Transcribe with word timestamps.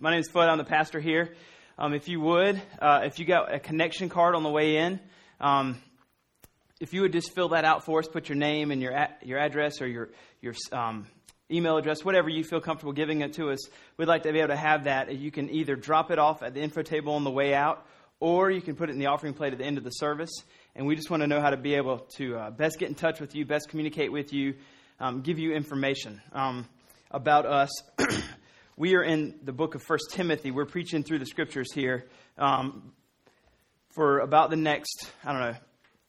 my 0.00 0.12
name 0.12 0.20
is 0.20 0.28
Fudd. 0.30 0.48
I'm 0.48 0.58
the 0.58 0.64
pastor 0.64 1.00
here. 1.00 1.34
Um, 1.76 1.92
if 1.92 2.08
you 2.08 2.20
would, 2.20 2.60
uh, 2.80 3.00
if 3.04 3.18
you 3.18 3.24
got 3.24 3.52
a 3.52 3.58
connection 3.58 4.08
card 4.08 4.36
on 4.36 4.44
the 4.44 4.50
way 4.50 4.76
in, 4.76 5.00
um, 5.40 5.80
if 6.80 6.92
you 6.92 7.02
would 7.02 7.12
just 7.12 7.34
fill 7.34 7.48
that 7.48 7.64
out 7.64 7.84
for 7.84 7.98
us, 7.98 8.06
put 8.06 8.28
your 8.28 8.36
name 8.36 8.70
and 8.70 8.80
your 8.80 8.92
a- 8.92 9.16
your 9.24 9.38
address 9.40 9.80
or 9.80 9.88
your 9.88 10.10
your 10.40 10.54
um, 10.70 11.06
email 11.50 11.76
address, 11.76 12.04
whatever 12.04 12.28
you 12.28 12.44
feel 12.44 12.60
comfortable 12.60 12.92
giving 12.92 13.22
it 13.22 13.32
to 13.34 13.50
us. 13.50 13.58
We'd 13.96 14.06
like 14.06 14.22
to 14.22 14.32
be 14.32 14.38
able 14.38 14.48
to 14.48 14.56
have 14.56 14.84
that. 14.84 15.12
You 15.16 15.32
can 15.32 15.50
either 15.50 15.74
drop 15.74 16.12
it 16.12 16.20
off 16.20 16.44
at 16.44 16.54
the 16.54 16.60
info 16.60 16.82
table 16.82 17.14
on 17.14 17.24
the 17.24 17.30
way 17.30 17.52
out, 17.52 17.84
or 18.20 18.52
you 18.52 18.60
can 18.60 18.76
put 18.76 18.90
it 18.90 18.92
in 18.92 19.00
the 19.00 19.06
offering 19.06 19.34
plate 19.34 19.52
at 19.52 19.58
the 19.58 19.64
end 19.64 19.78
of 19.78 19.84
the 19.84 19.90
service. 19.90 20.30
And 20.76 20.86
we 20.86 20.94
just 20.94 21.10
want 21.10 21.22
to 21.22 21.26
know 21.26 21.40
how 21.40 21.50
to 21.50 21.56
be 21.56 21.74
able 21.74 21.98
to 22.18 22.36
uh, 22.36 22.50
best 22.50 22.78
get 22.78 22.88
in 22.88 22.94
touch 22.94 23.20
with 23.20 23.34
you, 23.34 23.44
best 23.44 23.68
communicate 23.68 24.12
with 24.12 24.32
you, 24.32 24.54
um, 25.00 25.22
give 25.22 25.40
you 25.40 25.54
information 25.54 26.20
um, 26.32 26.68
about 27.10 27.46
us. 27.46 27.70
we 28.78 28.94
are 28.94 29.02
in 29.02 29.34
the 29.42 29.52
book 29.52 29.74
of 29.74 29.82
First 29.82 30.12
Timothy. 30.12 30.52
We're 30.52 30.64
preaching 30.64 31.02
through 31.02 31.18
the 31.18 31.26
scriptures 31.26 31.72
here 31.72 32.06
um, 32.38 32.92
for 33.90 34.20
about 34.20 34.50
the 34.50 34.56
next, 34.56 35.10
I 35.24 35.32
don't 35.32 35.40
know, 35.40 35.56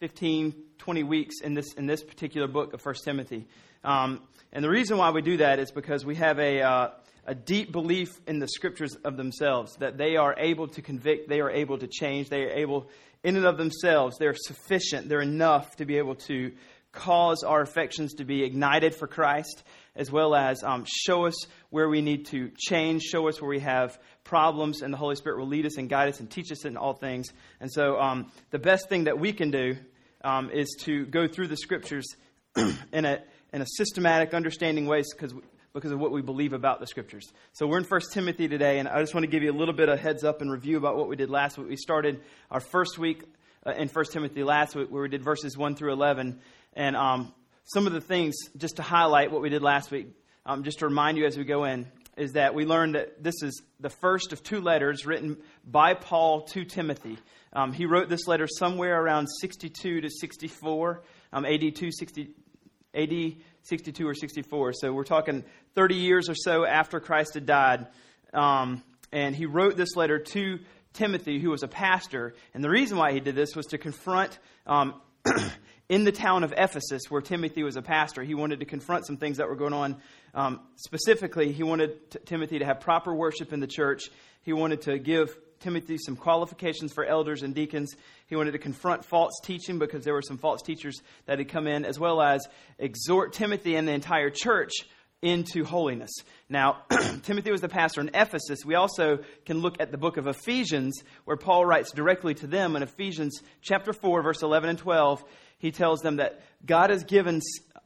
15, 0.01 0.53
20 0.77 1.03
weeks 1.03 1.41
in 1.41 1.55
this, 1.55 1.73
in 1.73 1.87
this 1.87 2.03
particular 2.03 2.47
book 2.47 2.73
of 2.73 2.81
First 2.81 3.03
Timothy. 3.03 3.47
Um, 3.83 4.21
and 4.53 4.63
the 4.63 4.69
reason 4.69 4.99
why 4.99 5.09
we 5.09 5.23
do 5.23 5.37
that 5.37 5.57
is 5.57 5.71
because 5.71 6.05
we 6.05 6.13
have 6.17 6.37
a, 6.37 6.61
uh, 6.61 6.89
a 7.25 7.33
deep 7.33 7.71
belief 7.71 8.09
in 8.27 8.37
the 8.37 8.47
scriptures 8.47 8.95
of 9.03 9.17
themselves, 9.17 9.75
that 9.77 9.97
they 9.97 10.15
are 10.15 10.35
able 10.37 10.67
to 10.67 10.81
convict, 10.83 11.27
they 11.27 11.41
are 11.41 11.49
able 11.49 11.79
to 11.79 11.87
change, 11.87 12.29
they 12.29 12.43
are 12.43 12.51
able, 12.51 12.87
in 13.23 13.35
and 13.35 13.45
of 13.45 13.57
themselves, 13.57 14.17
they're 14.19 14.35
sufficient, 14.35 15.09
they're 15.09 15.21
enough 15.21 15.75
to 15.77 15.85
be 15.85 15.97
able 15.97 16.15
to 16.15 16.51
cause 16.91 17.43
our 17.43 17.61
affections 17.61 18.13
to 18.15 18.25
be 18.25 18.43
ignited 18.43 18.95
for 18.95 19.07
Christ, 19.07 19.63
as 19.99 20.11
well 20.11 20.33
as 20.33 20.63
um, 20.63 20.85
show 20.87 21.25
us 21.25 21.35
where 21.69 21.89
we 21.89 22.01
need 22.01 22.25
to 22.27 22.51
change, 22.57 23.03
show 23.03 23.27
us 23.27 23.41
where 23.41 23.49
we 23.49 23.59
have 23.59 23.99
problems, 24.23 24.81
and 24.81 24.93
the 24.93 24.97
Holy 24.97 25.15
Spirit 25.15 25.39
will 25.39 25.47
lead 25.47 25.65
us 25.65 25.77
and 25.77 25.89
guide 25.89 26.09
us 26.09 26.19
and 26.19 26.31
teach 26.31 26.51
us 26.51 26.65
in 26.65 26.77
all 26.77 26.93
things. 26.93 27.27
And 27.59 27.71
so, 27.71 27.99
um, 27.99 28.31
the 28.49 28.59
best 28.59 28.87
thing 28.89 29.03
that 29.03 29.19
we 29.19 29.33
can 29.33 29.51
do 29.51 29.75
um, 30.23 30.49
is 30.51 30.75
to 30.81 31.05
go 31.05 31.27
through 31.27 31.49
the 31.49 31.57
scriptures 31.57 32.05
in 32.55 33.05
a 33.05 33.19
in 33.51 33.61
a 33.61 33.65
systematic, 33.65 34.33
understanding 34.33 34.85
way 34.85 35.03
because 35.11 35.33
because 35.73 35.91
of 35.91 35.99
what 35.99 36.11
we 36.11 36.21
believe 36.21 36.53
about 36.53 36.79
the 36.79 36.87
scriptures. 36.87 37.31
So 37.53 37.67
we're 37.67 37.77
in 37.77 37.83
1 37.83 38.01
Timothy 38.11 38.47
today, 38.47 38.79
and 38.79 38.87
I 38.87 39.01
just 39.01 39.13
want 39.13 39.25
to 39.25 39.29
give 39.29 39.43
you 39.43 39.51
a 39.51 39.57
little 39.57 39.75
bit 39.75 39.89
of 39.89 39.99
heads 39.99 40.23
up 40.23 40.41
and 40.41 40.51
review 40.51 40.77
about 40.77 40.97
what 40.97 41.07
we 41.07 41.15
did 41.15 41.29
last 41.29 41.57
week. 41.57 41.69
We 41.69 41.75
started 41.75 42.21
our 42.49 42.59
first 42.59 42.97
week 42.97 43.23
uh, 43.65 43.73
in 43.77 43.87
1 43.87 44.05
Timothy 44.11 44.43
last 44.43 44.75
week 44.75 44.89
where 44.89 45.03
we 45.03 45.09
did 45.09 45.23
verses 45.23 45.57
1 45.57 45.75
through 45.75 45.93
11. 45.93 46.39
And 46.73 46.95
um, 46.95 47.33
some 47.73 47.85
of 47.85 47.93
the 47.93 48.01
things, 48.01 48.35
just 48.57 48.77
to 48.77 48.81
highlight 48.81 49.31
what 49.31 49.41
we 49.41 49.49
did 49.49 49.61
last 49.61 49.91
week, 49.91 50.07
um, 50.43 50.63
just 50.63 50.79
to 50.79 50.87
remind 50.87 51.19
you 51.19 51.25
as 51.27 51.37
we 51.37 51.43
go 51.43 51.65
in, 51.65 51.85
is 52.17 52.33
that 52.33 52.55
we 52.55 52.65
learned 52.65 52.95
that 52.95 53.21
this 53.23 53.43
is 53.43 53.61
the 53.79 53.91
first 53.91 54.33
of 54.33 54.41
two 54.41 54.59
letters 54.59 55.05
written 55.05 55.37
by 55.63 55.93
Paul 55.93 56.41
to 56.47 56.65
Timothy. 56.65 57.19
Um, 57.53 57.71
he 57.71 57.85
wrote 57.85 58.09
this 58.09 58.27
letter 58.27 58.47
somewhere 58.47 58.99
around 58.99 59.27
62 59.39 60.01
to 60.01 60.09
64, 60.09 61.03
um, 61.31 61.45
AD 61.45 61.61
260, 61.61 62.31
AD 62.95 63.35
62 63.61 64.07
or 64.07 64.15
64. 64.15 64.73
So 64.73 64.91
we're 64.91 65.03
talking 65.03 65.43
30 65.75 65.95
years 65.95 66.27
or 66.27 66.35
so 66.35 66.65
after 66.65 66.99
Christ 66.99 67.35
had 67.35 67.45
died. 67.45 67.85
Um, 68.33 68.81
and 69.11 69.35
he 69.35 69.45
wrote 69.45 69.77
this 69.77 69.95
letter 69.95 70.17
to 70.17 70.59
Timothy, 70.93 71.39
who 71.39 71.51
was 71.51 71.61
a 71.61 71.67
pastor. 71.67 72.33
And 72.55 72.63
the 72.63 72.69
reason 72.69 72.97
why 72.97 73.13
he 73.13 73.19
did 73.19 73.35
this 73.35 73.55
was 73.55 73.67
to 73.67 73.77
confront, 73.77 74.39
um, 74.65 74.99
in 75.89 76.03
the 76.03 76.11
town 76.11 76.43
of 76.43 76.53
Ephesus, 76.55 77.03
where 77.09 77.21
Timothy 77.21 77.63
was 77.63 77.75
a 77.75 77.81
pastor, 77.81 78.23
he 78.23 78.35
wanted 78.35 78.59
to 78.59 78.65
confront 78.65 79.07
some 79.07 79.17
things 79.17 79.37
that 79.37 79.49
were 79.49 79.55
going 79.55 79.73
on. 79.73 79.97
Um, 80.35 80.61
specifically, 80.75 81.51
he 81.51 81.63
wanted 81.63 82.11
t- 82.11 82.19
Timothy 82.25 82.59
to 82.59 82.65
have 82.65 82.79
proper 82.79 83.13
worship 83.13 83.51
in 83.51 83.59
the 83.59 83.67
church. 83.67 84.03
He 84.43 84.53
wanted 84.53 84.83
to 84.83 84.99
give 84.99 85.35
Timothy 85.59 85.97
some 85.97 86.15
qualifications 86.15 86.93
for 86.93 87.03
elders 87.03 87.41
and 87.41 87.55
deacons. 87.55 87.95
He 88.27 88.35
wanted 88.35 88.51
to 88.51 88.59
confront 88.59 89.03
false 89.03 89.33
teaching 89.43 89.79
because 89.79 90.03
there 90.05 90.13
were 90.13 90.21
some 90.21 90.37
false 90.37 90.61
teachers 90.61 91.01
that 91.25 91.39
had 91.39 91.49
come 91.49 91.67
in, 91.67 91.85
as 91.85 91.99
well 91.99 92.21
as 92.21 92.47
exhort 92.77 93.33
Timothy 93.33 93.75
and 93.75 93.87
the 93.87 93.91
entire 93.91 94.29
church 94.29 94.71
into 95.21 95.65
holiness. 95.65 96.11
Now, 96.47 96.83
Timothy 97.23 97.51
was 97.51 97.61
the 97.61 97.67
pastor 97.67 98.01
in 98.01 98.11
Ephesus. 98.13 98.59
We 98.63 98.75
also 98.75 99.19
can 99.45 99.59
look 99.59 99.81
at 99.81 99.91
the 99.91 99.97
book 99.97 100.17
of 100.17 100.27
Ephesians, 100.27 101.03
where 101.25 101.35
Paul 101.35 101.65
writes 101.65 101.91
directly 101.91 102.35
to 102.35 102.47
them 102.47 102.75
in 102.75 102.83
Ephesians 102.83 103.41
chapter 103.61 103.91
4, 103.91 104.21
verse 104.21 104.41
11 104.41 104.69
and 104.69 104.79
12. 104.79 105.23
He 105.59 105.71
tells 105.71 106.01
them 106.01 106.17
that 106.17 106.41
God 106.65 106.89
has 106.89 107.03
given 107.03 107.41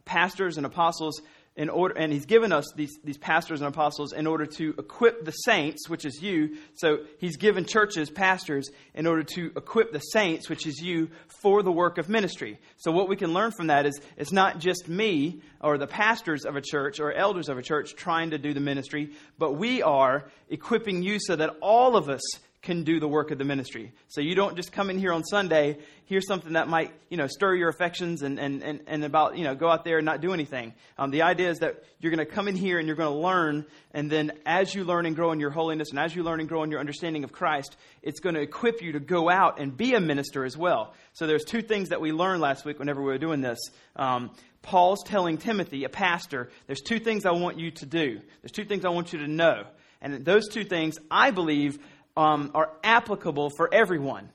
pastors 0.06 0.58
and 0.58 0.66
apostles 0.66 1.22
in 1.56 1.70
order, 1.70 1.96
and 1.96 2.12
he's 2.12 2.26
given 2.26 2.52
us 2.52 2.66
these, 2.76 2.98
these 3.04 3.18
pastors 3.18 3.62
and 3.62 3.68
apostles 3.68 4.12
in 4.12 4.26
order 4.26 4.46
to 4.46 4.74
equip 4.80 5.24
the 5.24 5.32
saints, 5.32 5.88
which 5.88 6.04
is 6.04 6.20
you. 6.22 6.58
So 6.74 7.00
he's 7.20 7.38
given 7.38 7.66
churches 7.66 8.10
pastors 8.10 8.70
in 8.96 9.06
order 9.06 9.24
to 9.36 9.52
equip 9.56 9.92
the 9.92 10.00
saints, 10.00 10.50
which 10.50 10.66
is 10.66 10.80
you, 10.80 11.10
for 11.42 11.62
the 11.62 11.72
work 11.72 12.00
of 12.00 12.10
ministry. 12.10 12.58
So 12.78 12.92
what 12.92 13.08
we 13.08 13.16
can 13.16 13.34
learn 13.34 13.52
from 13.52 13.68
that 13.68 13.86
is 13.86 14.02
it's 14.18 14.32
not 14.32 14.60
just 14.60 14.90
me 14.90 15.42
or 15.62 15.78
the 15.78 15.86
pastors 15.86 16.44
of 16.44 16.56
a 16.56 16.62
church 16.62 17.00
or 17.00 17.14
elders 17.14 17.50
of 17.50 17.60
a 17.60 17.64
church 17.64 17.96
trying 17.96 18.32
to 18.32 18.40
do 18.40 18.54
the 18.54 18.60
ministry, 18.60 19.12
but 19.38 19.54
we 19.54 19.84
are 19.84 20.26
equipping 20.50 21.04
you 21.04 21.20
so 21.20 21.36
that 21.36 21.56
all 21.62 21.96
of 21.96 22.10
us 22.10 22.22
can 22.64 22.84
do 22.84 23.00
the 23.02 23.08
work 23.08 23.30
of 23.32 23.38
the 23.38 23.44
ministry. 23.44 23.92
So 24.08 24.22
you 24.22 24.36
don't 24.36 24.56
just 24.56 24.72
come 24.72 24.90
in 24.90 24.98
here 24.98 25.12
on 25.12 25.24
Sunday, 25.26 25.78
hear 26.06 26.22
something 26.22 26.54
that 26.54 26.70
might, 26.70 26.94
you 27.10 27.18
know, 27.18 27.28
stir 27.28 27.56
your 27.56 27.68
affections 27.68 28.22
and, 28.22 28.40
and, 28.40 28.64
and, 28.64 28.80
and 28.88 29.04
about, 29.04 29.38
you 29.38 29.44
know, 29.44 29.54
go 29.54 29.70
out 29.70 29.84
there 29.84 29.98
and 29.98 30.06
not 30.06 30.22
do 30.22 30.34
anything. 30.34 30.74
Um, 30.98 31.12
the 31.12 31.24
idea 31.24 31.50
is 31.50 31.60
that 31.60 31.84
you're 32.00 32.16
going 32.16 32.26
to 32.26 32.34
come 32.34 32.48
in 32.48 32.56
here 32.56 32.80
and 32.80 32.88
you're 32.88 32.96
going 32.96 33.14
to 33.14 33.20
learn, 33.20 33.66
and 33.94 34.10
then 34.10 34.32
as 34.46 34.74
you 34.74 34.86
learn 34.86 35.06
and 35.06 35.14
grow 35.14 35.34
in 35.34 35.42
your 35.42 35.52
holiness 35.52 35.90
and 35.90 36.00
as 36.00 36.16
you 36.16 36.24
learn 36.24 36.40
and 36.40 36.48
grow 36.48 36.64
in 36.64 36.72
your 36.72 36.80
understanding 36.80 37.26
of 37.26 37.34
Christ, 37.34 37.76
it's 38.02 38.22
going 38.22 38.36
to 38.36 38.42
equip 38.42 38.82
you 38.82 38.94
to 38.94 39.00
go 39.00 39.30
out 39.30 39.60
and 39.60 39.76
be 39.76 39.94
a 39.94 40.00
minister 40.00 40.46
as 40.46 40.58
well. 40.58 40.94
So 41.12 41.28
there's 41.28 41.44
two 41.44 41.62
things 41.62 41.90
that 41.90 42.00
we 42.00 42.14
learned 42.14 42.42
last 42.42 42.64
week 42.64 42.80
whenever 42.80 43.02
we 43.02 43.08
were 43.08 43.18
doing 43.18 43.42
this. 43.42 43.60
Um, 43.98 44.32
Paul's 44.62 45.04
telling 45.04 45.38
Timothy, 45.38 45.84
a 45.84 45.90
pastor, 45.90 46.50
there's 46.68 46.82
two 46.82 47.00
things 47.00 47.26
I 47.26 47.32
want 47.32 47.60
you 47.60 47.72
to 47.72 47.86
do. 47.86 48.22
There's 48.42 48.54
two 48.54 48.64
things 48.64 48.86
I 48.86 48.90
want 48.90 49.12
you 49.12 49.20
to 49.20 49.28
know. 49.28 49.66
And 50.02 50.26
those 50.26 50.50
two 50.50 50.66
things, 50.66 50.98
I 51.10 51.32
believe, 51.32 51.80
um, 52.16 52.52
are 52.54 52.72
applicable 52.84 53.50
for 53.56 53.74
everyone. 53.74 54.30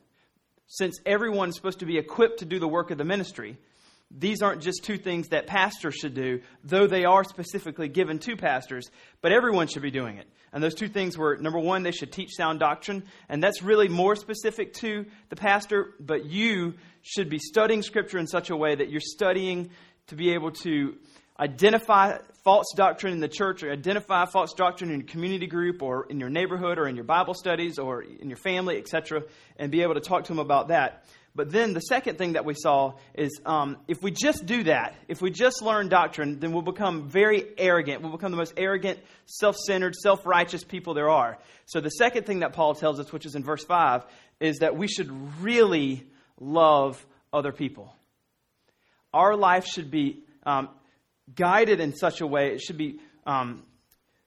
Since 0.67 1.01
everyone's 1.07 1.57
supposed 1.57 1.81
to 1.81 1.87
be 1.87 1.99
equipped 1.99 2.41
to 2.41 2.45
do 2.45 2.59
the 2.59 2.69
work 2.69 2.91
of 2.91 2.99
the 2.99 3.05
ministry, 3.05 3.59
these 4.11 4.43
aren't 4.43 4.63
just 4.63 4.85
two 4.85 4.97
things 4.97 5.29
that 5.29 5.47
pastors 5.47 5.95
should 5.95 6.15
do, 6.15 6.41
though 6.65 6.87
they 6.87 7.05
are 7.05 7.25
specifically 7.25 7.89
given 7.89 8.19
to 8.21 8.37
pastors, 8.37 8.91
but 9.21 9.33
everyone 9.33 9.67
should 9.67 9.83
be 9.83 9.91
doing 9.91 10.17
it. 10.17 10.27
And 10.53 10.63
those 10.63 10.75
two 10.75 10.89
things 10.89 11.19
were 11.19 11.37
number 11.37 11.59
one, 11.59 11.83
they 11.83 11.93
should 11.93 12.11
teach 12.11 12.35
sound 12.35 12.59
doctrine, 12.61 13.05
and 13.29 13.43
that's 13.43 13.63
really 13.63 13.89
more 13.89 14.17
specific 14.17 14.73
to 14.75 15.05
the 15.29 15.37
pastor, 15.37 15.95
but 16.01 16.25
you 16.25 16.75
should 17.03 17.29
be 17.29 17.39
studying 17.39 17.83
Scripture 17.83 18.19
in 18.19 18.27
such 18.27 18.49
a 18.49 18.57
way 18.57 18.75
that 18.75 18.91
you're 18.91 19.01
studying 19.01 19.71
to 20.07 20.15
be 20.15 20.33
able 20.33 20.53
to 20.53 20.97
identify 21.39 22.17
false 22.49 22.73
doctrine 22.75 23.13
in 23.13 23.21
the 23.21 23.29
church 23.29 23.63
or 23.63 23.71
identify 23.71 24.25
false 24.25 24.55
doctrine 24.55 24.91
in 24.91 25.01
your 25.01 25.07
community 25.07 25.47
group 25.47 25.83
or 25.83 26.07
in 26.09 26.19
your 26.19 26.31
neighborhood 26.31 26.79
or 26.79 26.89
in 26.89 26.97
your 26.97 27.05
Bible 27.05 27.35
studies 27.35 27.79
or 27.79 28.01
in 28.01 28.31
your 28.31 28.39
family, 28.39 28.79
etc., 28.79 29.25
and 29.59 29.71
be 29.71 29.83
able 29.83 29.93
to 29.93 30.01
talk 30.01 30.25
to 30.25 30.29
them 30.29 30.39
about 30.39 30.69
that. 30.69 31.05
But 31.35 31.53
then 31.53 31.75
the 31.75 31.81
second 31.81 32.17
thing 32.17 32.33
that 32.33 32.47
we 32.47 32.55
saw 32.55 32.95
is 33.15 33.39
um, 33.45 33.77
if 33.87 34.03
we 34.03 34.13
just 34.13 34.47
do 34.47 34.63
that, 34.63 34.95
if 35.09 35.21
we 35.21 35.31
just 35.31 35.61
learn 35.61 35.91
doctrine, 35.91 36.41
then 36.41 36.53
we'll 36.53 36.63
become 36.63 37.11
very 37.11 37.45
arrogant. 37.59 38.01
We'll 38.01 38.13
become 38.13 38.31
the 38.31 38.39
most 38.39 38.55
arrogant, 38.57 38.99
self 39.27 39.57
centered, 39.57 39.95
self 39.95 40.25
righteous 40.25 40.65
people 40.65 40.95
there 40.95 41.11
are. 41.11 41.37
So 41.67 41.83
the 41.83 41.91
second 41.91 42.25
thing 42.25 42.39
that 42.39 42.55
Paul 42.55 42.75
tells 42.75 42.99
us, 42.99 43.13
which 43.13 43.27
is 43.27 43.35
in 43.35 43.45
verse 43.45 43.63
5, 43.63 44.07
is 44.41 44.61
that 44.61 44.75
we 44.75 44.89
should 44.89 45.11
really 45.43 46.07
love 46.41 47.05
other 47.31 47.53
people. 47.53 47.95
Our 49.13 49.37
life 49.37 49.67
should 49.67 49.91
be 49.91 50.25
um, 50.47 50.71
guided 51.35 51.81
in 51.81 51.95
such 51.97 52.21
a 52.21 52.27
way, 52.27 52.53
it 52.55 52.61
should 52.61 52.79
be 52.79 53.01
um, 53.27 53.63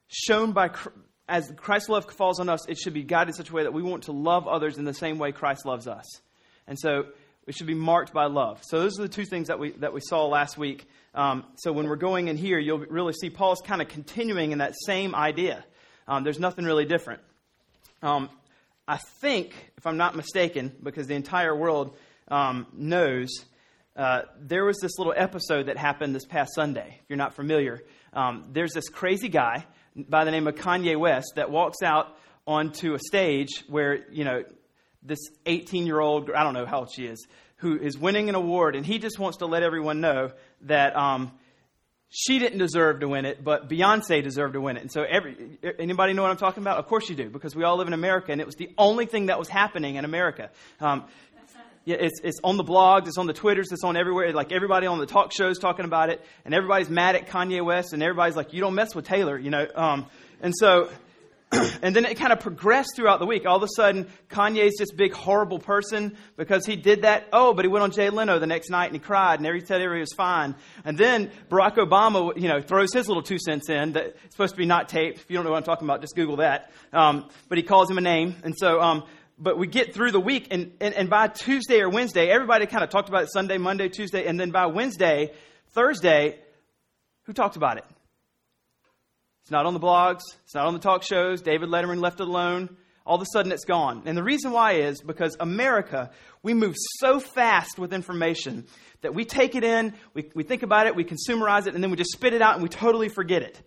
shown 0.08 0.52
by, 0.52 0.72
as 1.28 1.52
Christ's 1.58 1.90
love 1.90 2.06
falls 2.12 2.40
on 2.40 2.50
us, 2.50 2.68
it 2.68 2.78
should 2.78 2.94
be 2.94 3.04
guided 3.04 3.30
in 3.30 3.34
such 3.34 3.50
a 3.50 3.54
way 3.54 3.64
that 3.64 3.74
we 3.74 3.82
want 3.82 4.04
to 4.04 4.12
love 4.12 4.48
others 4.48 4.78
in 4.78 4.86
the 4.86 4.94
same 4.94 5.18
way 5.18 5.32
Christ 5.32 5.66
loves 5.66 5.88
us. 5.88 6.06
And 6.68 6.78
so 6.80 7.06
it 7.48 7.56
should 7.56 7.68
be 7.68 7.74
marked 7.74 8.14
by 8.14 8.26
love. 8.26 8.62
So 8.64 8.80
those 8.80 9.00
are 9.00 9.04
the 9.04 9.10
two 9.10 9.26
things 9.26 9.48
that 9.48 9.60
we, 9.60 9.72
that 9.72 9.94
we 9.94 10.02
saw 10.02 10.28
last 10.28 10.58
week. 10.58 10.88
Um, 11.14 11.46
so 11.56 11.72
when 11.74 11.88
we're 11.88 11.96
going 11.96 12.28
in 12.28 12.38
here, 12.38 12.60
you'll 12.60 12.80
really 12.80 13.14
see 13.14 13.30
Paul's 13.30 13.62
kind 13.62 13.82
of 13.82 13.88
continuing 13.88 14.52
in 14.52 14.60
that 14.60 14.74
same 14.86 15.16
idea. 15.16 15.66
Um, 16.08 16.24
there's 16.24 16.40
nothing 16.40 16.66
really 16.66 16.86
different. 16.86 17.22
Um, 18.02 18.30
I 18.88 18.98
think, 18.98 19.54
if 19.78 19.88
I'm 19.88 19.98
not 19.98 20.16
mistaken, 20.16 20.76
because 20.82 21.08
the 21.08 21.16
entire 21.16 21.56
world 21.56 21.96
um, 22.28 22.68
knows 22.74 23.30
uh, 23.96 24.22
there 24.40 24.64
was 24.66 24.78
this 24.82 24.98
little 24.98 25.14
episode 25.16 25.68
that 25.68 25.78
happened 25.78 26.16
this 26.16 26.26
past 26.26 26.52
Sunday. 26.56 27.00
If 27.02 27.10
you're 27.10 27.18
not 27.18 27.34
familiar, 27.34 27.82
um, 28.14 28.46
there's 28.52 28.72
this 28.72 28.90
crazy 28.90 29.30
guy 29.30 29.66
by 29.96 30.24
the 30.24 30.32
name 30.32 30.48
of 30.48 30.56
Kanye 30.56 30.98
West 30.98 31.34
that 31.36 31.52
walks 31.52 31.82
out 31.84 32.16
onto 32.48 32.94
a 32.94 33.00
stage 33.00 33.64
where, 33.68 34.10
you 34.12 34.24
know, 34.24 34.44
this 35.04 35.20
18 35.46 35.86
year 35.86 36.00
old, 36.00 36.32
I 36.32 36.44
don't 36.44 36.54
know 36.54 36.66
how 36.66 36.80
old 36.80 36.92
she 36.94 37.06
is, 37.06 37.28
who 37.58 37.78
is 37.78 37.98
winning 37.98 38.30
an 38.30 38.36
award, 38.36 38.76
and 38.76 38.86
he 38.86 38.98
just 38.98 39.20
wants 39.20 39.38
to 39.40 39.46
let 39.46 39.62
everyone 39.64 40.02
know 40.02 40.32
that 40.62 40.96
um, 40.96 41.32
she 42.10 42.40
didn't 42.40 42.60
deserve 42.60 43.02
to 43.02 43.08
win 43.08 43.26
it, 43.26 43.44
but 43.44 43.70
Beyonce 43.70 44.24
deserved 44.24 44.54
to 44.54 44.62
win 44.62 44.78
it. 44.78 44.82
And 44.82 44.92
so, 44.92 45.04
every 45.04 45.60
anybody 45.80 46.14
know 46.14 46.24
what 46.24 46.32
I'm 46.32 46.38
talking 46.38 46.64
about? 46.64 46.78
Of 46.78 46.88
course 46.88 47.10
you 47.10 47.16
do, 47.16 47.30
because 47.30 47.56
we 47.56 47.64
all 47.64 47.78
live 47.78 47.88
in 47.88 47.94
America, 47.94 48.32
and 48.32 48.42
it 48.42 48.46
was 48.46 48.56
the 48.56 48.70
only 48.78 49.06
thing 49.06 49.28
that 49.28 49.40
was 49.40 49.48
happening 49.48 49.96
in 49.96 50.06
America. 50.06 50.50
Um, 50.80 51.06
it's, 51.86 52.20
it's 52.24 52.40
on 52.44 52.58
the 52.58 52.64
blogs, 52.64 53.08
it's 53.08 53.18
on 53.18 53.28
the 53.28 53.34
Twitters, 53.34 53.72
it's 53.72 53.84
on 53.84 53.98
everywhere. 53.98 54.34
Like 54.34 54.52
everybody 54.52 54.88
on 54.88 55.00
the 55.00 55.06
talk 55.06 55.32
shows 55.32 55.60
talking 55.60 55.86
about 55.86 56.10
it, 56.10 56.24
and 56.46 56.54
everybody's 56.54 56.90
mad 56.90 57.16
at 57.16 57.28
Kanye 57.28 57.64
West, 57.64 57.94
and 57.94 58.04
everybody's 58.04 58.36
like, 58.36 58.54
"You 58.54 58.62
don't 58.62 58.76
mess 58.76 58.94
with 58.96 59.06
Taylor," 59.06 59.38
you 59.38 59.50
know. 59.50 59.68
Um, 59.76 60.08
and 60.42 60.54
so 60.56 60.90
and 61.82 61.94
then 61.94 62.06
it 62.06 62.18
kind 62.18 62.32
of 62.32 62.40
progressed 62.40 62.96
throughout 62.96 63.20
the 63.20 63.26
week. 63.26 63.46
All 63.46 63.58
of 63.58 63.64
a 63.64 63.68
sudden, 63.76 64.08
Kanye's 64.30 64.78
this 64.78 64.92
big 64.92 65.12
horrible 65.12 65.60
person 65.60 66.16
because 66.38 66.66
he 66.66 66.78
did 66.78 67.02
that. 67.02 67.28
Oh, 67.34 67.54
but 67.54 67.66
he 67.66 67.70
went 67.70 67.84
on 67.84 67.92
Jay 67.92 68.10
Leno 68.10 68.40
the 68.40 68.48
next 68.48 68.70
night 68.70 68.86
and 68.86 68.94
he 68.94 69.00
cried 69.00 69.42
and 69.42 69.56
he 69.56 69.66
said 69.66 69.82
he 69.82 69.88
was 69.88 70.14
fine. 70.14 70.56
And 70.86 70.98
then 70.98 71.30
Barack 71.50 71.76
Obama, 71.76 72.40
you 72.40 72.48
know, 72.48 72.62
throws 72.62 72.94
his 72.94 73.10
little 73.10 73.24
two 73.24 73.38
cents 73.38 73.70
in 73.70 73.94
that 73.94 74.16
it's 74.24 74.34
supposed 74.34 74.54
to 74.54 74.58
be 74.58 74.66
not 74.66 74.88
taped. 74.88 75.20
If 75.20 75.26
you 75.30 75.36
don't 75.36 75.44
know 75.44 75.52
what 75.52 75.58
I'm 75.58 75.64
talking 75.64 75.86
about, 75.86 76.00
just 76.00 76.16
Google 76.16 76.38
that. 76.38 76.72
Um, 76.94 77.28
but 77.50 77.58
he 77.58 77.64
calls 77.66 77.92
him 77.92 77.98
a 77.98 78.02
name. 78.02 78.38
And 78.44 78.56
so, 78.58 78.80
um, 78.80 79.04
but 79.42 79.58
we 79.58 79.66
get 79.66 79.94
through 79.94 80.12
the 80.12 80.20
week 80.20 80.48
and, 80.52 80.72
and, 80.80 80.94
and 80.94 81.10
by 81.10 81.28
Tuesday 81.28 81.82
or 81.82 81.90
Wednesday, 81.90 82.30
everybody 82.30 82.68
kind 82.68 82.84
of 82.84 82.92
talked 82.92 83.10
about 83.10 83.24
it 83.24 83.34
Sunday, 83.34 83.58
Monday, 83.58 83.90
Tuesday, 83.90 84.28
and 84.28 84.40
then 84.40 84.52
by 84.52 84.68
Wednesday, 84.68 85.34
Thursday, 85.72 86.38
who 87.24 87.34
talked 87.34 87.56
about 87.56 87.78
it? 87.78 87.86
It's 89.42 89.50
not 89.50 89.66
on 89.66 89.74
the 89.74 89.80
blogs. 89.80 90.22
It's 90.44 90.54
not 90.54 90.68
on 90.68 90.74
the 90.74 90.80
talk 90.80 91.02
shows. 91.04 91.42
David 91.42 91.70
Letterman 91.70 92.00
left 92.00 92.20
it 92.20 92.28
alone. 92.28 92.78
All 93.04 93.16
of 93.16 93.22
a 93.24 93.26
sudden, 93.34 93.52
it's 93.52 93.66
gone. 93.66 94.04
And 94.06 94.16
the 94.16 94.24
reason 94.24 94.52
why 94.52 94.74
is 94.74 95.02
because 95.02 95.36
America, 95.40 96.12
we 96.44 96.54
move 96.54 96.76
so 97.00 97.20
fast 97.20 97.80
with 97.80 97.94
information 97.94 98.68
that 99.02 99.16
we 99.16 99.26
take 99.26 99.56
it 99.56 99.64
in, 99.64 99.96
we, 100.14 100.30
we 100.36 100.44
think 100.44 100.62
about 100.62 100.86
it, 100.86 100.96
we 100.96 101.04
consumerize 101.04 101.66
it, 101.66 101.74
and 101.74 101.84
then 101.84 101.90
we 101.90 101.98
just 101.98 102.12
spit 102.12 102.34
it 102.34 102.44
out 102.44 102.54
and 102.54 102.62
we 102.62 102.70
totally 102.70 103.10
forget 103.10 103.42
it. 103.42 103.60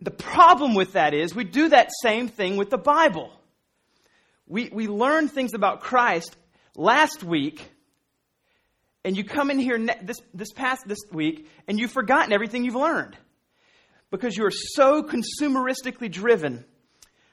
The 0.00 0.10
problem 0.10 0.74
with 0.74 0.94
that 0.94 1.12
is 1.12 1.34
we 1.34 1.44
do 1.44 1.68
that 1.68 1.90
same 2.02 2.28
thing 2.28 2.56
with 2.56 2.70
the 2.70 2.78
Bible. 2.78 3.30
We, 4.52 4.68
we 4.70 4.86
learn 4.86 5.28
things 5.28 5.54
about 5.54 5.80
Christ 5.80 6.36
last 6.76 7.24
week, 7.24 7.66
and 9.02 9.16
you 9.16 9.24
come 9.24 9.50
in 9.50 9.58
here 9.58 9.78
ne- 9.78 9.98
this, 10.02 10.18
this 10.34 10.52
past 10.52 10.82
this 10.86 10.98
week, 11.10 11.48
and 11.66 11.80
you've 11.80 11.90
forgotten 11.90 12.34
everything 12.34 12.62
you've 12.62 12.74
learned 12.74 13.16
because 14.10 14.36
you 14.36 14.44
are 14.44 14.52
so 14.52 15.04
consumeristically 15.04 16.12
driven. 16.12 16.66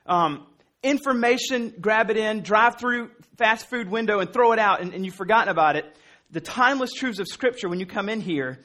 Um, 0.05 0.47
information, 0.81 1.73
grab 1.81 2.09
it 2.09 2.15
in, 2.15 2.41
drive 2.41 2.79
through 2.79 3.11
fast 3.35 3.69
food 3.69 3.89
window 3.89 4.19
and 4.19 4.31
throw 4.31 4.53
it 4.53 4.59
out, 4.59 4.79
and, 4.79 4.93
and 4.93 5.03
you've 5.03 5.15
forgotten 5.15 5.49
about 5.49 5.75
it. 5.75 5.93
The 6.31 6.39
timeless 6.39 6.93
truths 6.93 7.19
of 7.19 7.27
Scripture, 7.27 7.67
when 7.67 7.81
you 7.81 7.85
come 7.85 8.07
in 8.07 8.21
here, 8.21 8.59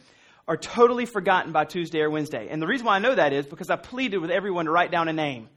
are 0.47 0.57
totally 0.57 1.07
forgotten 1.07 1.51
by 1.51 1.65
Tuesday 1.65 2.03
or 2.03 2.11
Wednesday. 2.11 2.47
And 2.49 2.63
the 2.63 2.69
reason 2.69 2.87
why 2.87 2.95
I 2.95 2.99
know 3.01 3.17
that 3.17 3.33
is 3.33 3.47
because 3.47 3.69
I 3.69 3.75
pleaded 3.75 4.19
with 4.19 4.31
everyone 4.31 4.67
to 4.67 4.71
write 4.71 4.93
down 4.93 5.09
a 5.09 5.13
name. 5.13 5.49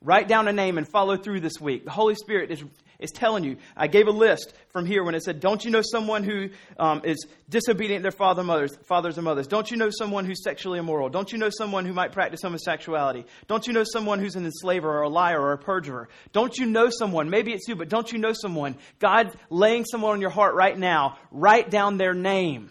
Write 0.00 0.28
down 0.28 0.46
a 0.46 0.52
name 0.52 0.78
and 0.78 0.86
follow 0.86 1.16
through 1.16 1.40
this 1.40 1.60
week. 1.60 1.84
The 1.84 1.90
Holy 1.90 2.14
Spirit 2.14 2.52
is, 2.52 2.62
is 3.00 3.10
telling 3.10 3.42
you. 3.42 3.56
I 3.76 3.88
gave 3.88 4.06
a 4.06 4.12
list 4.12 4.52
from 4.68 4.86
here 4.86 5.02
when 5.02 5.16
it 5.16 5.24
said, 5.24 5.40
Don't 5.40 5.64
you 5.64 5.72
know 5.72 5.82
someone 5.82 6.22
who 6.22 6.50
um, 6.78 7.00
is 7.02 7.26
disobedient 7.48 8.00
to 8.00 8.02
their 8.04 8.12
father, 8.12 8.44
mothers, 8.44 8.76
fathers 8.86 9.18
and 9.18 9.24
mothers? 9.24 9.48
Don't 9.48 9.72
you 9.72 9.76
know 9.76 9.90
someone 9.90 10.24
who's 10.24 10.44
sexually 10.44 10.78
immoral? 10.78 11.08
Don't 11.08 11.32
you 11.32 11.38
know 11.38 11.50
someone 11.50 11.84
who 11.84 11.92
might 11.92 12.12
practice 12.12 12.42
homosexuality? 12.42 13.24
Don't 13.48 13.66
you 13.66 13.72
know 13.72 13.82
someone 13.82 14.20
who's 14.20 14.36
an 14.36 14.44
enslaver 14.44 14.88
or 14.88 15.02
a 15.02 15.08
liar 15.08 15.40
or 15.40 15.52
a 15.52 15.58
perjurer? 15.58 16.08
Don't 16.32 16.56
you 16.56 16.66
know 16.66 16.90
someone? 16.90 17.28
Maybe 17.28 17.52
it's 17.52 17.66
you, 17.66 17.74
but 17.74 17.88
don't 17.88 18.12
you 18.12 18.18
know 18.18 18.32
someone? 18.32 18.76
God 19.00 19.36
laying 19.50 19.84
someone 19.84 20.12
on 20.12 20.20
your 20.20 20.30
heart 20.30 20.54
right 20.54 20.78
now. 20.78 21.18
Write 21.32 21.70
down 21.70 21.96
their 21.96 22.14
name. 22.14 22.70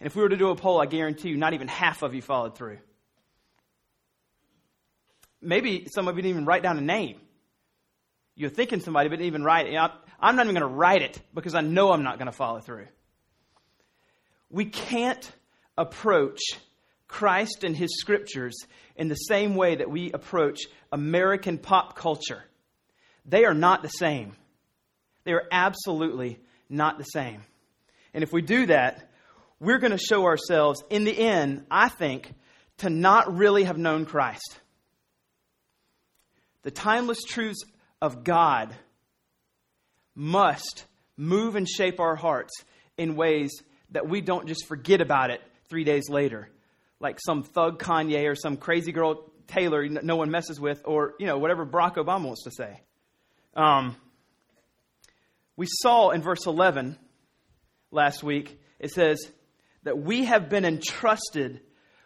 And 0.00 0.06
if 0.06 0.16
we 0.16 0.22
were 0.22 0.30
to 0.30 0.36
do 0.38 0.48
a 0.48 0.56
poll, 0.56 0.80
I 0.80 0.86
guarantee 0.86 1.28
you, 1.28 1.36
not 1.36 1.52
even 1.52 1.68
half 1.68 2.02
of 2.02 2.14
you 2.14 2.22
followed 2.22 2.56
through. 2.56 2.78
Maybe 5.40 5.86
some 5.92 6.08
of 6.08 6.16
you 6.16 6.22
didn't 6.22 6.34
even 6.34 6.44
write 6.44 6.62
down 6.62 6.78
a 6.78 6.82
name. 6.82 7.20
You're 8.34 8.50
thinking 8.50 8.80
somebody, 8.80 9.08
but 9.08 9.16
didn't 9.16 9.26
even 9.26 9.44
write 9.44 9.66
it. 9.66 9.76
I'm 9.76 10.36
not 10.36 10.46
even 10.46 10.54
going 10.54 10.68
to 10.68 10.76
write 10.76 11.02
it 11.02 11.20
because 11.34 11.54
I 11.54 11.60
know 11.60 11.92
I'm 11.92 12.02
not 12.02 12.18
going 12.18 12.26
to 12.26 12.32
follow 12.32 12.60
through. 12.60 12.86
We 14.50 14.64
can't 14.64 15.30
approach 15.76 16.40
Christ 17.06 17.64
and 17.64 17.76
his 17.76 17.98
scriptures 17.98 18.56
in 18.96 19.08
the 19.08 19.14
same 19.14 19.54
way 19.54 19.76
that 19.76 19.90
we 19.90 20.12
approach 20.12 20.60
American 20.92 21.58
pop 21.58 21.96
culture. 21.96 22.42
They 23.24 23.44
are 23.44 23.54
not 23.54 23.82
the 23.82 23.88
same. 23.88 24.36
They 25.24 25.32
are 25.32 25.44
absolutely 25.50 26.40
not 26.68 26.98
the 26.98 27.04
same. 27.04 27.42
And 28.14 28.24
if 28.24 28.32
we 28.32 28.42
do 28.42 28.66
that, 28.66 29.10
we're 29.60 29.78
going 29.78 29.92
to 29.92 29.98
show 29.98 30.24
ourselves, 30.24 30.82
in 30.90 31.04
the 31.04 31.18
end, 31.18 31.66
I 31.70 31.88
think, 31.88 32.32
to 32.78 32.90
not 32.90 33.36
really 33.36 33.64
have 33.64 33.76
known 33.76 34.04
Christ 34.06 34.60
the 36.68 36.72
timeless 36.72 37.24
truths 37.24 37.64
of 38.02 38.24
God 38.24 38.74
must 40.14 40.84
move 41.16 41.56
and 41.56 41.66
shape 41.66 41.98
our 41.98 42.14
hearts 42.14 42.52
in 42.98 43.16
ways 43.16 43.50
that 43.92 44.06
we 44.06 44.20
don't 44.20 44.46
just 44.46 44.66
forget 44.66 45.00
about 45.00 45.30
it 45.30 45.40
three 45.70 45.84
days 45.84 46.10
later, 46.10 46.50
like 47.00 47.18
some 47.24 47.42
thug 47.42 47.78
Kanye 47.82 48.30
or 48.30 48.34
some 48.34 48.58
crazy 48.58 48.92
girl 48.92 49.30
Taylor 49.46 49.88
no 49.88 50.16
one 50.16 50.30
messes 50.30 50.60
with, 50.60 50.82
or 50.84 51.14
you 51.18 51.24
know 51.24 51.38
whatever 51.38 51.64
Barack 51.64 51.94
Obama 51.94 52.26
wants 52.26 52.44
to 52.44 52.50
say. 52.50 52.82
Um, 53.56 53.96
we 55.56 55.66
saw 55.70 56.10
in 56.10 56.20
verse 56.20 56.44
11 56.44 56.98
last 57.90 58.22
week, 58.22 58.60
it 58.78 58.90
says 58.90 59.26
that 59.84 59.96
we 59.96 60.26
have 60.26 60.50
been 60.50 60.66
entrusted 60.66 61.62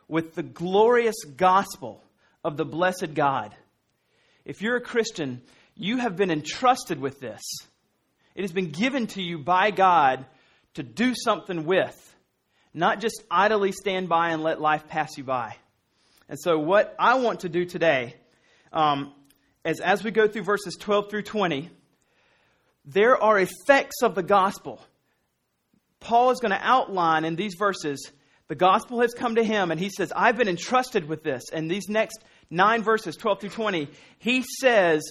with 0.06 0.36
the 0.36 0.44
glorious 0.44 1.16
gospel 1.36 2.04
of 2.44 2.56
the 2.56 2.64
blessed 2.64 3.14
God 3.14 3.56
if 4.44 4.62
you're 4.62 4.76
a 4.76 4.80
Christian, 4.80 5.42
you 5.74 5.98
have 5.98 6.16
been 6.16 6.30
entrusted 6.30 7.00
with 7.00 7.20
this. 7.20 7.40
It 8.34 8.42
has 8.42 8.52
been 8.52 8.70
given 8.70 9.06
to 9.08 9.22
you 9.22 9.38
by 9.38 9.70
God 9.70 10.24
to 10.74 10.82
do 10.82 11.14
something 11.14 11.64
with, 11.64 12.16
not 12.72 13.00
just 13.00 13.22
idly 13.30 13.72
stand 13.72 14.08
by 14.08 14.30
and 14.30 14.42
let 14.42 14.60
life 14.60 14.88
pass 14.88 15.16
you 15.16 15.24
by. 15.24 15.56
And 16.28 16.38
so, 16.40 16.58
what 16.58 16.94
I 16.98 17.14
want 17.16 17.40
to 17.40 17.48
do 17.48 17.64
today 17.64 18.14
um, 18.72 19.12
is 19.64 19.80
as 19.80 20.02
we 20.02 20.10
go 20.10 20.26
through 20.26 20.44
verses 20.44 20.76
12 20.80 21.10
through 21.10 21.22
20, 21.22 21.68
there 22.84 23.22
are 23.22 23.38
effects 23.38 24.02
of 24.02 24.14
the 24.14 24.22
gospel. 24.22 24.80
Paul 26.00 26.30
is 26.30 26.40
going 26.40 26.52
to 26.52 26.60
outline 26.60 27.24
in 27.24 27.36
these 27.36 27.54
verses 27.58 28.10
the 28.52 28.56
gospel 28.56 29.00
has 29.00 29.14
come 29.14 29.36
to 29.36 29.42
him, 29.42 29.70
and 29.70 29.80
he 29.80 29.88
says, 29.88 30.12
I've 30.14 30.36
been 30.36 30.46
entrusted 30.46 31.08
with 31.08 31.22
this. 31.22 31.44
And 31.54 31.70
these 31.70 31.88
next 31.88 32.18
nine 32.52 32.82
verses, 32.82 33.16
12 33.16 33.40
through 33.40 33.50
20, 33.50 33.88
he 34.18 34.42
says 34.60 35.02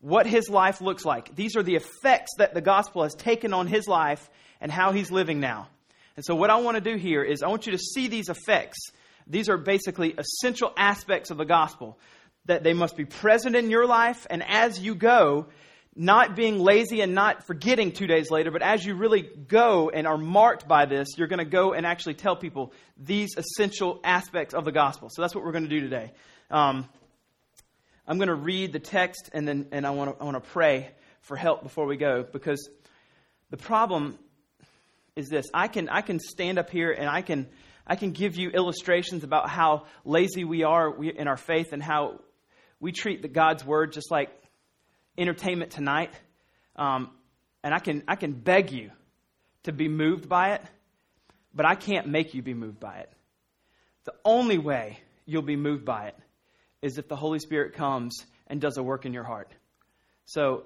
what 0.00 0.26
his 0.26 0.50
life 0.50 0.80
looks 0.80 1.04
like. 1.04 1.34
These 1.34 1.56
are 1.56 1.62
the 1.62 1.76
effects 1.76 2.32
that 2.38 2.52
the 2.52 2.60
gospel 2.60 3.04
has 3.04 3.14
taken 3.14 3.54
on 3.54 3.66
his 3.66 3.86
life 3.86 4.28
and 4.60 4.70
how 4.70 4.92
he's 4.92 5.10
living 5.10 5.40
now. 5.40 5.68
And 6.16 6.24
so, 6.24 6.34
what 6.34 6.50
I 6.50 6.56
want 6.56 6.76
to 6.76 6.80
do 6.82 6.96
here 6.96 7.22
is 7.22 7.42
I 7.42 7.48
want 7.48 7.66
you 7.66 7.72
to 7.72 7.78
see 7.78 8.08
these 8.08 8.28
effects. 8.28 8.78
These 9.26 9.48
are 9.48 9.56
basically 9.56 10.14
essential 10.18 10.72
aspects 10.76 11.30
of 11.30 11.38
the 11.38 11.44
gospel 11.44 11.98
that 12.46 12.64
they 12.64 12.72
must 12.72 12.96
be 12.96 13.04
present 13.04 13.54
in 13.54 13.70
your 13.70 13.86
life, 13.86 14.26
and 14.28 14.42
as 14.46 14.80
you 14.80 14.94
go, 14.94 15.46
not 15.94 16.34
being 16.36 16.58
lazy 16.58 17.00
and 17.00 17.14
not 17.14 17.46
forgetting 17.46 17.92
two 17.92 18.06
days 18.06 18.30
later, 18.30 18.50
but 18.50 18.62
as 18.62 18.84
you 18.84 18.94
really 18.94 19.22
go 19.22 19.90
and 19.90 20.06
are 20.06 20.16
marked 20.16 20.66
by 20.66 20.86
this, 20.86 21.08
you're 21.16 21.28
going 21.28 21.40
to 21.40 21.44
go 21.44 21.72
and 21.72 21.84
actually 21.84 22.14
tell 22.14 22.36
people 22.36 22.72
these 22.96 23.36
essential 23.36 24.00
aspects 24.04 24.54
of 24.54 24.64
the 24.64 24.72
gospel. 24.72 25.08
So 25.10 25.20
that's 25.20 25.34
what 25.34 25.44
we're 25.44 25.52
going 25.52 25.64
to 25.64 25.70
do 25.70 25.80
today. 25.80 26.12
Um, 26.50 26.88
I'm 28.08 28.18
going 28.18 28.28
to 28.28 28.34
read 28.34 28.72
the 28.72 28.80
text 28.80 29.30
and 29.32 29.46
then 29.46 29.68
and 29.70 29.86
I 29.86 29.90
want 29.90 30.16
to 30.16 30.20
I 30.20 30.24
want 30.24 30.42
to 30.42 30.50
pray 30.50 30.90
for 31.20 31.36
help 31.36 31.62
before 31.62 31.86
we 31.86 31.96
go 31.96 32.24
because 32.24 32.68
the 33.50 33.56
problem 33.56 34.18
is 35.14 35.28
this 35.28 35.46
I 35.54 35.68
can 35.68 35.88
I 35.88 36.00
can 36.00 36.18
stand 36.18 36.58
up 36.58 36.70
here 36.70 36.90
and 36.90 37.08
I 37.08 37.22
can 37.22 37.46
I 37.86 37.94
can 37.94 38.10
give 38.10 38.34
you 38.34 38.50
illustrations 38.50 39.22
about 39.22 39.48
how 39.48 39.86
lazy 40.04 40.42
we 40.42 40.64
are 40.64 40.92
in 41.04 41.28
our 41.28 41.36
faith 41.36 41.72
and 41.72 41.80
how 41.80 42.20
we 42.80 42.90
treat 42.90 43.22
the 43.22 43.28
God's 43.28 43.64
word 43.64 43.92
just 43.92 44.10
like 44.10 44.30
entertainment 45.16 45.70
tonight. 45.70 46.12
Um, 46.74 47.10
and 47.62 47.72
I 47.72 47.78
can 47.78 48.02
I 48.08 48.16
can 48.16 48.32
beg 48.32 48.72
you 48.72 48.90
to 49.64 49.72
be 49.72 49.86
moved 49.86 50.28
by 50.28 50.54
it, 50.54 50.62
but 51.54 51.64
I 51.64 51.76
can't 51.76 52.08
make 52.08 52.34
you 52.34 52.42
be 52.42 52.54
moved 52.54 52.80
by 52.80 52.96
it. 52.98 53.12
The 54.02 54.14
only 54.24 54.58
way 54.58 54.98
you'll 55.26 55.42
be 55.42 55.56
moved 55.56 55.84
by 55.84 56.08
it 56.08 56.16
is 56.82 56.98
if 56.98 57.08
the 57.08 57.16
Holy 57.16 57.38
Spirit 57.38 57.74
comes 57.74 58.16
and 58.46 58.60
does 58.60 58.76
a 58.76 58.82
work 58.82 59.06
in 59.06 59.12
your 59.12 59.24
heart. 59.24 59.52
So 60.24 60.64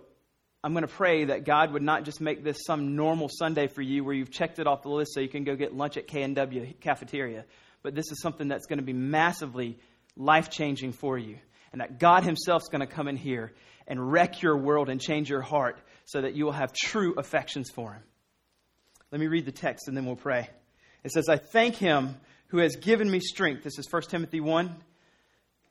I'm 0.62 0.72
going 0.72 0.86
to 0.86 0.92
pray 0.92 1.26
that 1.26 1.44
God 1.44 1.72
would 1.72 1.82
not 1.82 2.04
just 2.04 2.20
make 2.20 2.42
this 2.42 2.64
some 2.66 2.96
normal 2.96 3.28
Sunday 3.28 3.66
for 3.66 3.82
you 3.82 4.04
where 4.04 4.14
you've 4.14 4.30
checked 4.30 4.58
it 4.58 4.66
off 4.66 4.82
the 4.82 4.88
list 4.88 5.12
so 5.12 5.20
you 5.20 5.28
can 5.28 5.44
go 5.44 5.56
get 5.56 5.74
lunch 5.74 5.96
at 5.96 6.06
K&W 6.06 6.72
cafeteria, 6.80 7.44
but 7.82 7.94
this 7.94 8.10
is 8.10 8.20
something 8.22 8.48
that's 8.48 8.66
going 8.66 8.78
to 8.78 8.84
be 8.84 8.94
massively 8.94 9.78
life 10.16 10.50
changing 10.50 10.92
for 10.92 11.18
you. 11.18 11.38
And 11.72 11.80
that 11.80 11.98
God 11.98 12.22
Himself 12.22 12.62
is 12.62 12.68
going 12.68 12.80
to 12.80 12.86
come 12.86 13.08
in 13.08 13.16
here 13.16 13.52
and 13.86 14.12
wreck 14.12 14.40
your 14.40 14.56
world 14.56 14.88
and 14.88 15.00
change 15.00 15.28
your 15.28 15.42
heart 15.42 15.78
so 16.04 16.22
that 16.22 16.34
you 16.34 16.44
will 16.44 16.52
have 16.52 16.72
true 16.72 17.14
affections 17.18 17.70
for 17.70 17.92
Him. 17.92 18.02
Let 19.10 19.20
me 19.20 19.26
read 19.26 19.44
the 19.44 19.52
text 19.52 19.88
and 19.88 19.96
then 19.96 20.06
we'll 20.06 20.16
pray. 20.16 20.48
It 21.02 21.10
says, 21.10 21.28
I 21.28 21.36
thank 21.36 21.74
Him 21.76 22.16
who 22.48 22.58
has 22.58 22.76
given 22.76 23.10
me 23.10 23.20
strength. 23.20 23.64
This 23.64 23.78
is 23.78 23.86
1 23.90 24.02
Timothy 24.02 24.40
1, 24.40 24.74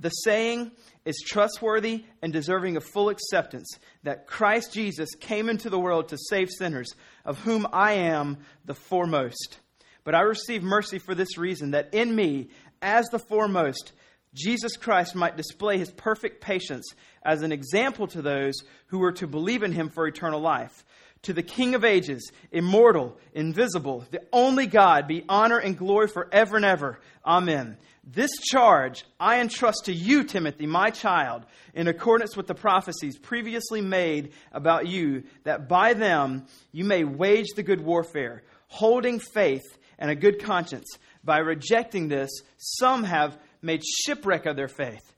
The 0.00 0.10
saying 0.10 0.70
is 1.04 1.22
trustworthy 1.26 2.04
and 2.22 2.32
deserving 2.32 2.76
of 2.76 2.84
full 2.84 3.08
acceptance 3.08 3.68
that 4.04 4.26
Christ 4.26 4.72
Jesus 4.72 5.08
came 5.18 5.48
into 5.48 5.68
the 5.68 5.78
world 5.78 6.08
to 6.08 6.18
save 6.28 6.50
sinners, 6.50 6.94
of 7.24 7.40
whom 7.40 7.66
I 7.72 7.94
am 7.94 8.38
the 8.64 8.74
foremost. 8.74 9.58
But 10.04 10.14
I 10.14 10.20
receive 10.20 10.62
mercy 10.62 10.98
for 10.98 11.14
this 11.14 11.36
reason 11.36 11.72
that 11.72 11.92
in 11.92 12.14
me, 12.14 12.50
as 12.80 13.06
the 13.08 13.18
foremost, 13.18 13.92
Jesus 14.34 14.76
Christ 14.76 15.16
might 15.16 15.36
display 15.36 15.78
his 15.78 15.90
perfect 15.90 16.40
patience 16.40 16.86
as 17.24 17.42
an 17.42 17.50
example 17.50 18.06
to 18.08 18.22
those 18.22 18.54
who 18.86 19.00
were 19.00 19.12
to 19.12 19.26
believe 19.26 19.62
in 19.62 19.72
him 19.72 19.88
for 19.88 20.06
eternal 20.06 20.40
life. 20.40 20.84
To 21.28 21.34
the 21.34 21.42
King 21.42 21.74
of 21.74 21.84
ages, 21.84 22.32
immortal, 22.52 23.14
invisible, 23.34 24.06
the 24.10 24.22
only 24.32 24.66
God, 24.66 25.06
be 25.06 25.26
honor 25.28 25.58
and 25.58 25.76
glory 25.76 26.08
forever 26.08 26.56
and 26.56 26.64
ever. 26.64 27.00
Amen. 27.22 27.76
This 28.02 28.30
charge 28.50 29.04
I 29.20 29.40
entrust 29.40 29.82
to 29.84 29.92
you, 29.92 30.24
Timothy, 30.24 30.64
my 30.64 30.88
child, 30.88 31.44
in 31.74 31.86
accordance 31.86 32.34
with 32.34 32.46
the 32.46 32.54
prophecies 32.54 33.18
previously 33.18 33.82
made 33.82 34.32
about 34.52 34.86
you, 34.86 35.24
that 35.44 35.68
by 35.68 35.92
them 35.92 36.46
you 36.72 36.86
may 36.86 37.04
wage 37.04 37.48
the 37.54 37.62
good 37.62 37.82
warfare, 37.82 38.42
holding 38.68 39.18
faith 39.18 39.76
and 39.98 40.10
a 40.10 40.16
good 40.16 40.42
conscience. 40.42 40.96
By 41.22 41.40
rejecting 41.40 42.08
this, 42.08 42.30
some 42.56 43.04
have 43.04 43.36
made 43.60 43.82
shipwreck 43.84 44.46
of 44.46 44.56
their 44.56 44.66
faith, 44.66 45.12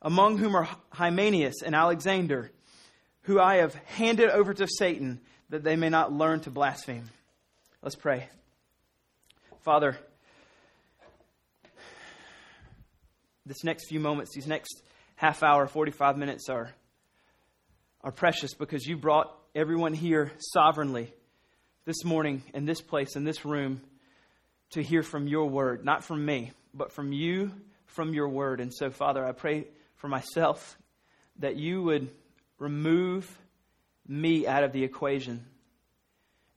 among 0.00 0.38
whom 0.38 0.56
are 0.56 0.70
Hymenaeus 0.88 1.60
and 1.62 1.74
Alexander, 1.74 2.50
who 3.24 3.38
I 3.38 3.56
have 3.56 3.74
handed 3.74 4.30
over 4.30 4.54
to 4.54 4.66
Satan 4.66 5.20
that 5.50 5.64
they 5.64 5.76
may 5.76 5.88
not 5.88 6.12
learn 6.12 6.40
to 6.40 6.50
blaspheme. 6.50 7.10
Let's 7.82 7.96
pray. 7.96 8.28
Father, 9.60 9.98
this 13.44 13.64
next 13.64 13.88
few 13.88 14.00
moments, 14.00 14.34
these 14.34 14.46
next 14.46 14.82
half 15.16 15.42
hour, 15.42 15.66
45 15.66 16.16
minutes 16.16 16.48
are, 16.48 16.72
are 18.02 18.12
precious 18.12 18.54
because 18.54 18.86
you 18.86 18.96
brought 18.96 19.36
everyone 19.54 19.92
here 19.92 20.32
sovereignly 20.38 21.12
this 21.84 22.04
morning 22.04 22.42
in 22.54 22.64
this 22.64 22.80
place, 22.80 23.16
in 23.16 23.24
this 23.24 23.44
room, 23.44 23.80
to 24.70 24.82
hear 24.82 25.02
from 25.02 25.26
your 25.26 25.46
word, 25.46 25.84
not 25.84 26.04
from 26.04 26.24
me, 26.24 26.52
but 26.72 26.92
from 26.92 27.12
you 27.12 27.50
from 27.86 28.14
your 28.14 28.28
word. 28.28 28.60
And 28.60 28.72
so, 28.72 28.90
Father, 28.90 29.24
I 29.26 29.32
pray 29.32 29.66
for 29.96 30.06
myself 30.06 30.78
that 31.40 31.56
you 31.56 31.82
would 31.82 32.08
remove 32.58 33.36
me 34.10 34.44
out 34.44 34.64
of 34.64 34.72
the 34.72 34.82
equation 34.82 35.46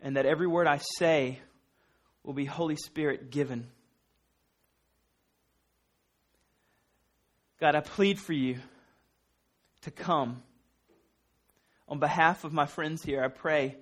and 0.01 0.17
that 0.17 0.25
every 0.25 0.48
word 0.48 0.65
I 0.65 0.79
say 0.98 1.39
will 2.24 2.33
be 2.33 2.45
Holy 2.45 2.75
Spirit 2.75 3.29
given. 3.29 3.67
God, 7.60 7.75
I 7.75 7.81
plead 7.81 8.19
for 8.19 8.33
you 8.33 8.57
to 9.81 9.91
come. 9.91 10.41
On 11.88 12.00
behalf 12.00 12.43
of 12.43 12.53
my 12.53 12.65
friends 12.65 13.03
here, 13.03 13.24
I 13.24 13.27
pray 13.27 13.77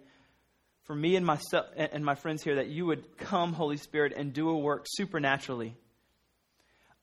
for 0.84 0.94
me 0.94 1.16
and 1.16 1.26
myself 1.26 1.68
and 1.78 2.04
my 2.04 2.16
friends 2.16 2.44
here 2.44 2.56
that 2.56 2.68
you 2.68 2.86
would 2.88 3.18
come, 3.18 3.54
Holy 3.54 3.78
Spirit, 3.78 4.14
and 4.18 4.34
do 4.34 4.50
a 4.50 4.58
work 4.58 4.86
supernaturally. 4.88 5.78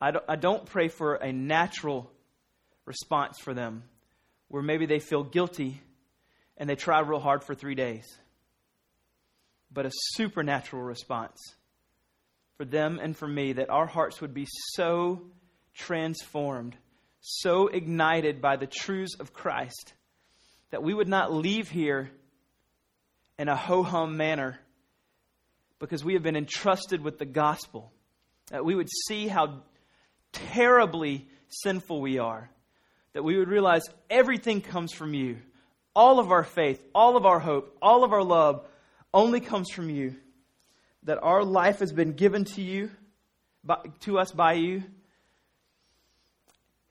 I 0.00 0.10
don't, 0.10 0.24
I 0.28 0.36
don't 0.36 0.66
pray 0.66 0.88
for 0.88 1.14
a 1.14 1.32
natural 1.32 2.10
response 2.84 3.38
for 3.38 3.54
them 3.54 3.84
where 4.48 4.62
maybe 4.62 4.84
they 4.84 4.98
feel 4.98 5.24
guilty 5.24 5.80
and 6.58 6.68
they 6.68 6.76
try 6.76 7.00
real 7.00 7.20
hard 7.20 7.42
for 7.42 7.54
three 7.54 7.74
days, 7.74 8.04
but 9.72 9.86
a 9.86 9.90
supernatural 9.92 10.82
response 10.82 11.40
for 12.58 12.66
them 12.66 12.98
and 13.00 13.16
for 13.16 13.26
me 13.26 13.54
that 13.54 13.70
our 13.70 13.86
hearts 13.86 14.20
would 14.20 14.34
be 14.34 14.46
so 14.74 15.22
transformed, 15.74 16.76
so 17.20 17.68
ignited 17.68 18.42
by 18.42 18.56
the 18.56 18.66
truths 18.66 19.14
of 19.18 19.32
Christ 19.32 19.94
that 20.70 20.82
we 20.82 20.92
would 20.92 21.08
not 21.08 21.32
leave 21.32 21.70
here 21.70 22.10
in 23.38 23.48
a 23.48 23.56
ho 23.56 23.82
hum 23.82 24.16
manner 24.16 24.58
because 25.78 26.04
we 26.04 26.14
have 26.14 26.22
been 26.22 26.36
entrusted 26.36 27.02
with 27.02 27.18
the 27.18 27.24
gospel. 27.24 27.92
That 28.50 28.64
we 28.64 28.74
would 28.74 28.88
see 29.06 29.28
how 29.28 29.62
terribly 30.32 31.28
sinful 31.48 32.00
we 32.00 32.18
are, 32.18 32.50
that 33.12 33.22
we 33.22 33.38
would 33.38 33.48
realize 33.48 33.82
everything 34.10 34.60
comes 34.60 34.92
from 34.92 35.14
you. 35.14 35.38
All 35.98 36.20
of 36.20 36.30
our 36.30 36.44
faith, 36.44 36.80
all 36.94 37.16
of 37.16 37.26
our 37.26 37.40
hope, 37.40 37.76
all 37.82 38.04
of 38.04 38.12
our 38.12 38.22
love 38.22 38.64
only 39.12 39.40
comes 39.40 39.68
from 39.72 39.90
you. 39.90 40.14
That 41.02 41.18
our 41.20 41.42
life 41.42 41.80
has 41.80 41.92
been 41.92 42.12
given 42.12 42.44
to 42.44 42.62
you, 42.62 42.92
by, 43.64 43.78
to 44.02 44.20
us 44.20 44.30
by 44.30 44.52
you, 44.52 44.84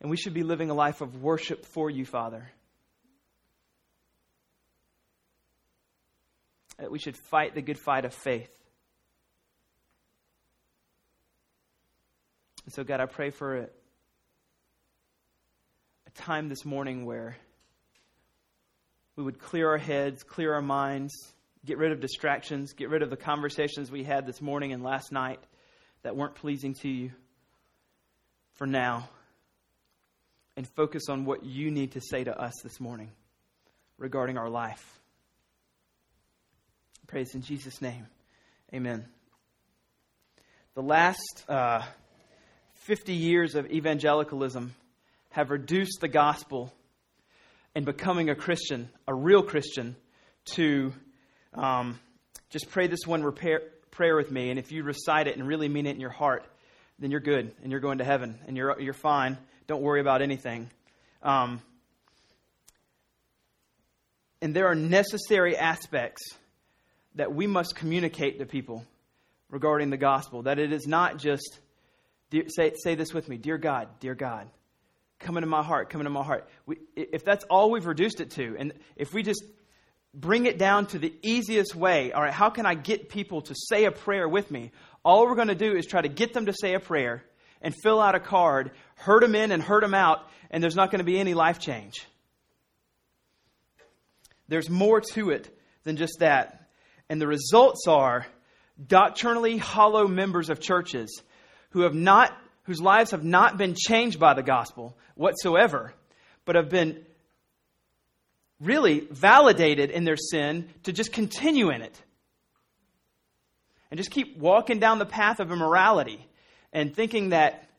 and 0.02 0.10
we 0.10 0.18
should 0.18 0.34
be 0.34 0.44
living 0.44 0.70
a 0.70 0.74
life 0.74 1.00
of 1.00 1.24
worship 1.24 1.66
for 1.66 1.90
you, 1.90 2.04
Father. 2.04 2.50
That 6.78 6.92
we 6.92 7.00
should 7.00 7.16
fight 7.16 7.56
the 7.56 7.62
good 7.62 7.80
fight 7.80 8.04
of 8.04 8.14
faith. 8.14 8.52
And 12.66 12.74
so, 12.74 12.84
God, 12.84 13.00
I 13.00 13.06
pray 13.06 13.30
for 13.30 13.56
a, 13.56 13.64
a 16.08 16.10
time 16.14 16.50
this 16.50 16.66
morning 16.66 17.06
where 17.06 17.38
we 19.17 19.24
would 19.24 19.39
clear 19.39 19.69
our 19.69 19.77
heads, 19.77 20.24
clear 20.24 20.53
our 20.53 20.62
minds, 20.62 21.13
get 21.65 21.77
rid 21.77 21.91
of 21.91 22.00
distractions, 22.00 22.71
get 22.71 22.89
rid 22.89 23.01
of 23.01 23.09
the 23.09 23.17
conversations 23.17 23.91
we 23.91 24.03
had 24.03 24.25
this 24.25 24.41
morning 24.41 24.71
and 24.71 24.81
last 24.81 25.12
night 25.12 25.39
that 26.03 26.15
weren't 26.15 26.36
pleasing 26.36 26.74
to 26.75 26.88
you 26.88 27.12
for 28.53 28.65
now, 28.65 29.09
and 30.55 30.65
focus 30.69 31.09
on 31.09 31.25
what 31.25 31.43
you 31.43 31.69
need 31.69 31.91
to 31.91 32.01
say 32.01 32.24
to 32.24 32.39
us 32.39 32.53
this 32.63 32.79
morning 32.79 33.12
regarding 33.97 34.38
our 34.38 34.50
life. 34.50 35.00
Praise 37.07 37.36
in 37.36 37.41
Jesus' 37.41 37.81
name. 37.81 38.07
Amen. 38.74 39.05
The 40.74 40.81
last. 40.81 41.43
Uh, 41.50 41.81
50 42.88 43.13
years 43.13 43.55
of 43.55 43.69
evangelicalism 43.69 44.74
have 45.31 45.50
reduced 45.50 46.00
the 46.00 46.07
gospel 46.07 46.74
and 47.77 47.86
becoming 47.86 48.31
a 48.31 48.36
Christian, 48.36 48.89
a 49.07 49.13
real 49.13 49.43
Christian, 49.43 49.96
to 50.46 50.91
um, 51.53 52.00
just 52.50 52.72
pray 52.72 52.88
this 52.88 53.01
one 53.05 53.22
repair, 53.22 53.62
prayer 53.91 54.15
with 54.15 54.31
me. 54.31 54.50
And 54.50 54.57
if 54.57 54.72
you 54.72 54.81
recite 54.81 55.27
it 55.27 55.38
and 55.38 55.48
really 55.48 55.69
mean 55.69 55.86
it 55.86 55.91
in 55.91 56.00
your 56.00 56.10
heart, 56.10 56.43
then 56.98 57.12
you're 57.12 57.19
good 57.19 57.51
and 57.62 57.72
you're 57.72 57.79
going 57.79 58.00
to 58.00 58.03
heaven 58.03 58.39
and 58.48 58.57
you're, 58.57 58.81
you're 58.81 58.96
fine. 58.96 59.38
Don't 59.67 59.84
worry 59.84 60.01
about 60.01 60.24
anything. 60.24 60.72
Um, 61.22 61.62
and 64.41 64.55
there 64.55 64.65
are 64.65 64.75
necessary 64.75 65.55
aspects 65.55 66.24
that 67.13 67.31
we 67.31 67.46
must 67.46 67.75
communicate 67.75 68.39
to 68.39 68.48
people 68.48 68.88
regarding 69.51 69.91
the 69.91 69.98
gospel. 69.98 70.41
That 70.41 70.57
it 70.57 70.74
is 70.74 70.88
not 70.88 71.19
just 71.19 71.60
say, 72.31 72.74
say 72.75 72.96
this 72.96 73.13
with 73.13 73.29
me 73.29 73.38
Dear 73.38 73.60
God, 73.60 73.88
dear 74.00 74.15
God, 74.15 74.50
come 75.19 75.38
into 75.38 75.47
my 75.47 75.63
heart, 75.63 75.89
come 75.89 76.01
into 76.01 76.12
my 76.12 76.24
heart. 76.24 76.47
We, 76.65 76.77
if 76.95 77.24
that's 77.25 77.43
all 77.45 77.71
we've 77.71 77.86
reduced 77.86 78.21
it 78.21 78.31
to, 78.31 78.55
and 78.57 78.74
if 78.95 79.13
we 79.13 79.24
just 79.24 79.43
bring 80.13 80.45
it 80.45 80.57
down 80.57 80.88
to 80.88 81.00
the 81.00 81.13
easiest 81.21 81.75
way, 81.75 82.12
all 82.12 82.21
right, 82.21 82.33
how 82.33 82.50
can 82.50 82.65
I 82.65 82.74
get 82.75 83.09
people 83.09 83.41
to 83.41 83.55
say 83.55 83.86
a 83.86 83.91
prayer 83.91 84.27
with 84.27 84.50
me? 84.51 84.71
All 85.03 85.25
we're 85.25 85.36
going 85.36 85.47
to 85.47 85.55
do 85.55 85.75
is 85.75 85.86
try 85.86 86.01
to 86.01 86.09
get 86.09 86.33
them 86.33 86.47
to 86.47 86.53
say 86.53 86.74
a 86.74 86.79
prayer 86.79 87.24
and 87.62 87.74
fill 87.83 88.00
out 88.00 88.15
a 88.15 88.19
card, 88.19 88.71
hurt 88.95 89.21
them 89.21 89.36
in 89.36 89.51
and 89.51 89.62
hurt 89.62 89.81
them 89.81 89.93
out, 89.93 90.27
and 90.50 90.63
there's 90.63 90.75
not 90.75 90.91
going 90.91 91.00
to 91.00 91.05
be 91.05 91.19
any 91.19 91.33
life 91.33 91.59
change. 91.59 92.05
There's 94.47 94.69
more 94.69 95.01
to 95.13 95.31
it 95.31 95.50
than 95.83 95.97
just 95.97 96.19
that. 96.19 96.69
And 97.09 97.21
the 97.21 97.27
results 97.27 97.88
are 97.88 98.25
doctrinally 98.86 99.57
hollow 99.57 100.07
members 100.07 100.50
of 100.50 100.59
churches 100.59 101.21
who 101.71 101.81
have 101.81 101.93
not, 101.93 102.31
whose 102.67 102.81
lives 102.81 103.12
have 103.12 103.24
not 103.24 103.57
been 103.57 103.75
changed 103.75 104.19
by 104.19 104.33
the 104.33 104.43
gospel 104.43 104.95
whatsoever, 105.15 105.93
but 106.45 106.55
have 106.55 106.69
been 106.69 107.03
really 108.59 109.07
validated 109.09 109.89
in 109.89 110.03
their 110.03 110.17
sin 110.17 110.67
to 110.83 110.91
just 110.91 111.13
continue 111.13 111.69
in 111.69 111.81
it. 111.81 112.01
And 113.89 113.97
just 113.97 114.12
keep 114.12 114.38
walking 114.38 114.79
down 114.79 115.00
the 115.00 115.05
path 115.05 115.39
of 115.39 115.50
immorality 115.50 116.27
and 116.74 116.93
thinking 116.93 117.29
that 117.29 117.69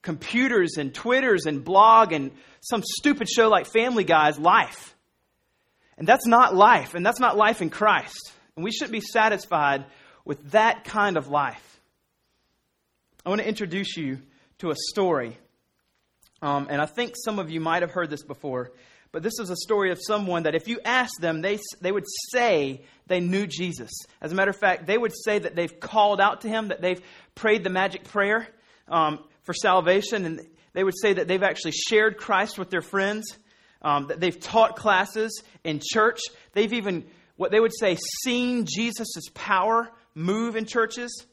computers 0.00 0.76
and 0.78 0.94
Twitters 0.94 1.46
and 1.46 1.64
blog 1.64 2.12
and 2.12 2.30
some 2.60 2.84
stupid 2.84 3.28
show 3.28 3.48
like 3.48 3.66
Family 3.66 4.04
Guy's 4.04 4.38
life. 4.38 4.94
And 5.98 6.06
that's 6.06 6.26
not 6.26 6.54
life, 6.54 6.94
and 6.94 7.04
that's 7.04 7.18
not 7.18 7.36
life 7.36 7.62
in 7.62 7.70
Christ. 7.70 8.32
And 8.54 8.64
we 8.64 8.70
shouldn't 8.70 8.92
be 8.92 9.00
satisfied 9.00 9.86
with 10.24 10.52
that 10.52 10.84
kind 10.84 11.16
of 11.16 11.26
life. 11.26 11.80
I 13.24 13.30
want 13.30 13.40
to 13.40 13.48
introduce 13.48 13.96
you 13.96 14.20
to 14.58 14.70
a 14.70 14.74
story. 14.90 15.38
Um, 16.42 16.66
and 16.70 16.80
I 16.80 16.86
think 16.86 17.14
some 17.24 17.38
of 17.38 17.50
you 17.50 17.60
might 17.60 17.82
have 17.82 17.90
heard 17.90 18.10
this 18.10 18.22
before, 18.22 18.72
but 19.12 19.22
this 19.22 19.38
is 19.38 19.50
a 19.50 19.56
story 19.56 19.90
of 19.90 19.98
someone 20.00 20.42
that 20.42 20.54
if 20.54 20.68
you 20.68 20.80
asked 20.84 21.20
them, 21.20 21.40
they, 21.40 21.58
they 21.80 21.92
would 21.92 22.04
say 22.32 22.82
they 23.06 23.20
knew 23.20 23.46
Jesus. 23.46 23.90
As 24.20 24.32
a 24.32 24.34
matter 24.34 24.50
of 24.50 24.58
fact, 24.58 24.86
they 24.86 24.98
would 24.98 25.12
say 25.24 25.38
that 25.38 25.56
they've 25.56 25.80
called 25.80 26.20
out 26.20 26.42
to 26.42 26.48
him, 26.48 26.68
that 26.68 26.82
they've 26.82 27.00
prayed 27.34 27.64
the 27.64 27.70
magic 27.70 28.04
prayer 28.04 28.46
um, 28.88 29.20
for 29.42 29.54
salvation, 29.54 30.26
and 30.26 30.40
they 30.72 30.84
would 30.84 30.98
say 31.00 31.14
that 31.14 31.28
they've 31.28 31.42
actually 31.42 31.72
shared 31.72 32.18
Christ 32.18 32.58
with 32.58 32.68
their 32.68 32.82
friends, 32.82 33.38
um, 33.80 34.08
that 34.08 34.20
they've 34.20 34.38
taught 34.38 34.76
classes 34.76 35.42
in 35.64 35.80
church. 35.82 36.20
They've 36.52 36.72
even, 36.72 37.06
what 37.36 37.50
they 37.50 37.60
would 37.60 37.76
say, 37.78 37.96
seen 38.24 38.66
Jesus' 38.66 39.30
power 39.32 39.90
move 40.14 40.56
in 40.56 40.66
churches. 40.66 41.24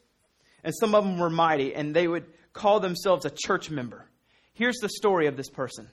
And 0.62 0.72
some 0.80 0.94
of 0.94 1.04
them 1.04 1.18
were 1.18 1.28
mighty, 1.28 1.74
and 1.74 1.94
they 1.94 2.08
would 2.08 2.24
call 2.54 2.80
themselves 2.80 3.26
a 3.26 3.30
church 3.30 3.70
member. 3.70 4.06
Here's 4.54 4.78
the 4.78 4.88
story 4.88 5.26
of 5.26 5.36
this 5.36 5.50
person 5.50 5.88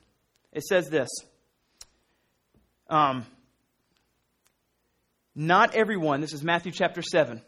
it 0.53 0.63
says 0.63 0.89
this. 0.89 1.09
Um, 2.89 3.25
not 5.35 5.75
everyone, 5.75 6.21
this 6.21 6.33
is 6.33 6.43
Matthew 6.43 6.71
chapter 6.71 7.01
7, 7.01 7.41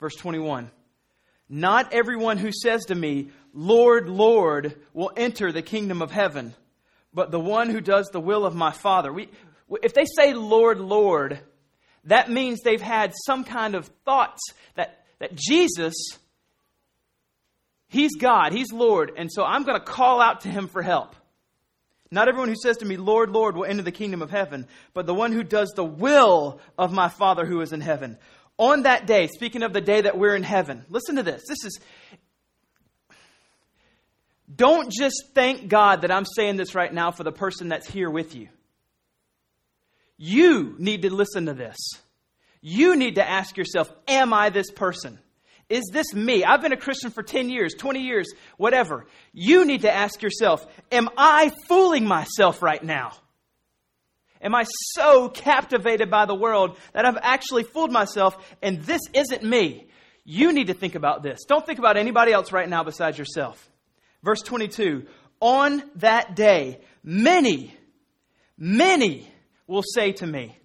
verse 0.00 0.14
21. 0.14 0.70
Not 1.48 1.92
everyone 1.92 2.38
who 2.38 2.50
says 2.52 2.86
to 2.86 2.94
me, 2.94 3.30
Lord, 3.54 4.08
Lord, 4.08 4.74
will 4.92 5.12
enter 5.16 5.52
the 5.52 5.62
kingdom 5.62 6.02
of 6.02 6.10
heaven, 6.10 6.54
but 7.14 7.30
the 7.30 7.40
one 7.40 7.70
who 7.70 7.80
does 7.80 8.08
the 8.08 8.20
will 8.20 8.44
of 8.44 8.54
my 8.54 8.72
Father. 8.72 9.12
We, 9.12 9.28
if 9.82 9.94
they 9.94 10.04
say, 10.04 10.34
Lord, 10.34 10.80
Lord, 10.80 11.40
that 12.04 12.30
means 12.30 12.60
they've 12.60 12.80
had 12.80 13.14
some 13.24 13.44
kind 13.44 13.74
of 13.74 13.90
thoughts 14.04 14.42
that, 14.74 15.04
that 15.18 15.34
Jesus, 15.34 15.94
He's 17.96 18.14
God, 18.14 18.52
He's 18.52 18.72
Lord, 18.72 19.12
and 19.16 19.32
so 19.32 19.42
I'm 19.42 19.64
going 19.64 19.78
to 19.78 19.84
call 19.84 20.20
out 20.20 20.42
to 20.42 20.48
Him 20.48 20.68
for 20.68 20.82
help. 20.82 21.16
Not 22.10 22.28
everyone 22.28 22.50
who 22.50 22.56
says 22.62 22.76
to 22.78 22.84
me, 22.84 22.98
Lord, 22.98 23.30
Lord, 23.30 23.56
will 23.56 23.64
enter 23.64 23.82
the 23.82 23.90
kingdom 23.90 24.20
of 24.20 24.30
heaven, 24.30 24.66
but 24.92 25.06
the 25.06 25.14
one 25.14 25.32
who 25.32 25.42
does 25.42 25.72
the 25.74 25.84
will 25.84 26.60
of 26.76 26.92
my 26.92 27.08
Father 27.08 27.46
who 27.46 27.62
is 27.62 27.72
in 27.72 27.80
heaven. 27.80 28.18
On 28.58 28.82
that 28.82 29.06
day, 29.06 29.28
speaking 29.28 29.62
of 29.62 29.72
the 29.72 29.80
day 29.80 30.02
that 30.02 30.18
we're 30.18 30.36
in 30.36 30.42
heaven, 30.42 30.84
listen 30.90 31.16
to 31.16 31.22
this. 31.22 31.42
This 31.48 31.64
is. 31.64 31.80
Don't 34.54 34.92
just 34.92 35.30
thank 35.34 35.68
God 35.68 36.02
that 36.02 36.12
I'm 36.12 36.26
saying 36.26 36.56
this 36.56 36.74
right 36.74 36.92
now 36.92 37.12
for 37.12 37.24
the 37.24 37.32
person 37.32 37.68
that's 37.68 37.88
here 37.88 38.10
with 38.10 38.34
you. 38.34 38.48
You 40.18 40.76
need 40.78 41.02
to 41.02 41.12
listen 41.12 41.46
to 41.46 41.54
this. 41.54 41.76
You 42.60 42.94
need 42.94 43.14
to 43.14 43.26
ask 43.26 43.56
yourself, 43.56 43.90
Am 44.06 44.34
I 44.34 44.50
this 44.50 44.70
person? 44.70 45.18
Is 45.68 45.84
this 45.92 46.14
me? 46.14 46.44
I've 46.44 46.62
been 46.62 46.72
a 46.72 46.76
Christian 46.76 47.10
for 47.10 47.22
10 47.22 47.50
years, 47.50 47.74
20 47.74 48.00
years, 48.00 48.26
whatever. 48.56 49.06
You 49.32 49.64
need 49.64 49.82
to 49.82 49.92
ask 49.92 50.22
yourself, 50.22 50.64
Am 50.92 51.08
I 51.16 51.50
fooling 51.66 52.06
myself 52.06 52.62
right 52.62 52.82
now? 52.82 53.12
Am 54.40 54.54
I 54.54 54.64
so 54.94 55.28
captivated 55.28 56.10
by 56.10 56.26
the 56.26 56.34
world 56.34 56.76
that 56.92 57.04
I've 57.04 57.18
actually 57.20 57.64
fooled 57.64 57.90
myself 57.90 58.36
and 58.62 58.80
this 58.82 59.00
isn't 59.12 59.42
me? 59.42 59.88
You 60.24 60.52
need 60.52 60.68
to 60.68 60.74
think 60.74 60.94
about 60.94 61.22
this. 61.22 61.44
Don't 61.48 61.64
think 61.64 61.78
about 61.78 61.96
anybody 61.96 62.32
else 62.32 62.52
right 62.52 62.68
now 62.68 62.84
besides 62.84 63.18
yourself. 63.18 63.70
Verse 64.22 64.42
22 64.42 65.06
On 65.40 65.82
that 65.96 66.36
day, 66.36 66.80
many, 67.02 67.74
many 68.58 69.28
will 69.66 69.82
say 69.82 70.12
to 70.12 70.26
me, 70.26 70.56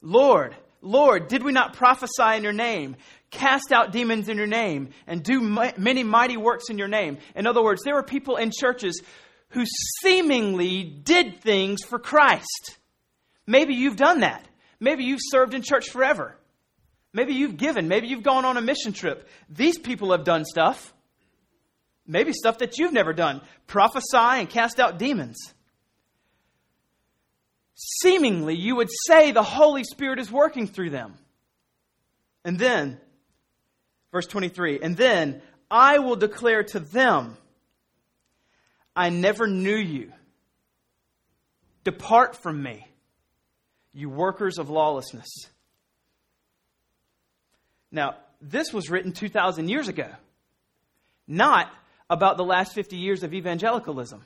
Lord, 0.00 0.56
Lord, 0.82 1.28
did 1.28 1.42
we 1.42 1.52
not 1.52 1.74
prophesy 1.74 2.36
in 2.36 2.42
your 2.42 2.52
name, 2.52 2.96
cast 3.30 3.72
out 3.72 3.92
demons 3.92 4.28
in 4.28 4.36
your 4.36 4.46
name, 4.46 4.90
and 5.06 5.22
do 5.22 5.40
many 5.40 6.02
mighty 6.02 6.36
works 6.36 6.70
in 6.70 6.78
your 6.78 6.88
name? 6.88 7.18
In 7.34 7.46
other 7.46 7.62
words, 7.62 7.82
there 7.84 7.94
were 7.94 8.02
people 8.02 8.36
in 8.36 8.50
churches 8.50 9.00
who 9.50 9.64
seemingly 10.00 10.84
did 10.84 11.40
things 11.40 11.82
for 11.82 11.98
Christ. 11.98 12.78
Maybe 13.46 13.74
you've 13.74 13.96
done 13.96 14.20
that. 14.20 14.46
Maybe 14.78 15.04
you've 15.04 15.20
served 15.22 15.54
in 15.54 15.62
church 15.62 15.90
forever. 15.90 16.36
Maybe 17.12 17.34
you've 17.34 17.56
given. 17.56 17.88
Maybe 17.88 18.06
you've 18.06 18.22
gone 18.22 18.44
on 18.44 18.56
a 18.56 18.60
mission 18.60 18.92
trip. 18.92 19.28
These 19.48 19.78
people 19.78 20.12
have 20.12 20.24
done 20.24 20.44
stuff. 20.44 20.94
Maybe 22.06 22.32
stuff 22.32 22.58
that 22.58 22.78
you've 22.78 22.92
never 22.92 23.12
done. 23.12 23.40
Prophesy 23.66 24.16
and 24.16 24.48
cast 24.48 24.78
out 24.78 24.98
demons 24.98 25.52
seemingly 27.80 28.56
you 28.56 28.76
would 28.76 28.90
say 29.06 29.32
the 29.32 29.42
Holy 29.42 29.84
Spirit 29.84 30.18
is 30.18 30.30
working 30.30 30.66
through 30.66 30.90
them. 30.90 31.14
And 32.44 32.58
then, 32.58 33.00
verse 34.12 34.26
23, 34.26 34.80
and 34.80 34.96
then 34.96 35.42
I 35.70 35.98
will 35.98 36.16
declare 36.16 36.64
to 36.64 36.80
them, 36.80 37.36
I 38.94 39.10
never 39.10 39.46
knew 39.46 39.76
you. 39.76 40.12
Depart 41.84 42.36
from 42.36 42.62
me, 42.62 42.86
you 43.94 44.10
workers 44.10 44.58
of 44.58 44.68
lawlessness. 44.68 45.28
Now, 47.90 48.16
this 48.40 48.72
was 48.72 48.90
written 48.90 49.12
2,000 49.12 49.68
years 49.68 49.88
ago, 49.88 50.08
not 51.26 51.68
about 52.08 52.36
the 52.36 52.44
last 52.44 52.74
50 52.74 52.96
years 52.96 53.22
of 53.22 53.32
evangelicalism. 53.32 54.24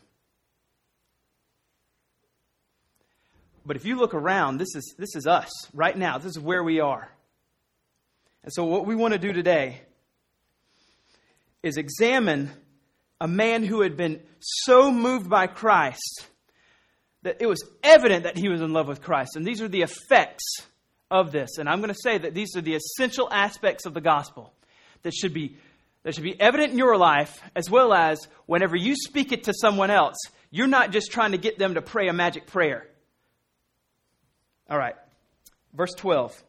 But 3.67 3.77
if 3.77 3.85
you 3.85 3.97
look 3.97 4.15
around, 4.15 4.59
this 4.59 4.75
is, 4.75 4.95
this 4.99 5.15
is 5.17 5.27
us 5.27 5.51
right 5.73 5.97
now. 5.97 6.19
This 6.19 6.37
is 6.37 6.39
where 6.39 6.63
we 6.63 6.81
are. 6.81 7.11
And 8.45 8.53
so, 8.53 8.65
what 8.65 8.87
we 8.87 8.95
want 8.95 9.13
to 9.13 9.19
do 9.19 9.33
today 9.33 9.81
is 11.63 11.79
examine 11.79 12.51
a 13.21 13.27
man 13.27 13.65
who 13.65 13.81
had 13.81 13.97
been 13.97 14.21
so 14.39 14.93
moved 14.93 15.31
by 15.31 15.47
Christ 15.47 16.27
that 17.23 17.39
it 17.41 17.47
was 17.47 17.65
evident 17.83 18.25
that 18.25 18.37
he 18.37 18.51
was 18.51 18.61
in 18.61 18.75
love 18.75 18.87
with 18.87 19.01
Christ. 19.01 19.37
And 19.37 19.47
these 19.47 19.63
are 19.63 19.69
the 19.69 19.81
effects 19.81 20.45
of 21.11 21.33
this. 21.33 21.57
And 21.57 21.71
I'm 21.71 21.79
going 21.79 21.93
to 21.93 22.01
say 22.03 22.19
that 22.19 22.35
these 22.35 22.55
are 22.55 22.61
the 22.61 22.75
essential 22.75 23.29
aspects 23.33 23.87
of 23.87 23.95
the 23.95 24.03
gospel 24.03 24.53
that 25.03 25.15
should 25.15 25.33
be 25.33 25.57
that 26.03 26.15
should 26.15 26.25
be 26.25 26.39
evident 26.39 26.73
in 26.73 26.79
your 26.79 26.99
life 26.99 27.41
as 27.57 27.71
well 27.71 27.95
as 27.95 28.29
whenever 28.45 28.77
you 28.77 28.95
speak 28.95 29.33
it 29.33 29.45
to 29.45 29.55
someone 29.55 29.91
else, 29.91 30.17
you're 30.51 30.67
not 30.67 30.91
just 30.91 31.11
trying 31.11 31.33
to 31.33 31.39
get 31.39 31.59
them 31.59 31.75
to 31.75 31.83
pray 31.83 32.09
a 32.09 32.13
magic 32.13 32.47
prayer. 32.47 32.87
All 34.69 34.77
right. 34.77 34.97
Verse 35.73 35.95
12. 35.95 36.45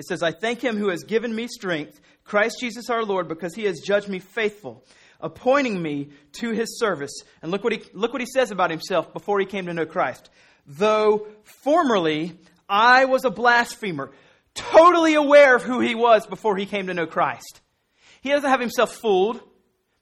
It 0.00 0.06
says, 0.06 0.22
I 0.22 0.32
thank 0.32 0.62
him 0.62 0.78
who 0.78 0.88
has 0.88 1.04
given 1.04 1.34
me 1.34 1.46
strength, 1.46 2.00
Christ 2.24 2.56
Jesus 2.58 2.88
our 2.88 3.04
Lord, 3.04 3.28
because 3.28 3.54
he 3.54 3.64
has 3.64 3.80
judged 3.80 4.08
me 4.08 4.18
faithful, 4.18 4.82
appointing 5.20 5.80
me 5.80 6.08
to 6.40 6.52
his 6.52 6.78
service. 6.78 7.12
And 7.42 7.50
look 7.50 7.62
what 7.62 7.74
he, 7.74 7.82
look 7.92 8.14
what 8.14 8.22
he 8.22 8.26
says 8.26 8.50
about 8.50 8.70
himself 8.70 9.12
before 9.12 9.38
he 9.40 9.44
came 9.44 9.66
to 9.66 9.74
know 9.74 9.84
Christ. 9.84 10.30
Though 10.66 11.26
formerly 11.62 12.32
I 12.66 13.04
was 13.04 13.26
a 13.26 13.30
blasphemer, 13.30 14.10
totally 14.54 15.16
aware 15.16 15.54
of 15.54 15.64
who 15.64 15.80
he 15.80 15.94
was 15.94 16.26
before 16.26 16.56
he 16.56 16.64
came 16.64 16.86
to 16.86 16.94
know 16.94 17.06
Christ. 17.06 17.60
He 18.22 18.30
doesn't 18.30 18.48
have 18.48 18.58
himself 18.58 18.94
fooled. 18.94 19.38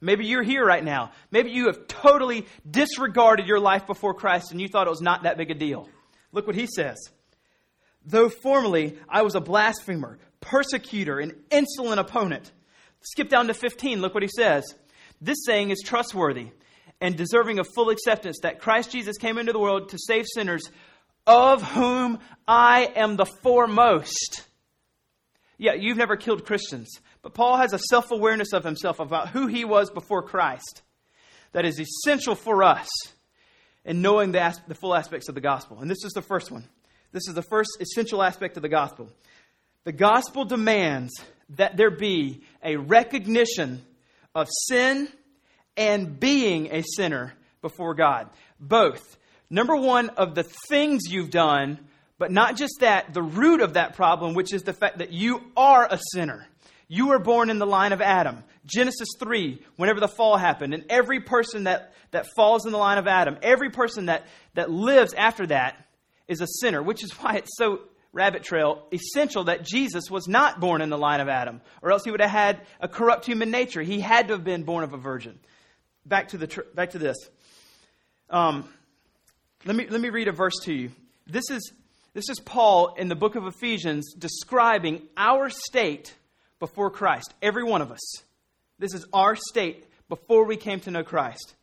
Maybe 0.00 0.26
you're 0.26 0.44
here 0.44 0.64
right 0.64 0.84
now. 0.84 1.10
Maybe 1.32 1.50
you 1.50 1.66
have 1.66 1.88
totally 1.88 2.46
disregarded 2.70 3.48
your 3.48 3.58
life 3.58 3.88
before 3.88 4.14
Christ 4.14 4.52
and 4.52 4.60
you 4.60 4.68
thought 4.68 4.86
it 4.86 4.90
was 4.90 5.02
not 5.02 5.24
that 5.24 5.38
big 5.38 5.50
a 5.50 5.54
deal. 5.54 5.88
Look 6.30 6.46
what 6.46 6.54
he 6.54 6.68
says. 6.72 6.98
Though 8.04 8.28
formerly 8.28 8.98
I 9.08 9.22
was 9.22 9.34
a 9.34 9.40
blasphemer, 9.40 10.18
persecutor, 10.40 11.18
an 11.18 11.34
insolent 11.50 12.00
opponent. 12.00 12.50
Skip 13.00 13.28
down 13.28 13.46
to 13.48 13.54
15. 13.54 14.00
Look 14.00 14.14
what 14.14 14.22
he 14.22 14.30
says. 14.34 14.64
This 15.20 15.38
saying 15.44 15.70
is 15.70 15.82
trustworthy 15.84 16.48
and 17.00 17.16
deserving 17.16 17.58
of 17.58 17.68
full 17.74 17.90
acceptance 17.90 18.38
that 18.42 18.60
Christ 18.60 18.90
Jesus 18.90 19.18
came 19.18 19.38
into 19.38 19.52
the 19.52 19.58
world 19.58 19.90
to 19.90 19.98
save 19.98 20.26
sinners, 20.34 20.62
of 21.26 21.62
whom 21.62 22.18
I 22.46 22.90
am 22.96 23.16
the 23.16 23.26
foremost. 23.26 24.44
Yeah, 25.58 25.74
you've 25.74 25.96
never 25.96 26.16
killed 26.16 26.44
Christians, 26.44 26.88
but 27.22 27.34
Paul 27.34 27.56
has 27.56 27.72
a 27.72 27.78
self 27.78 28.10
awareness 28.10 28.52
of 28.52 28.64
himself 28.64 29.00
about 29.00 29.28
who 29.28 29.46
he 29.46 29.64
was 29.64 29.90
before 29.90 30.22
Christ 30.22 30.82
that 31.52 31.64
is 31.64 31.80
essential 31.80 32.34
for 32.34 32.62
us 32.62 32.88
in 33.84 34.02
knowing 34.02 34.32
the, 34.32 34.56
the 34.68 34.74
full 34.74 34.94
aspects 34.94 35.28
of 35.28 35.34
the 35.34 35.40
gospel. 35.40 35.80
And 35.80 35.90
this 35.90 36.04
is 36.04 36.12
the 36.12 36.22
first 36.22 36.50
one. 36.50 36.68
This 37.12 37.26
is 37.28 37.34
the 37.34 37.42
first 37.42 37.70
essential 37.80 38.22
aspect 38.22 38.56
of 38.56 38.62
the 38.62 38.68
gospel. 38.68 39.08
The 39.84 39.92
gospel 39.92 40.44
demands 40.44 41.12
that 41.50 41.76
there 41.76 41.90
be 41.90 42.42
a 42.62 42.76
recognition 42.76 43.82
of 44.34 44.48
sin 44.66 45.08
and 45.76 46.20
being 46.20 46.70
a 46.72 46.82
sinner 46.82 47.32
before 47.62 47.94
God. 47.94 48.28
Both. 48.60 49.16
Number 49.48 49.74
one, 49.74 50.10
of 50.10 50.34
the 50.34 50.44
things 50.68 51.04
you've 51.08 51.30
done, 51.30 51.78
but 52.18 52.30
not 52.30 52.56
just 52.56 52.74
that, 52.80 53.14
the 53.14 53.22
root 53.22 53.62
of 53.62 53.74
that 53.74 53.96
problem, 53.96 54.34
which 54.34 54.52
is 54.52 54.62
the 54.62 54.74
fact 54.74 54.98
that 54.98 55.12
you 55.12 55.40
are 55.56 55.86
a 55.90 55.98
sinner. 56.12 56.46
You 56.88 57.08
were 57.08 57.18
born 57.18 57.48
in 57.48 57.58
the 57.58 57.66
line 57.66 57.92
of 57.92 58.02
Adam. 58.02 58.44
Genesis 58.66 59.08
3, 59.18 59.62
whenever 59.76 60.00
the 60.00 60.08
fall 60.08 60.36
happened, 60.36 60.74
and 60.74 60.84
every 60.90 61.20
person 61.20 61.64
that, 61.64 61.94
that 62.10 62.26
falls 62.36 62.66
in 62.66 62.72
the 62.72 62.78
line 62.78 62.98
of 62.98 63.06
Adam, 63.06 63.38
every 63.40 63.70
person 63.70 64.06
that, 64.06 64.26
that 64.54 64.70
lives 64.70 65.14
after 65.14 65.46
that 65.46 65.87
is 66.28 66.40
a 66.40 66.46
sinner, 66.46 66.82
which 66.82 67.02
is 67.02 67.12
why 67.20 67.36
it's 67.36 67.56
so 67.56 67.80
rabbit 68.12 68.42
trail 68.42 68.86
essential 68.92 69.44
that 69.44 69.64
Jesus 69.64 70.10
was 70.10 70.28
not 70.28 70.60
born 70.60 70.80
in 70.80 70.90
the 70.90 70.98
line 70.98 71.20
of 71.20 71.28
Adam, 71.28 71.60
or 71.82 71.90
else 71.90 72.04
he 72.04 72.10
would 72.10 72.20
have 72.20 72.30
had 72.30 72.60
a 72.80 72.88
corrupt 72.88 73.26
human 73.26 73.50
nature. 73.50 73.82
He 73.82 74.00
had 74.00 74.28
to 74.28 74.34
have 74.34 74.44
been 74.44 74.62
born 74.62 74.84
of 74.84 74.92
a 74.92 74.96
virgin. 74.96 75.38
Back 76.06 76.28
to, 76.28 76.38
the, 76.38 76.46
tr- 76.46 76.62
back 76.74 76.90
to 76.90 76.98
this. 76.98 77.16
Um, 78.30 78.68
let, 79.64 79.76
me, 79.76 79.86
let 79.88 80.00
me 80.00 80.10
read 80.10 80.28
a 80.28 80.32
verse 80.32 80.54
to 80.64 80.72
you. 80.72 80.90
This 81.26 81.50
is, 81.50 81.72
this 82.14 82.28
is 82.30 82.40
Paul 82.40 82.94
in 82.94 83.08
the 83.08 83.14
book 83.14 83.36
of 83.36 83.46
Ephesians 83.46 84.14
describing 84.14 85.02
our 85.16 85.50
state 85.50 86.14
before 86.58 86.90
Christ, 86.90 87.34
every 87.42 87.64
one 87.64 87.82
of 87.82 87.92
us. 87.92 88.22
This 88.78 88.94
is 88.94 89.04
our 89.12 89.36
state 89.36 89.86
before 90.08 90.46
we 90.46 90.56
came 90.56 90.80
to 90.80 90.90
know 90.90 91.02
Christ. 91.02 91.54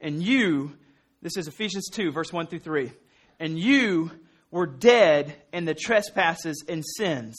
And 0.00 0.22
you, 0.22 0.76
this 1.20 1.36
is 1.36 1.48
Ephesians 1.48 1.88
2, 1.92 2.12
verse 2.12 2.32
1 2.32 2.46
through 2.46 2.60
3. 2.60 2.92
And 3.42 3.58
you 3.58 4.12
were 4.52 4.68
dead 4.68 5.34
in 5.52 5.64
the 5.64 5.74
trespasses 5.74 6.62
and 6.68 6.84
sins 6.96 7.36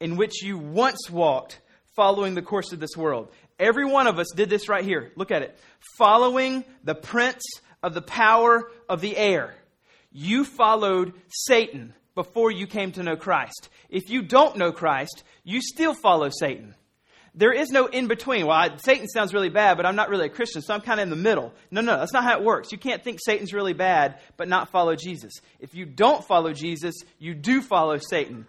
in 0.00 0.16
which 0.16 0.42
you 0.42 0.58
once 0.58 1.08
walked, 1.08 1.60
following 1.94 2.34
the 2.34 2.42
course 2.42 2.72
of 2.72 2.80
this 2.80 2.96
world. 2.96 3.30
Every 3.56 3.84
one 3.84 4.08
of 4.08 4.18
us 4.18 4.32
did 4.34 4.50
this 4.50 4.68
right 4.68 4.84
here. 4.84 5.12
Look 5.14 5.30
at 5.30 5.42
it. 5.42 5.56
Following 5.96 6.64
the 6.82 6.96
prince 6.96 7.44
of 7.84 7.94
the 7.94 8.02
power 8.02 8.68
of 8.88 9.00
the 9.00 9.16
air. 9.16 9.54
You 10.10 10.44
followed 10.44 11.12
Satan 11.28 11.94
before 12.16 12.50
you 12.50 12.66
came 12.66 12.90
to 12.90 13.04
know 13.04 13.14
Christ. 13.14 13.68
If 13.88 14.10
you 14.10 14.22
don't 14.22 14.56
know 14.56 14.72
Christ, 14.72 15.22
you 15.44 15.60
still 15.60 15.94
follow 15.94 16.30
Satan. 16.30 16.74
There 17.36 17.52
is 17.52 17.70
no 17.70 17.86
in 17.86 18.06
between. 18.06 18.46
Well, 18.46 18.56
I, 18.56 18.76
Satan 18.76 19.08
sounds 19.08 19.34
really 19.34 19.48
bad, 19.48 19.76
but 19.76 19.86
I'm 19.86 19.96
not 19.96 20.08
really 20.08 20.26
a 20.26 20.30
Christian, 20.30 20.62
so 20.62 20.72
I'm 20.72 20.80
kind 20.80 21.00
of 21.00 21.04
in 21.04 21.10
the 21.10 21.16
middle. 21.16 21.52
No, 21.70 21.80
no, 21.80 21.98
that's 21.98 22.12
not 22.12 22.22
how 22.22 22.38
it 22.38 22.44
works. 22.44 22.70
You 22.70 22.78
can't 22.78 23.02
think 23.02 23.18
Satan's 23.24 23.52
really 23.52 23.72
bad, 23.72 24.20
but 24.36 24.48
not 24.48 24.70
follow 24.70 24.94
Jesus. 24.94 25.32
If 25.58 25.74
you 25.74 25.84
don't 25.84 26.24
follow 26.24 26.52
Jesus, 26.52 26.94
you 27.18 27.34
do 27.34 27.60
follow 27.60 27.98
Satan. 27.98 28.46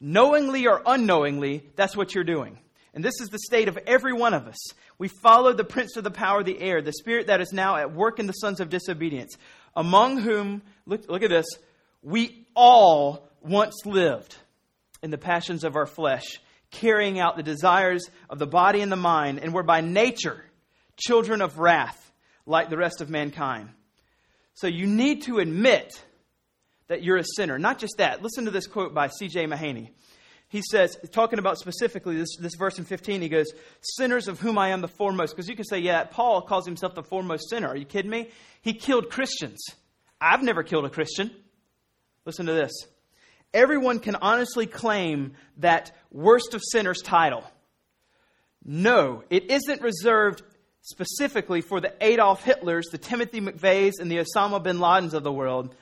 Knowingly 0.00 0.66
or 0.66 0.82
unknowingly, 0.84 1.64
that's 1.76 1.96
what 1.96 2.14
you're 2.14 2.24
doing. 2.24 2.58
And 2.92 3.02
this 3.02 3.20
is 3.20 3.28
the 3.28 3.38
state 3.38 3.68
of 3.68 3.78
every 3.86 4.12
one 4.12 4.34
of 4.34 4.46
us. 4.46 4.58
We 4.98 5.08
follow 5.08 5.54
the 5.54 5.64
prince 5.64 5.96
of 5.96 6.04
the 6.04 6.10
power 6.10 6.40
of 6.40 6.46
the 6.46 6.60
air, 6.60 6.82
the 6.82 6.92
spirit 6.92 7.28
that 7.28 7.40
is 7.40 7.52
now 7.52 7.76
at 7.76 7.94
work 7.94 8.18
in 8.18 8.26
the 8.26 8.32
sons 8.32 8.60
of 8.60 8.68
disobedience, 8.68 9.36
among 9.74 10.18
whom, 10.18 10.62
look, 10.86 11.08
look 11.08 11.22
at 11.22 11.30
this, 11.30 11.46
we 12.02 12.46
all 12.54 13.28
once 13.40 13.74
lived 13.86 14.36
in 15.02 15.10
the 15.10 15.18
passions 15.18 15.64
of 15.64 15.76
our 15.76 15.86
flesh 15.86 16.40
carrying 16.70 17.18
out 17.18 17.36
the 17.36 17.42
desires 17.42 18.08
of 18.28 18.38
the 18.38 18.46
body 18.46 18.80
and 18.80 18.90
the 18.90 18.96
mind, 18.96 19.40
and 19.40 19.54
were 19.54 19.62
by 19.62 19.80
nature 19.80 20.44
children 20.96 21.42
of 21.42 21.58
wrath, 21.58 22.12
like 22.46 22.70
the 22.70 22.76
rest 22.76 23.00
of 23.00 23.10
mankind. 23.10 23.70
So 24.54 24.66
you 24.66 24.86
need 24.86 25.22
to 25.22 25.38
admit 25.38 26.02
that 26.88 27.02
you're 27.02 27.18
a 27.18 27.24
sinner. 27.36 27.58
Not 27.58 27.78
just 27.78 27.98
that. 27.98 28.22
Listen 28.22 28.46
to 28.46 28.50
this 28.50 28.66
quote 28.66 28.94
by 28.94 29.08
C.J. 29.08 29.46
Mahaney. 29.46 29.90
He 30.48 30.62
says, 30.70 30.96
talking 31.10 31.38
about 31.38 31.58
specifically 31.58 32.16
this, 32.16 32.36
this 32.40 32.54
verse 32.56 32.78
in 32.78 32.84
15, 32.84 33.20
he 33.20 33.28
goes, 33.28 33.46
Sinners 33.80 34.28
of 34.28 34.40
whom 34.40 34.58
I 34.58 34.68
am 34.68 34.80
the 34.80 34.88
foremost. 34.88 35.34
Because 35.34 35.48
you 35.48 35.56
can 35.56 35.64
say, 35.64 35.80
yeah, 35.80 36.04
Paul 36.04 36.42
calls 36.42 36.64
himself 36.64 36.94
the 36.94 37.02
foremost 37.02 37.50
sinner. 37.50 37.68
Are 37.68 37.76
you 37.76 37.84
kidding 37.84 38.10
me? 38.10 38.30
He 38.62 38.72
killed 38.72 39.10
Christians. 39.10 39.58
I've 40.20 40.42
never 40.42 40.62
killed 40.62 40.84
a 40.84 40.90
Christian. 40.90 41.32
Listen 42.24 42.46
to 42.46 42.52
this 42.52 42.72
everyone 43.56 43.98
can 43.98 44.14
honestly 44.16 44.66
claim 44.66 45.32
that 45.56 45.90
worst 46.12 46.54
of 46.54 46.62
sinners 46.62 47.00
title. 47.02 47.42
No, 48.62 49.24
it 49.30 49.50
isn't 49.50 49.80
reserved 49.80 50.42
specifically 50.82 51.62
for 51.62 51.80
the 51.80 51.92
Adolf 52.00 52.44
Hitlers, 52.44 52.82
the 52.92 52.98
Timothy 52.98 53.40
McVeighs, 53.40 53.94
and 53.98 54.10
the 54.10 54.18
Osama 54.18 54.62
bin 54.62 54.78
Ladens 54.78 55.14
of 55.14 55.24
the 55.24 55.32
world. 55.32 55.74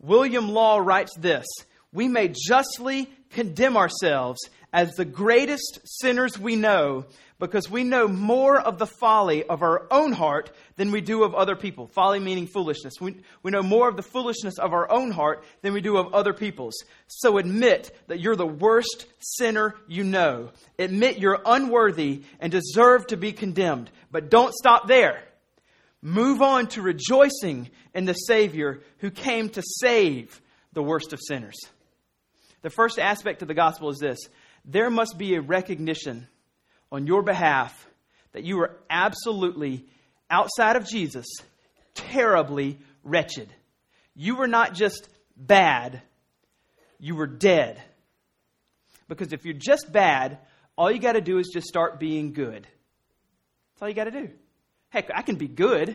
William 0.00 0.50
Law 0.50 0.78
writes 0.78 1.14
this 1.18 1.46
We 1.92 2.08
may 2.08 2.28
justly 2.28 3.10
condemn 3.30 3.76
ourselves 3.76 4.38
as 4.72 4.92
the 4.94 5.04
greatest 5.04 5.80
sinners 5.84 6.38
we 6.38 6.54
know 6.54 7.06
because 7.38 7.70
we 7.70 7.84
know 7.84 8.08
more 8.08 8.58
of 8.58 8.78
the 8.78 8.86
folly 8.86 9.44
of 9.44 9.62
our 9.62 9.86
own 9.90 10.12
heart 10.12 10.50
than 10.76 10.90
we 10.90 11.00
do 11.00 11.22
of 11.22 11.34
other 11.34 11.54
people. 11.54 11.86
Folly 11.86 12.18
meaning 12.18 12.46
foolishness. 12.46 12.94
We, 13.00 13.16
we 13.42 13.50
know 13.50 13.62
more 13.62 13.88
of 13.88 13.96
the 13.96 14.02
foolishness 14.02 14.58
of 14.58 14.72
our 14.72 14.90
own 14.90 15.10
heart 15.10 15.44
than 15.60 15.74
we 15.74 15.82
do 15.82 15.98
of 15.98 16.14
other 16.14 16.32
people's. 16.32 16.74
So 17.08 17.36
admit 17.36 17.94
that 18.06 18.20
you're 18.20 18.36
the 18.36 18.46
worst 18.46 19.06
sinner 19.18 19.74
you 19.86 20.02
know. 20.02 20.50
Admit 20.78 21.18
you're 21.18 21.40
unworthy 21.44 22.22
and 22.40 22.50
deserve 22.50 23.08
to 23.08 23.16
be 23.16 23.32
condemned. 23.32 23.90
But 24.10 24.30
don't 24.30 24.54
stop 24.54 24.88
there. 24.88 25.22
Move 26.00 26.40
on 26.40 26.68
to 26.68 26.82
rejoicing 26.82 27.70
in 27.94 28.06
the 28.06 28.14
Savior 28.14 28.80
who 28.98 29.10
came 29.10 29.50
to 29.50 29.62
save 29.62 30.40
the 30.72 30.82
worst 30.82 31.12
of 31.12 31.20
sinners. 31.20 31.56
The 32.62 32.70
first 32.70 32.98
aspect 32.98 33.42
of 33.42 33.48
the 33.48 33.54
gospel 33.54 33.90
is 33.90 33.98
this 33.98 34.18
there 34.64 34.90
must 34.90 35.18
be 35.18 35.34
a 35.34 35.40
recognition 35.40 36.26
on 36.96 37.06
your 37.06 37.22
behalf 37.22 37.86
that 38.32 38.44
you 38.44 38.58
are 38.60 38.76
absolutely, 38.90 39.86
outside 40.30 40.76
of 40.76 40.86
Jesus, 40.86 41.26
terribly 41.94 42.78
wretched. 43.04 43.48
You 44.14 44.36
were 44.36 44.46
not 44.46 44.74
just 44.74 45.08
bad, 45.36 46.02
you 46.98 47.14
were 47.14 47.26
dead. 47.26 47.80
Because 49.08 49.32
if 49.32 49.44
you're 49.44 49.54
just 49.54 49.92
bad, 49.92 50.38
all 50.76 50.90
you 50.90 50.98
got 50.98 51.12
to 51.12 51.20
do 51.20 51.38
is 51.38 51.50
just 51.52 51.66
start 51.66 52.00
being 52.00 52.32
good. 52.32 52.62
That's 52.62 53.82
all 53.82 53.88
you 53.88 53.94
got 53.94 54.04
to 54.04 54.10
do. 54.10 54.30
Heck, 54.88 55.10
I 55.14 55.22
can 55.22 55.36
be 55.36 55.48
good. 55.48 55.90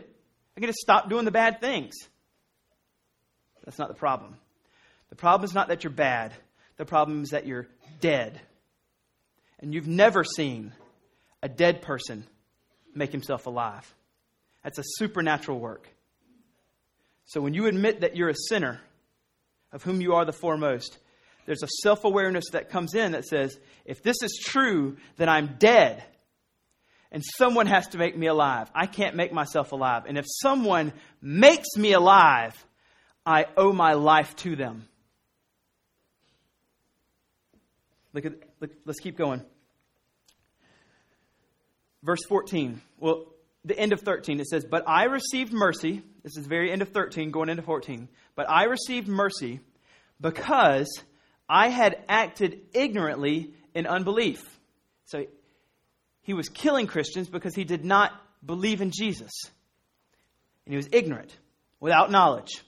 I 0.56 0.60
can 0.60 0.68
just 0.68 0.78
stop 0.78 1.10
doing 1.10 1.24
the 1.24 1.30
bad 1.30 1.60
things. 1.60 1.94
That's 3.64 3.78
not 3.78 3.88
the 3.88 3.94
problem. 3.94 4.36
The 5.10 5.16
problem 5.16 5.44
is 5.44 5.54
not 5.54 5.68
that 5.68 5.84
you're 5.84 5.92
bad. 5.92 6.32
The 6.76 6.84
problem 6.84 7.22
is 7.22 7.30
that 7.30 7.46
you're 7.46 7.66
dead. 8.00 8.40
And 9.58 9.74
you've 9.74 9.88
never 9.88 10.24
seen 10.24 10.72
a 11.42 11.48
dead 11.48 11.82
person 11.82 12.24
make 12.94 13.12
himself 13.12 13.46
alive. 13.46 13.92
That's 14.62 14.78
a 14.78 14.84
supernatural 14.84 15.58
work. 15.58 15.88
So 17.24 17.40
when 17.40 17.54
you 17.54 17.66
admit 17.66 18.00
that 18.00 18.16
you're 18.16 18.28
a 18.28 18.36
sinner, 18.48 18.80
of 19.72 19.82
whom 19.82 20.00
you 20.00 20.14
are 20.14 20.24
the 20.24 20.32
foremost, 20.32 20.98
there's 21.46 21.62
a 21.62 21.68
self 21.82 22.04
awareness 22.04 22.44
that 22.52 22.68
comes 22.68 22.94
in 22.94 23.12
that 23.12 23.24
says, 23.24 23.58
if 23.84 24.02
this 24.02 24.22
is 24.22 24.40
true, 24.44 24.96
then 25.16 25.28
I'm 25.28 25.56
dead. 25.58 26.04
And 27.10 27.22
someone 27.36 27.66
has 27.66 27.88
to 27.88 27.98
make 27.98 28.16
me 28.16 28.26
alive. 28.26 28.70
I 28.74 28.86
can't 28.86 29.16
make 29.16 29.32
myself 29.32 29.72
alive. 29.72 30.04
And 30.06 30.16
if 30.16 30.24
someone 30.26 30.92
makes 31.20 31.76
me 31.76 31.92
alive, 31.92 32.54
I 33.26 33.46
owe 33.56 33.72
my 33.72 33.94
life 33.94 34.34
to 34.36 34.56
them. 34.56 34.88
Look 38.14 38.26
at, 38.26 38.32
look, 38.60 38.70
let's 38.84 39.00
keep 39.00 39.16
going. 39.16 39.42
Verse 42.02 42.20
14. 42.28 42.80
Well, 42.98 43.26
the 43.64 43.78
end 43.78 43.92
of 43.92 44.00
13, 44.00 44.40
it 44.40 44.46
says, 44.46 44.64
But 44.64 44.84
I 44.88 45.04
received 45.04 45.52
mercy. 45.52 46.02
This 46.22 46.36
is 46.36 46.44
the 46.44 46.48
very 46.48 46.72
end 46.72 46.82
of 46.82 46.88
13, 46.88 47.30
going 47.30 47.48
into 47.48 47.62
14. 47.62 48.08
But 48.34 48.50
I 48.50 48.64
received 48.64 49.08
mercy 49.08 49.60
because 50.20 50.88
I 51.48 51.68
had 51.68 52.02
acted 52.08 52.60
ignorantly 52.72 53.54
in 53.74 53.86
unbelief. 53.86 54.42
So 55.04 55.26
he 56.22 56.34
was 56.34 56.48
killing 56.48 56.86
Christians 56.86 57.28
because 57.28 57.54
he 57.54 57.64
did 57.64 57.84
not 57.84 58.12
believe 58.44 58.80
in 58.80 58.90
Jesus. 58.90 59.30
And 60.64 60.72
he 60.72 60.76
was 60.76 60.88
ignorant, 60.92 61.36
without 61.80 62.10
knowledge. 62.10 62.62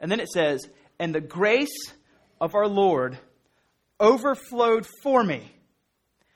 And 0.00 0.10
then 0.10 0.20
it 0.20 0.28
says, 0.28 0.66
And 0.98 1.14
the 1.14 1.20
grace 1.20 1.92
of 2.40 2.54
our 2.54 2.66
Lord 2.66 3.18
overflowed 4.00 4.86
for 5.02 5.22
me. 5.22 5.52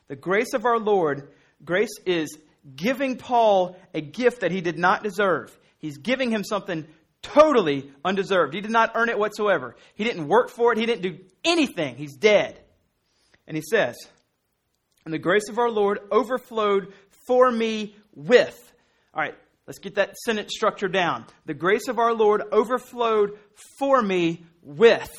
The 0.08 0.16
grace 0.16 0.52
of 0.52 0.66
our 0.66 0.78
Lord 0.78 1.30
Grace 1.64 1.98
is 2.06 2.38
giving 2.76 3.16
Paul 3.16 3.76
a 3.94 4.00
gift 4.00 4.40
that 4.40 4.50
he 4.50 4.60
did 4.60 4.78
not 4.78 5.02
deserve. 5.02 5.56
He's 5.78 5.98
giving 5.98 6.30
him 6.30 6.44
something 6.44 6.86
totally 7.22 7.90
undeserved. 8.04 8.54
He 8.54 8.60
did 8.60 8.70
not 8.70 8.92
earn 8.94 9.08
it 9.08 9.18
whatsoever. 9.18 9.76
He 9.94 10.04
didn't 10.04 10.28
work 10.28 10.50
for 10.50 10.72
it. 10.72 10.78
He 10.78 10.86
didn't 10.86 11.02
do 11.02 11.18
anything. 11.44 11.96
He's 11.96 12.16
dead. 12.16 12.58
And 13.46 13.56
he 13.56 13.62
says, 13.68 13.96
And 15.04 15.12
the 15.12 15.18
grace 15.18 15.48
of 15.48 15.58
our 15.58 15.70
Lord 15.70 16.00
overflowed 16.10 16.92
for 17.26 17.50
me 17.50 17.96
with. 18.14 18.58
All 19.14 19.22
right, 19.22 19.34
let's 19.66 19.78
get 19.78 19.96
that 19.96 20.16
sentence 20.16 20.52
structure 20.54 20.88
down. 20.88 21.26
The 21.46 21.54
grace 21.54 21.88
of 21.88 21.98
our 21.98 22.14
Lord 22.14 22.42
overflowed 22.52 23.38
for 23.78 24.00
me 24.00 24.44
with. 24.62 25.10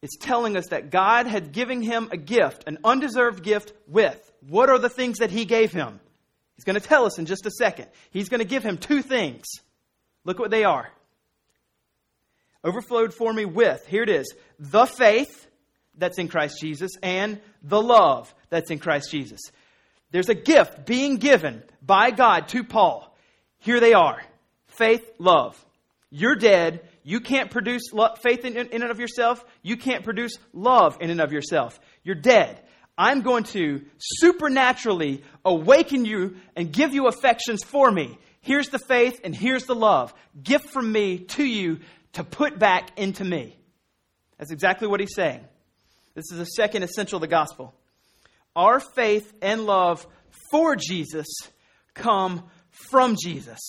It's 0.00 0.16
telling 0.16 0.56
us 0.56 0.68
that 0.68 0.90
God 0.90 1.26
had 1.26 1.52
given 1.52 1.82
him 1.82 2.08
a 2.12 2.16
gift, 2.16 2.64
an 2.68 2.78
undeserved 2.84 3.42
gift 3.42 3.72
with. 3.88 4.20
What 4.46 4.70
are 4.70 4.78
the 4.78 4.88
things 4.88 5.18
that 5.18 5.30
he 5.30 5.44
gave 5.44 5.72
him? 5.72 6.00
He's 6.56 6.64
going 6.64 6.80
to 6.80 6.86
tell 6.86 7.06
us 7.06 7.18
in 7.18 7.26
just 7.26 7.46
a 7.46 7.50
second. 7.50 7.86
He's 8.10 8.28
going 8.28 8.40
to 8.40 8.46
give 8.46 8.64
him 8.64 8.78
two 8.78 9.02
things. 9.02 9.44
Look 10.24 10.38
what 10.38 10.50
they 10.50 10.64
are. 10.64 10.90
Overflowed 12.64 13.14
for 13.14 13.32
me 13.32 13.44
with, 13.44 13.86
here 13.86 14.02
it 14.02 14.10
is, 14.10 14.34
the 14.58 14.86
faith 14.86 15.46
that's 15.96 16.18
in 16.18 16.28
Christ 16.28 16.58
Jesus 16.60 16.92
and 17.02 17.40
the 17.62 17.80
love 17.80 18.34
that's 18.50 18.70
in 18.70 18.78
Christ 18.78 19.10
Jesus. 19.10 19.40
There's 20.10 20.28
a 20.28 20.34
gift 20.34 20.84
being 20.86 21.16
given 21.16 21.62
by 21.82 22.10
God 22.10 22.48
to 22.48 22.64
Paul. 22.64 23.16
Here 23.58 23.80
they 23.80 23.92
are 23.92 24.20
faith, 24.66 25.02
love. 25.18 25.62
You're 26.10 26.36
dead. 26.36 26.88
You 27.02 27.20
can't 27.20 27.50
produce 27.50 27.90
faith 28.22 28.44
in, 28.44 28.56
and 28.56 28.82
of 28.84 29.00
yourself. 29.00 29.44
You 29.62 29.76
can't 29.76 30.04
produce 30.04 30.32
love 30.52 30.98
in 31.00 31.10
and 31.10 31.20
of 31.20 31.32
yourself. 31.32 31.78
You're 32.02 32.14
dead. 32.14 32.60
I'm 32.98 33.22
going 33.22 33.44
to 33.44 33.82
supernaturally 33.98 35.22
awaken 35.44 36.04
you 36.04 36.36
and 36.56 36.72
give 36.72 36.92
you 36.92 37.06
affections 37.06 37.62
for 37.62 37.88
me. 37.88 38.18
Here's 38.40 38.70
the 38.70 38.80
faith 38.80 39.20
and 39.22 39.34
here's 39.34 39.66
the 39.66 39.76
love. 39.76 40.12
Gift 40.42 40.70
from 40.70 40.90
me 40.90 41.18
to 41.18 41.44
you 41.44 41.78
to 42.14 42.24
put 42.24 42.58
back 42.58 42.98
into 42.98 43.24
me. 43.24 43.56
That's 44.36 44.50
exactly 44.50 44.88
what 44.88 44.98
he's 44.98 45.14
saying. 45.14 45.44
This 46.14 46.32
is 46.32 46.38
the 46.38 46.44
second 46.44 46.82
essential 46.82 47.18
of 47.18 47.20
the 47.20 47.28
gospel. 47.28 47.72
Our 48.56 48.80
faith 48.80 49.32
and 49.40 49.66
love 49.66 50.04
for 50.50 50.74
Jesus 50.74 51.28
come 51.94 52.42
from 52.90 53.16
Jesus. 53.22 53.60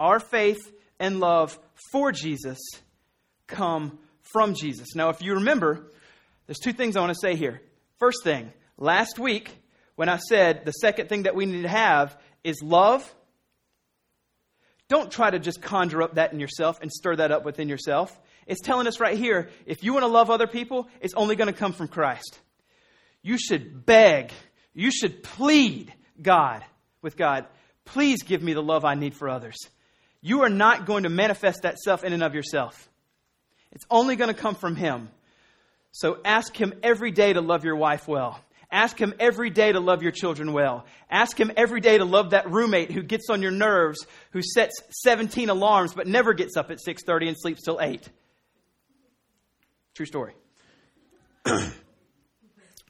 Our 0.00 0.18
faith 0.18 0.72
and 0.98 1.20
love 1.20 1.56
for 1.92 2.10
Jesus 2.10 2.58
come 3.46 3.98
from 4.32 4.54
Jesus. 4.54 4.94
Now, 4.94 5.08
if 5.10 5.22
you 5.22 5.34
remember, 5.34 5.90
there's 6.46 6.58
two 6.58 6.72
things 6.72 6.96
I 6.96 7.00
want 7.00 7.12
to 7.12 7.20
say 7.20 7.34
here. 7.34 7.60
First 7.98 8.24
thing, 8.24 8.52
last 8.76 9.18
week, 9.18 9.50
when 9.96 10.08
I 10.08 10.18
said 10.18 10.64
the 10.64 10.72
second 10.72 11.08
thing 11.08 11.24
that 11.24 11.34
we 11.34 11.46
need 11.46 11.62
to 11.62 11.68
have 11.68 12.16
is 12.44 12.62
love, 12.62 13.14
don't 14.88 15.10
try 15.10 15.30
to 15.30 15.38
just 15.38 15.60
conjure 15.60 16.02
up 16.02 16.14
that 16.14 16.32
in 16.32 16.40
yourself 16.40 16.78
and 16.80 16.90
stir 16.90 17.16
that 17.16 17.32
up 17.32 17.44
within 17.44 17.68
yourself. 17.68 18.18
It's 18.46 18.60
telling 18.62 18.86
us 18.86 19.00
right 19.00 19.18
here 19.18 19.50
if 19.66 19.82
you 19.84 19.92
want 19.92 20.04
to 20.04 20.08
love 20.08 20.30
other 20.30 20.46
people, 20.46 20.88
it's 21.00 21.14
only 21.14 21.36
going 21.36 21.52
to 21.52 21.58
come 21.58 21.72
from 21.72 21.88
Christ. 21.88 22.38
You 23.22 23.36
should 23.36 23.84
beg, 23.84 24.32
you 24.72 24.90
should 24.90 25.22
plead 25.22 25.92
God 26.20 26.64
with 27.02 27.16
God, 27.16 27.46
please 27.84 28.22
give 28.22 28.42
me 28.42 28.54
the 28.54 28.62
love 28.62 28.84
I 28.84 28.94
need 28.94 29.14
for 29.14 29.28
others. 29.28 29.56
You 30.20 30.42
are 30.42 30.48
not 30.48 30.86
going 30.86 31.02
to 31.02 31.08
manifest 31.10 31.62
that 31.62 31.78
self 31.78 32.02
in 32.02 32.12
and 32.12 32.22
of 32.22 32.34
yourself. 32.34 32.88
It's 33.72 33.86
only 33.90 34.16
going 34.16 34.34
to 34.34 34.40
come 34.40 34.54
from 34.54 34.76
Him. 34.76 35.08
So 35.92 36.18
ask 36.24 36.54
Him 36.56 36.74
every 36.82 37.10
day 37.10 37.32
to 37.32 37.40
love 37.40 37.64
your 37.64 37.76
wife 37.76 38.08
well. 38.08 38.40
Ask 38.70 38.98
Him 38.98 39.14
every 39.18 39.50
day 39.50 39.72
to 39.72 39.80
love 39.80 40.02
your 40.02 40.12
children 40.12 40.52
well. 40.52 40.84
Ask 41.10 41.38
Him 41.38 41.50
every 41.56 41.80
day 41.80 41.98
to 41.98 42.04
love 42.04 42.30
that 42.30 42.50
roommate 42.50 42.90
who 42.90 43.02
gets 43.02 43.30
on 43.30 43.40
your 43.40 43.50
nerves, 43.50 44.06
who 44.32 44.42
sets 44.42 44.80
17 45.02 45.48
alarms 45.48 45.94
but 45.94 46.06
never 46.06 46.34
gets 46.34 46.56
up 46.56 46.70
at 46.70 46.78
6:30 46.86 47.28
and 47.28 47.36
sleeps 47.38 47.62
till 47.62 47.80
8. 47.80 48.08
True 49.94 50.06
story. 50.06 50.34
I 51.46 51.72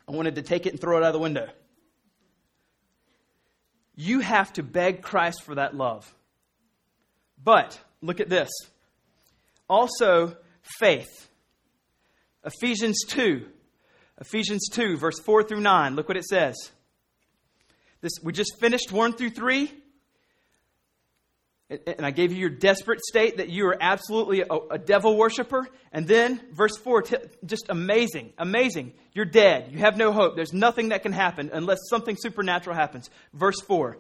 wanted 0.09 0.35
to 0.35 0.43
take 0.43 0.67
it 0.67 0.71
and 0.71 0.81
throw 0.81 0.97
it 0.97 1.03
out 1.03 1.09
of 1.09 1.13
the 1.13 1.19
window. 1.19 1.49
You 3.95 4.21
have 4.21 4.53
to 4.55 4.63
beg 4.63 5.03
Christ 5.03 5.43
for 5.43 5.55
that 5.55 5.77
love. 5.77 6.13
But 7.43 7.79
look 8.01 8.21
at 8.21 8.29
this. 8.29 8.49
Also, 9.69 10.37
faith. 10.79 11.29
Ephesians 12.45 13.05
2. 13.07 13.47
Ephesians 14.21 14.69
2, 14.71 14.97
verse 14.97 15.21
4 15.21 15.45
through 15.45 15.61
9. 15.61 15.95
Look 15.95 16.09
what 16.09 16.17
it 16.17 16.25
says. 16.25 16.57
This, 18.01 18.13
we 18.23 18.33
just 18.33 18.59
finished 18.61 18.93
1 18.93 19.13
through 19.15 19.31
3. 19.31 19.73
And 21.71 22.07
I 22.07 22.11
gave 22.13 22.33
you 22.33 22.39
your 22.39 22.49
desperate 22.49 23.01
state 23.01 23.37
that 23.37 23.51
you 23.51 23.67
are 23.67 23.77
absolutely 23.79 24.41
a, 24.41 24.55
a 24.71 24.79
devil 24.79 25.17
worshiper. 25.17 25.69
And 25.93 26.09
then, 26.09 26.41
verse 26.53 26.77
4, 26.79 27.03
t- 27.03 27.17
just 27.45 27.67
amazing, 27.69 28.33
amazing. 28.39 28.95
You're 29.13 29.27
dead. 29.27 29.71
You 29.71 29.79
have 29.81 29.97
no 29.97 30.13
hope. 30.13 30.35
There's 30.35 30.55
nothing 30.55 30.89
that 30.89 31.03
can 31.03 31.13
happen 31.13 31.51
unless 31.53 31.79
something 31.91 32.17
supernatural 32.19 32.75
happens. 32.75 33.11
Verse 33.35 33.61
4, 33.61 33.99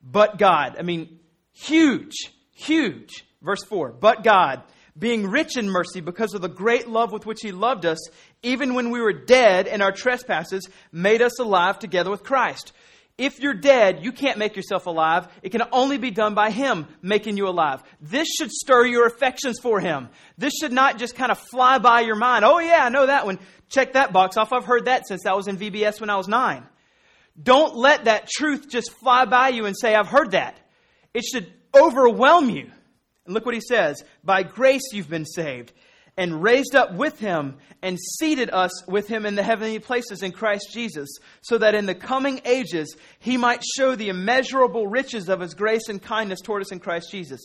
but 0.00 0.38
God. 0.38 0.76
I 0.78 0.82
mean, 0.82 1.18
huge, 1.52 2.14
huge. 2.54 3.24
Verse 3.42 3.64
4, 3.64 3.92
but 3.92 4.22
God 4.22 4.62
being 4.98 5.26
rich 5.26 5.56
in 5.56 5.68
mercy 5.70 6.00
because 6.00 6.34
of 6.34 6.42
the 6.42 6.48
great 6.48 6.88
love 6.88 7.12
with 7.12 7.26
which 7.26 7.40
he 7.40 7.52
loved 7.52 7.86
us, 7.86 7.98
even 8.42 8.74
when 8.74 8.90
we 8.90 9.00
were 9.00 9.12
dead 9.12 9.66
in 9.66 9.80
our 9.80 9.92
trespasses, 9.92 10.68
made 10.92 11.22
us 11.22 11.38
alive 11.38 11.78
together 11.78 12.10
with 12.10 12.24
Christ. 12.24 12.72
If 13.18 13.40
you're 13.40 13.54
dead, 13.54 14.04
you 14.04 14.12
can't 14.12 14.38
make 14.38 14.54
yourself 14.54 14.86
alive. 14.86 15.26
It 15.42 15.50
can 15.50 15.62
only 15.72 15.98
be 15.98 16.12
done 16.12 16.34
by 16.34 16.50
Him 16.50 16.86
making 17.02 17.36
you 17.36 17.48
alive. 17.48 17.82
This 18.00 18.28
should 18.28 18.52
stir 18.52 18.86
your 18.86 19.06
affections 19.06 19.58
for 19.58 19.80
Him. 19.80 20.08
This 20.38 20.54
should 20.60 20.72
not 20.72 20.98
just 20.98 21.16
kind 21.16 21.32
of 21.32 21.38
fly 21.38 21.78
by 21.78 22.02
your 22.02 22.14
mind. 22.14 22.44
Oh, 22.44 22.60
yeah, 22.60 22.84
I 22.84 22.90
know 22.90 23.06
that 23.06 23.26
one. 23.26 23.40
Check 23.68 23.94
that 23.94 24.12
box 24.12 24.36
off. 24.36 24.52
I've 24.52 24.64
heard 24.64 24.84
that 24.84 25.08
since 25.08 25.26
I 25.26 25.32
was 25.32 25.48
in 25.48 25.58
VBS 25.58 26.00
when 26.00 26.10
I 26.10 26.16
was 26.16 26.28
nine. 26.28 26.64
Don't 27.40 27.76
let 27.76 28.04
that 28.04 28.28
truth 28.28 28.68
just 28.68 28.92
fly 28.92 29.24
by 29.24 29.48
you 29.48 29.66
and 29.66 29.76
say, 29.76 29.94
I've 29.94 30.08
heard 30.08 30.30
that. 30.30 30.56
It 31.12 31.24
should 31.24 31.52
overwhelm 31.74 32.50
you. 32.50 32.70
And 33.28 33.34
look 33.34 33.44
what 33.44 33.54
he 33.54 33.60
says 33.60 34.02
By 34.24 34.42
grace 34.42 34.90
you've 34.90 35.10
been 35.10 35.26
saved, 35.26 35.74
and 36.16 36.42
raised 36.42 36.74
up 36.74 36.94
with 36.94 37.20
him, 37.20 37.58
and 37.82 37.98
seated 38.18 38.48
us 38.50 38.88
with 38.88 39.06
him 39.06 39.26
in 39.26 39.34
the 39.34 39.42
heavenly 39.42 39.78
places 39.78 40.22
in 40.22 40.32
Christ 40.32 40.70
Jesus, 40.72 41.10
so 41.42 41.58
that 41.58 41.74
in 41.74 41.84
the 41.84 41.94
coming 41.94 42.40
ages 42.46 42.96
he 43.18 43.36
might 43.36 43.62
show 43.76 43.94
the 43.94 44.08
immeasurable 44.08 44.86
riches 44.86 45.28
of 45.28 45.40
his 45.40 45.52
grace 45.52 45.88
and 45.90 46.02
kindness 46.02 46.40
toward 46.40 46.62
us 46.62 46.72
in 46.72 46.80
Christ 46.80 47.10
Jesus. 47.10 47.42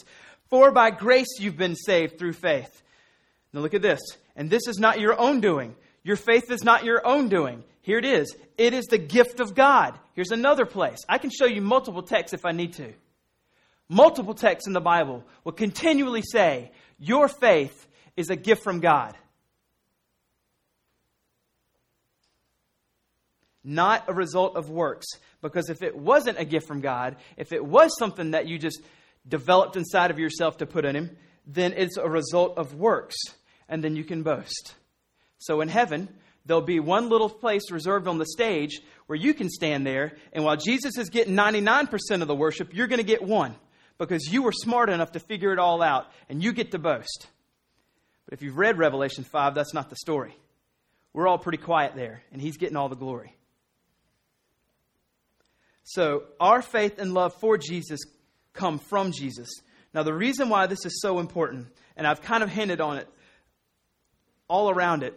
For 0.49 0.71
by 0.71 0.89
grace 0.89 1.37
you've 1.37 1.57
been 1.57 1.75
saved 1.75 2.17
through 2.17 2.33
faith. 2.33 2.81
Now 3.51 3.59
look 3.59 3.73
at 3.73 3.81
this. 3.81 3.99
And 4.37 4.49
this 4.49 4.67
is 4.67 4.79
not 4.79 5.01
your 5.01 5.19
own 5.19 5.41
doing. 5.41 5.75
Your 6.03 6.15
faith 6.15 6.49
is 6.49 6.63
not 6.63 6.85
your 6.85 7.05
own 7.05 7.27
doing. 7.27 7.65
Here 7.81 7.97
it 7.97 8.05
is. 8.05 8.33
It 8.57 8.73
is 8.73 8.85
the 8.85 8.97
gift 8.97 9.41
of 9.41 9.53
God. 9.53 9.99
Here's 10.13 10.31
another 10.31 10.65
place. 10.65 10.99
I 11.09 11.17
can 11.17 11.29
show 11.29 11.45
you 11.45 11.61
multiple 11.61 12.03
texts 12.03 12.33
if 12.33 12.45
I 12.45 12.53
need 12.53 12.73
to 12.73 12.93
multiple 13.89 14.33
texts 14.33 14.67
in 14.67 14.73
the 14.73 14.81
Bible 14.81 15.23
will 15.43 15.51
continually 15.51 16.21
say, 16.21 16.71
Your 16.97 17.27
faith 17.27 17.87
is 18.15 18.29
a 18.29 18.35
gift 18.35 18.63
from 18.63 18.79
God. 18.79 19.15
Not 23.63 24.05
a 24.07 24.13
result 24.13 24.55
of 24.55 24.69
works. 24.69 25.05
Because 25.41 25.69
if 25.69 25.81
it 25.81 25.95
wasn't 25.95 26.39
a 26.39 26.45
gift 26.45 26.67
from 26.67 26.81
God, 26.81 27.17
if 27.37 27.51
it 27.51 27.63
was 27.63 27.95
something 27.97 28.31
that 28.31 28.47
you 28.47 28.57
just 28.57 28.81
developed 29.27 29.75
inside 29.75 30.11
of 30.11 30.19
yourself 30.19 30.57
to 30.57 30.65
put 30.65 30.85
in 30.85 30.95
Him, 30.95 31.17
then 31.45 31.73
it's 31.75 31.97
a 31.97 32.09
result 32.09 32.57
of 32.57 32.75
works. 32.75 33.15
And 33.67 33.83
then 33.83 33.95
you 33.95 34.03
can 34.03 34.23
boast. 34.23 34.75
So 35.37 35.61
in 35.61 35.69
heaven, 35.69 36.09
there'll 36.45 36.61
be 36.61 36.79
one 36.79 37.09
little 37.09 37.29
place 37.29 37.71
reserved 37.71 38.07
on 38.07 38.17
the 38.17 38.25
stage 38.25 38.81
where 39.07 39.17
you 39.17 39.33
can 39.33 39.49
stand 39.49 39.85
there, 39.85 40.13
and 40.31 40.45
while 40.45 40.55
Jesus 40.55 40.97
is 40.97 41.09
getting 41.09 41.35
99% 41.35 42.21
of 42.21 42.27
the 42.27 42.35
worship, 42.35 42.73
you're 42.73 42.87
going 42.87 42.99
to 42.99 43.03
get 43.03 43.21
one 43.21 43.55
because 44.07 44.27
you 44.31 44.43
were 44.43 44.51
smart 44.51 44.89
enough 44.89 45.13
to 45.13 45.19
figure 45.19 45.53
it 45.53 45.59
all 45.59 45.81
out 45.81 46.07
and 46.27 46.43
you 46.43 46.51
get 46.51 46.71
to 46.71 46.79
boast. 46.79 47.27
But 48.25 48.33
if 48.33 48.41
you've 48.41 48.57
read 48.57 48.77
Revelation 48.77 49.23
5, 49.23 49.55
that's 49.55 49.73
not 49.73 49.89
the 49.89 49.95
story. 49.95 50.35
We're 51.13 51.27
all 51.27 51.37
pretty 51.37 51.59
quiet 51.59 51.95
there, 51.95 52.23
and 52.31 52.41
he's 52.41 52.57
getting 52.57 52.75
all 52.75 52.89
the 52.89 52.95
glory. 52.95 53.35
So, 55.83 56.23
our 56.39 56.61
faith 56.61 56.97
and 56.97 57.13
love 57.13 57.33
for 57.39 57.57
Jesus 57.57 57.99
come 58.53 58.79
from 58.79 59.11
Jesus. 59.11 59.49
Now, 59.93 60.03
the 60.03 60.13
reason 60.13 60.49
why 60.49 60.65
this 60.67 60.85
is 60.85 61.01
so 61.01 61.19
important, 61.19 61.67
and 61.95 62.07
I've 62.07 62.21
kind 62.21 62.41
of 62.41 62.49
hinted 62.49 62.81
on 62.81 62.97
it 62.97 63.07
all 64.47 64.69
around 64.69 65.03
it, 65.03 65.13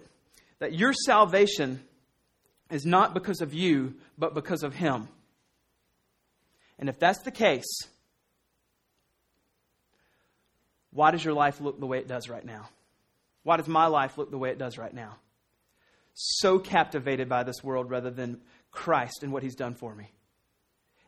that 0.58 0.74
your 0.74 0.92
salvation 0.92 1.80
is 2.70 2.84
not 2.84 3.14
because 3.14 3.40
of 3.40 3.54
you, 3.54 3.94
but 4.18 4.34
because 4.34 4.62
of 4.62 4.74
Him. 4.74 5.08
And 6.78 6.88
if 6.88 6.98
that's 6.98 7.22
the 7.22 7.30
case, 7.30 7.66
why 10.96 11.10
does 11.10 11.22
your 11.22 11.34
life 11.34 11.60
look 11.60 11.78
the 11.78 11.86
way 11.86 11.98
it 11.98 12.08
does 12.08 12.26
right 12.30 12.44
now? 12.44 12.70
Why 13.42 13.58
does 13.58 13.68
my 13.68 13.86
life 13.86 14.16
look 14.16 14.30
the 14.30 14.38
way 14.38 14.48
it 14.48 14.58
does 14.58 14.78
right 14.78 14.92
now? 14.92 15.16
So 16.14 16.58
captivated 16.58 17.28
by 17.28 17.42
this 17.42 17.62
world 17.62 17.90
rather 17.90 18.10
than 18.10 18.40
Christ 18.70 19.22
and 19.22 19.30
what 19.30 19.42
he's 19.42 19.54
done 19.54 19.74
for 19.74 19.94
me. 19.94 20.10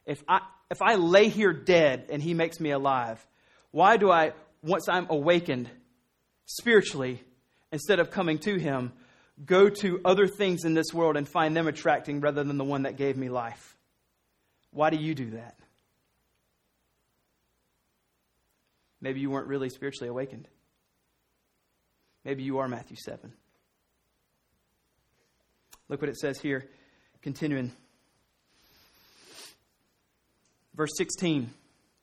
If 0.05 0.23
I, 0.29 0.41
if 0.71 0.83
I 0.83 0.97
lay 0.97 1.31
here 1.31 1.55
dead 1.55 2.09
and 2.11 2.23
he 2.23 2.35
makes 2.35 2.61
me 2.61 2.71
alive, 2.71 3.27
why 3.71 3.97
do 3.97 4.11
I, 4.11 4.33
once 4.63 4.91
I'm 4.91 5.07
awakened 5.09 5.71
spiritually, 6.45 7.23
instead 7.73 7.99
of 7.99 8.11
coming 8.11 8.37
to 8.41 8.59
him, 8.59 8.93
go 9.43 9.71
to 9.71 10.03
other 10.05 10.27
things 10.27 10.67
in 10.67 10.75
this 10.75 10.93
world 10.93 11.17
and 11.17 11.27
find 11.27 11.57
them 11.57 11.67
attracting 11.67 12.21
rather 12.21 12.45
than 12.45 12.59
the 12.59 12.65
one 12.65 12.83
that 12.83 12.99
gave 12.99 13.17
me 13.17 13.31
life? 13.31 13.75
Why 14.71 14.91
do 14.91 14.99
you 14.99 15.15
do 15.15 15.31
that? 15.31 15.59
Maybe 19.01 19.21
you 19.21 19.31
weren't 19.31 19.47
really 19.47 19.69
spiritually 19.69 20.09
awakened. 20.09 20.49
Maybe 22.25 22.43
you 22.43 22.59
are 22.59 22.69
Matthew 22.69 22.97
7. 23.05 23.33
Look 25.89 26.03
what 26.03 26.11
it 26.11 26.19
says 26.19 26.39
here, 26.41 26.69
continuing. 27.23 27.73
Verse 30.75 30.91
16, 30.97 31.51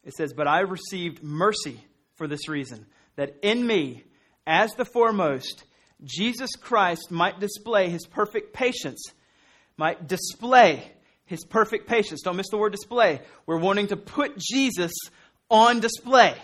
it 0.04 0.14
says, 0.14 0.34
But 0.34 0.48
I 0.48 0.62
received 0.62 1.22
mercy 1.22 1.80
for 2.16 2.28
this 2.28 2.50
reason, 2.50 2.86
that 3.16 3.38
in 3.42 3.66
me, 3.66 4.04
as 4.48 4.74
the 4.74 4.86
foremost, 4.86 5.64
Jesus 6.04 6.52
Christ 6.56 7.12
might 7.12 7.40
display 7.40 7.90
his 7.90 8.06
perfect 8.06 8.54
patience, 8.54 9.12
might 9.78 10.08
display 10.08 10.92
his 11.26 11.44
perfect 11.46 11.88
patience. 11.88 12.22
Don't 12.22 12.38
miss 12.38 12.50
the 12.50 12.58
word 12.58 12.72
display. 12.72 13.22
We're 13.46 13.60
wanting 13.60 13.88
to 13.88 13.98
put 13.98 14.38
Jesus 14.38 14.92
on 15.50 15.80
display. 15.80 16.36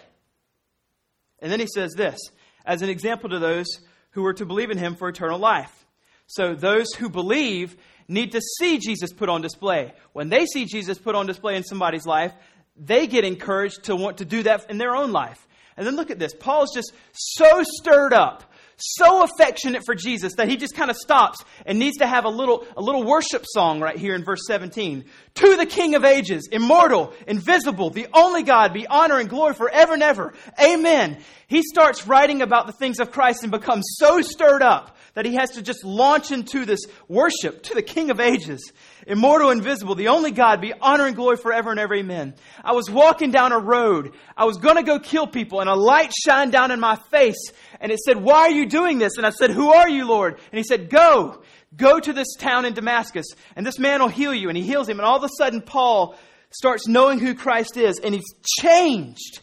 And 1.42 1.52
then 1.52 1.60
he 1.60 1.68
says 1.68 1.94
this 1.94 2.20
as 2.66 2.82
an 2.82 2.90
example 2.90 3.30
to 3.30 3.40
those 3.40 3.68
who 4.12 4.26
are 4.26 4.34
to 4.34 4.46
believe 4.46 4.72
in 4.72 4.78
him 4.78 4.96
for 4.96 5.10
eternal 5.10 5.40
life. 5.40 5.86
So 6.28 6.54
those 6.54 6.94
who 6.94 7.10
believe 7.10 7.76
need 8.08 8.34
to 8.34 8.42
see 8.60 8.78
Jesus 8.78 9.14
put 9.14 9.30
on 9.30 9.42
display. 9.42 9.94
When 10.14 10.30
they 10.30 10.46
see 10.46 10.66
Jesus 10.66 10.98
put 10.98 11.16
on 11.16 11.26
display 11.26 11.56
in 11.56 11.64
somebody's 11.64 12.06
life, 12.06 12.34
they 12.78 13.08
get 13.08 13.26
encouraged 13.26 13.84
to 13.86 13.96
want 13.96 14.18
to 14.18 14.26
do 14.26 14.44
that 14.44 14.70
in 14.70 14.78
their 14.78 14.96
own 14.96 15.12
life. 15.12 15.48
And 15.78 15.88
then 15.88 15.96
look 15.96 16.12
at 16.12 16.20
this. 16.20 16.34
Paul's 16.34 16.74
just 16.74 16.94
so 17.14 17.64
stirred 17.64 18.14
up 18.14 18.51
so 18.82 19.24
affectionate 19.24 19.84
for 19.86 19.96
Jesus 19.96 20.36
that 20.36 20.50
he 20.50 20.58
just 20.58 20.76
kind 20.76 20.90
of 20.90 20.98
stops 20.98 21.44
and 21.66 21.80
needs 21.80 21.98
to 21.98 22.08
have 22.08 22.26
a 22.26 22.30
little, 22.30 22.66
a 22.76 22.82
little 22.82 23.04
worship 23.04 23.46
song 23.48 23.80
right 23.80 23.98
here 23.98 24.16
in 24.16 24.24
verse 24.24 24.42
17. 24.48 25.06
To 25.36 25.56
the 25.58 25.66
King 25.66 25.96
of 25.96 26.04
ages, 26.04 26.50
immortal, 26.52 27.14
invisible, 27.28 27.90
the 27.90 28.08
only 28.14 28.44
God, 28.44 28.74
be 28.74 28.88
honor 28.88 29.20
and 29.20 29.30
glory 29.30 29.54
forever 29.54 29.94
and 29.94 30.04
ever. 30.04 30.34
Amen. 30.62 31.20
He 31.48 31.64
starts 31.64 32.08
writing 32.08 32.42
about 32.42 32.68
the 32.68 32.74
things 32.74 33.00
of 33.00 33.12
Christ 33.12 33.44
and 33.44 33.52
becomes 33.52 33.84
so 33.98 34.22
stirred 34.22 34.62
up 34.62 34.98
that 35.14 35.26
he 35.26 35.36
has 35.36 35.52
to 35.52 35.62
just 35.62 35.84
launch 35.84 36.32
into 36.32 36.66
this 36.66 36.82
worship 37.08 37.64
to 37.64 37.74
the 37.74 37.82
King 37.82 38.12
of 38.12 38.20
ages 38.20 38.72
immortal, 39.08 39.50
invisible, 39.50 39.96
the 39.96 40.10
only 40.10 40.32
God, 40.32 40.62
be 40.62 40.74
honor 40.80 41.06
and 41.06 41.16
glory 41.16 41.38
forever 41.38 41.72
and 41.72 41.80
ever. 41.80 41.96
Amen. 41.96 42.36
I 42.64 42.74
was 42.74 42.90
walking 42.90 43.32
down 43.32 43.52
a 43.52 43.60
road. 43.60 44.14
I 44.36 44.46
was 44.46 44.58
going 44.58 44.76
to 44.76 44.84
go 44.84 45.00
kill 45.00 45.28
people, 45.28 45.60
and 45.62 45.70
a 45.70 45.76
light 45.76 46.12
shined 46.14 46.52
down 46.52 46.72
in 46.72 46.80
my 46.80 46.98
face, 47.10 47.52
and 47.80 47.92
it 47.92 48.00
said, 48.00 48.18
Why 48.18 48.42
are 48.42 48.52
you 48.52 48.66
doing 48.68 49.00
this? 49.00 49.18
And 49.18 49.26
I 49.26 49.32
said, 49.32 49.52
Who 49.52 49.72
are 49.72 49.90
you, 49.90 50.06
Lord? 50.08 50.36
And 50.52 50.58
he 50.58 50.64
said, 50.64 50.90
Go. 50.90 51.42
Go 51.76 52.02
to 52.02 52.12
this 52.12 52.36
town 52.38 52.66
in 52.66 52.74
Damascus, 52.74 53.28
and 53.56 53.66
this 53.66 53.80
man 53.80 54.02
will 54.02 54.10
heal 54.10 54.34
you. 54.34 54.50
And 54.50 54.58
he 54.58 54.64
heals 54.64 54.90
him. 54.90 55.00
And 55.00 55.06
all 55.06 55.16
of 55.16 55.24
a 55.24 55.30
sudden, 55.38 55.62
Paul 55.62 56.18
starts 56.50 56.86
knowing 56.86 57.20
who 57.20 57.34
Christ 57.34 57.78
is, 57.78 57.98
and 58.04 58.14
he's 58.14 58.34
changed. 58.60 59.40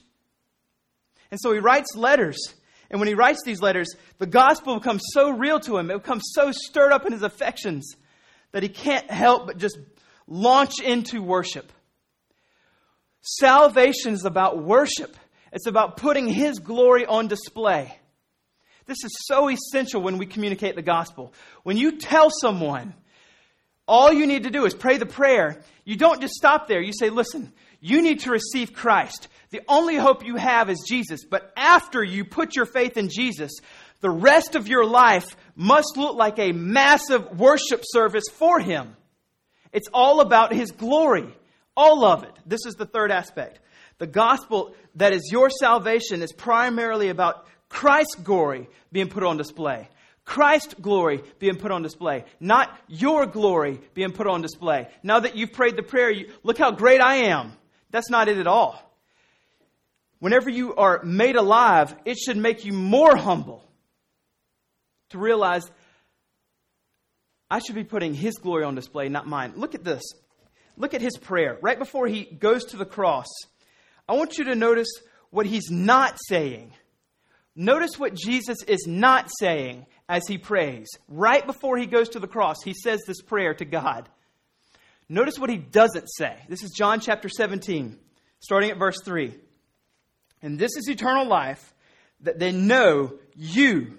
And 1.31 1.41
so 1.41 1.53
he 1.53 1.59
writes 1.59 1.97
letters. 1.97 2.37
And 2.91 3.01
when 3.01 3.09
he 3.09 3.15
writes 3.15 3.43
these 3.45 3.63
letters, 3.63 3.95
the 4.19 4.27
gospel 4.27 4.79
becomes 4.79 5.03
so 5.13 5.31
real 5.31 5.59
to 5.61 5.79
him, 5.79 5.91
it 5.91 6.03
becomes 6.03 6.25
so 6.35 6.53
stirred 6.53 6.93
up 6.93 7.07
in 7.07 7.13
his 7.13 7.23
affections 7.23 7.97
that 8.53 8.63
he 8.63 8.69
can't 8.69 9.11
help 9.11 9.47
but 9.47 9.59
just 9.59 9.79
launch 10.27 10.81
into 10.81 11.23
worship. 11.23 11.73
Salvation 13.21 14.15
is 14.15 14.25
about 14.25 14.63
worship, 14.63 15.17
it's 15.53 15.67
about 15.67 15.97
putting 15.97 16.29
his 16.29 16.59
glory 16.59 17.07
on 17.07 17.29
display. 17.29 17.95
This 18.87 19.05
is 19.05 19.11
so 19.27 19.51
essential 19.51 20.01
when 20.01 20.17
we 20.17 20.25
communicate 20.25 20.75
the 20.75 20.83
gospel. 20.83 21.35
When 21.63 21.77
you 21.77 21.99
tell 21.99 22.31
someone, 22.31 22.95
all 23.87 24.11
you 24.13 24.27
need 24.27 24.45
to 24.45 24.51
do 24.51 24.65
is 24.65 24.75
pray 24.75 24.97
the 24.97 25.07
prayer, 25.07 25.61
you 25.85 25.97
don't 25.97 26.23
just 26.23 26.35
stop 26.35 26.69
there. 26.69 26.81
You 26.81 26.93
say, 26.93 27.11
listen, 27.11 27.53
you 27.81 28.03
need 28.03 28.21
to 28.21 28.31
receive 28.31 28.73
Christ. 28.73 29.29
The 29.51 29.63
only 29.69 29.97
hope 29.97 30.27
you 30.27 30.37
have 30.37 30.69
is 30.69 30.85
Jesus. 30.87 31.25
But 31.25 31.53
after 31.57 32.03
you 32.03 32.25
put 32.25 32.57
your 32.57 32.67
faith 32.67 32.97
in 32.97 33.09
Jesus, 33.09 33.53
the 34.01 34.11
rest 34.11 34.55
of 34.55 34.69
your 34.69 34.87
life 34.87 35.37
must 35.57 35.97
look 35.97 36.17
like 36.17 36.39
a 36.39 36.53
massive 36.53 37.39
worship 37.39 37.83
service 37.85 38.25
for 38.33 38.61
Him. 38.61 38.97
It's 39.73 39.89
all 39.93 40.21
about 40.21 40.53
His 40.53 40.71
glory. 40.71 41.35
All 41.77 42.05
of 42.05 42.25
it. 42.25 42.33
This 42.47 42.67
is 42.67 42.75
the 42.75 42.87
third 42.87 43.11
aspect. 43.11 43.61
The 43.99 44.07
gospel 44.07 44.75
that 44.95 45.13
is 45.13 45.31
your 45.31 45.51
salvation 45.51 46.23
is 46.23 46.33
primarily 46.33 47.09
about 47.09 47.47
Christ's 47.69 48.15
glory 48.17 48.69
being 48.93 49.09
put 49.09 49.25
on 49.25 49.37
display. 49.37 49.89
Christ's 50.25 50.75
glory 50.75 51.23
being 51.39 51.57
put 51.57 51.71
on 51.71 51.83
display, 51.83 52.25
not 52.39 52.77
your 52.87 53.25
glory 53.27 53.81
being 53.95 54.13
put 54.13 54.27
on 54.27 54.43
display. 54.43 54.89
Now 55.03 55.21
that 55.21 55.37
you've 55.37 55.53
prayed 55.53 55.77
the 55.77 55.83
prayer, 55.83 56.11
you, 56.11 56.31
look 56.43 56.59
how 56.59 56.71
great 56.71 57.01
I 57.01 57.29
am. 57.31 57.53
That's 57.91 58.11
not 58.11 58.29
it 58.29 58.37
at 58.37 58.47
all. 58.47 58.81
Whenever 60.19 60.51
you 60.51 60.75
are 60.75 61.03
made 61.03 61.37
alive, 61.37 61.95
it 62.05 62.19
should 62.19 62.37
make 62.37 62.65
you 62.65 62.73
more 62.75 63.17
humble 63.17 63.68
to 65.11 65.19
realize 65.19 65.71
I 67.51 67.61
should 67.61 67.75
be 67.75 67.85
putting 67.85 68.15
His 68.15 68.37
glory 68.37 68.65
on 68.65 68.75
display, 68.75 69.09
not 69.09 69.27
mine. 69.27 69.55
Look 69.57 69.75
at 69.75 69.85
this. 69.85 70.03
Look 70.77 70.95
at 70.95 71.01
His 71.01 71.17
prayer. 71.17 71.59
Right 71.63 71.79
before 71.79 72.07
He 72.07 72.25
goes 72.25 72.65
to 72.67 72.77
the 72.77 72.85
cross, 72.85 73.27
I 74.09 74.15
want 74.15 74.39
you 74.39 74.45
to 74.45 74.55
notice 74.55 74.91
what 75.31 75.47
He's 75.47 75.71
not 75.71 76.19
saying. 76.29 76.73
Notice 77.57 77.99
what 77.99 78.15
Jesus 78.15 78.59
is 78.67 78.87
not 78.87 79.29
saying 79.41 79.87
as 80.09 80.27
He 80.27 80.39
prays. 80.39 80.89
Right 81.09 81.45
before 81.47 81.77
He 81.77 81.87
goes 81.87 82.11
to 82.11 82.21
the 82.21 82.29
cross, 82.29 82.63
He 82.65 82.75
says 82.75 83.01
this 83.07 83.21
prayer 83.23 83.55
to 83.55 83.65
God. 83.65 84.09
Notice 85.09 85.39
what 85.39 85.51
He 85.51 85.57
doesn't 85.57 86.07
say. 86.07 86.37
This 86.49 86.63
is 86.63 86.71
John 86.71 87.01
chapter 87.01 87.29
17, 87.29 87.99
starting 88.41 88.71
at 88.71 88.79
verse 88.79 89.01
3. 89.05 89.35
And 90.43 90.59
this 90.59 90.77
is 90.77 90.89
eternal 90.89 91.27
life, 91.27 91.75
that 92.21 92.39
they 92.39 92.53
know 92.53 93.15
you, 93.35 93.99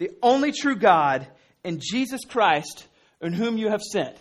the 0.00 0.10
only 0.22 0.50
true 0.50 0.76
God, 0.76 1.28
and 1.62 1.78
Jesus 1.78 2.22
Christ, 2.24 2.88
in 3.20 3.34
whom 3.34 3.58
you 3.58 3.68
have 3.68 3.82
sent. 3.82 4.16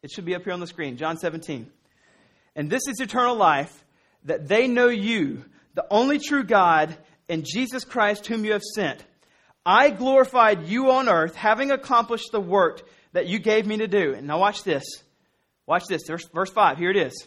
It 0.00 0.12
should 0.12 0.24
be 0.24 0.36
up 0.36 0.44
here 0.44 0.52
on 0.52 0.60
the 0.60 0.66
screen, 0.68 0.96
John 0.96 1.18
17. 1.18 1.68
And 2.54 2.70
this 2.70 2.82
is 2.86 3.00
eternal 3.00 3.34
life, 3.34 3.84
that 4.26 4.46
they 4.46 4.68
know 4.68 4.86
you, 4.86 5.44
the 5.74 5.84
only 5.90 6.20
true 6.20 6.44
God, 6.44 6.96
and 7.28 7.44
Jesus 7.44 7.84
Christ, 7.84 8.26
whom 8.26 8.44
you 8.44 8.52
have 8.52 8.62
sent. 8.62 9.04
I 9.66 9.90
glorified 9.90 10.68
you 10.68 10.92
on 10.92 11.08
earth, 11.08 11.34
having 11.34 11.72
accomplished 11.72 12.30
the 12.30 12.40
work 12.40 12.88
that 13.12 13.26
you 13.26 13.40
gave 13.40 13.66
me 13.66 13.78
to 13.78 13.88
do. 13.88 14.14
And 14.14 14.28
now 14.28 14.38
watch 14.38 14.62
this. 14.62 14.84
Watch 15.66 15.86
this. 15.88 16.02
Verse, 16.06 16.28
verse 16.32 16.50
5. 16.50 16.78
Here 16.78 16.90
it 16.90 16.96
is. 16.96 17.26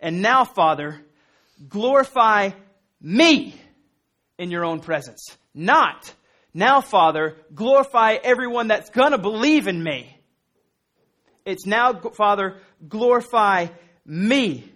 And 0.00 0.22
now, 0.22 0.44
Father, 0.44 1.00
glorify 1.68 2.50
me 3.00 3.54
in 4.38 4.50
your 4.50 4.64
own 4.64 4.80
presence. 4.80 5.24
Not 5.54 6.12
now, 6.54 6.80
Father, 6.80 7.36
glorify 7.54 8.14
everyone 8.22 8.68
that's 8.68 8.90
going 8.90 9.12
to 9.12 9.18
believe 9.18 9.68
in 9.68 9.82
me. 9.82 10.14
It's 11.44 11.66
now, 11.66 11.94
Father, 11.94 12.56
glorify 12.86 13.68
me 14.04 14.70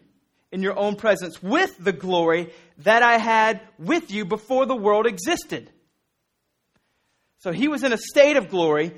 in 0.50 0.62
your 0.62 0.78
own 0.78 0.96
presence 0.96 1.42
with 1.42 1.76
the 1.78 1.92
glory 1.92 2.52
that 2.78 3.02
I 3.02 3.18
had 3.18 3.60
with 3.78 4.10
you 4.10 4.24
before 4.24 4.66
the 4.66 4.76
world 4.76 5.06
existed. 5.06 5.70
So 7.38 7.52
he 7.52 7.68
was 7.68 7.82
in 7.82 7.92
a 7.92 7.98
state 7.98 8.36
of 8.36 8.48
glory. 8.48 8.92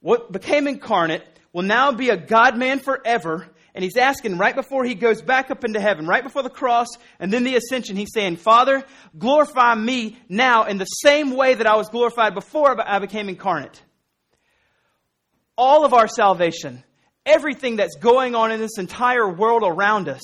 What 0.00 0.30
became 0.30 0.66
incarnate 0.66 1.24
will 1.52 1.62
now 1.62 1.92
be 1.92 2.10
a 2.10 2.16
God 2.16 2.56
man 2.58 2.80
forever 2.80 3.48
and 3.76 3.84
he's 3.84 3.98
asking 3.98 4.38
right 4.38 4.56
before 4.56 4.86
he 4.86 4.94
goes 4.94 5.20
back 5.20 5.50
up 5.50 5.62
into 5.62 5.78
heaven, 5.78 6.06
right 6.06 6.24
before 6.24 6.42
the 6.42 6.48
cross 6.48 6.88
and 7.20 7.30
then 7.30 7.44
the 7.44 7.56
ascension, 7.56 7.94
he's 7.94 8.12
saying, 8.14 8.36
Father, 8.36 8.82
glorify 9.16 9.74
me 9.74 10.16
now 10.30 10.64
in 10.64 10.78
the 10.78 10.86
same 10.86 11.36
way 11.36 11.52
that 11.52 11.66
I 11.66 11.76
was 11.76 11.90
glorified 11.90 12.32
before 12.32 12.74
I 12.80 12.98
became 13.00 13.28
incarnate. 13.28 13.82
All 15.58 15.84
of 15.84 15.92
our 15.92 16.08
salvation, 16.08 16.84
everything 17.26 17.76
that's 17.76 17.96
going 17.96 18.34
on 18.34 18.50
in 18.50 18.60
this 18.60 18.78
entire 18.78 19.28
world 19.28 19.62
around 19.62 20.08
us, 20.08 20.22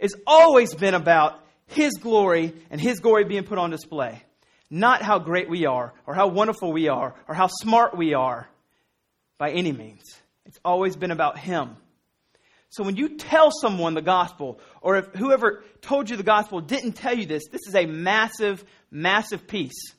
has 0.00 0.14
always 0.26 0.74
been 0.74 0.94
about 0.94 1.44
his 1.66 1.92
glory 1.92 2.54
and 2.70 2.80
his 2.80 3.00
glory 3.00 3.24
being 3.24 3.44
put 3.44 3.58
on 3.58 3.68
display. 3.68 4.22
Not 4.70 5.02
how 5.02 5.18
great 5.18 5.50
we 5.50 5.66
are, 5.66 5.92
or 6.06 6.14
how 6.14 6.28
wonderful 6.28 6.72
we 6.72 6.88
are, 6.88 7.14
or 7.28 7.34
how 7.34 7.48
smart 7.48 7.94
we 7.94 8.14
are, 8.14 8.48
by 9.36 9.50
any 9.50 9.72
means. 9.72 10.04
It's 10.46 10.58
always 10.64 10.96
been 10.96 11.10
about 11.10 11.38
him. 11.38 11.76
So 12.70 12.84
when 12.84 12.96
you 12.96 13.16
tell 13.16 13.50
someone 13.50 13.94
the 13.94 14.02
gospel, 14.02 14.60
or 14.82 14.96
if 14.96 15.06
whoever 15.14 15.64
told 15.80 16.10
you 16.10 16.16
the 16.16 16.22
gospel 16.22 16.60
didn't 16.60 16.92
tell 16.92 17.16
you 17.16 17.26
this, 17.26 17.48
this 17.48 17.66
is 17.66 17.74
a 17.74 17.86
massive, 17.86 18.64
massive 18.90 19.46
piece. 19.46 19.94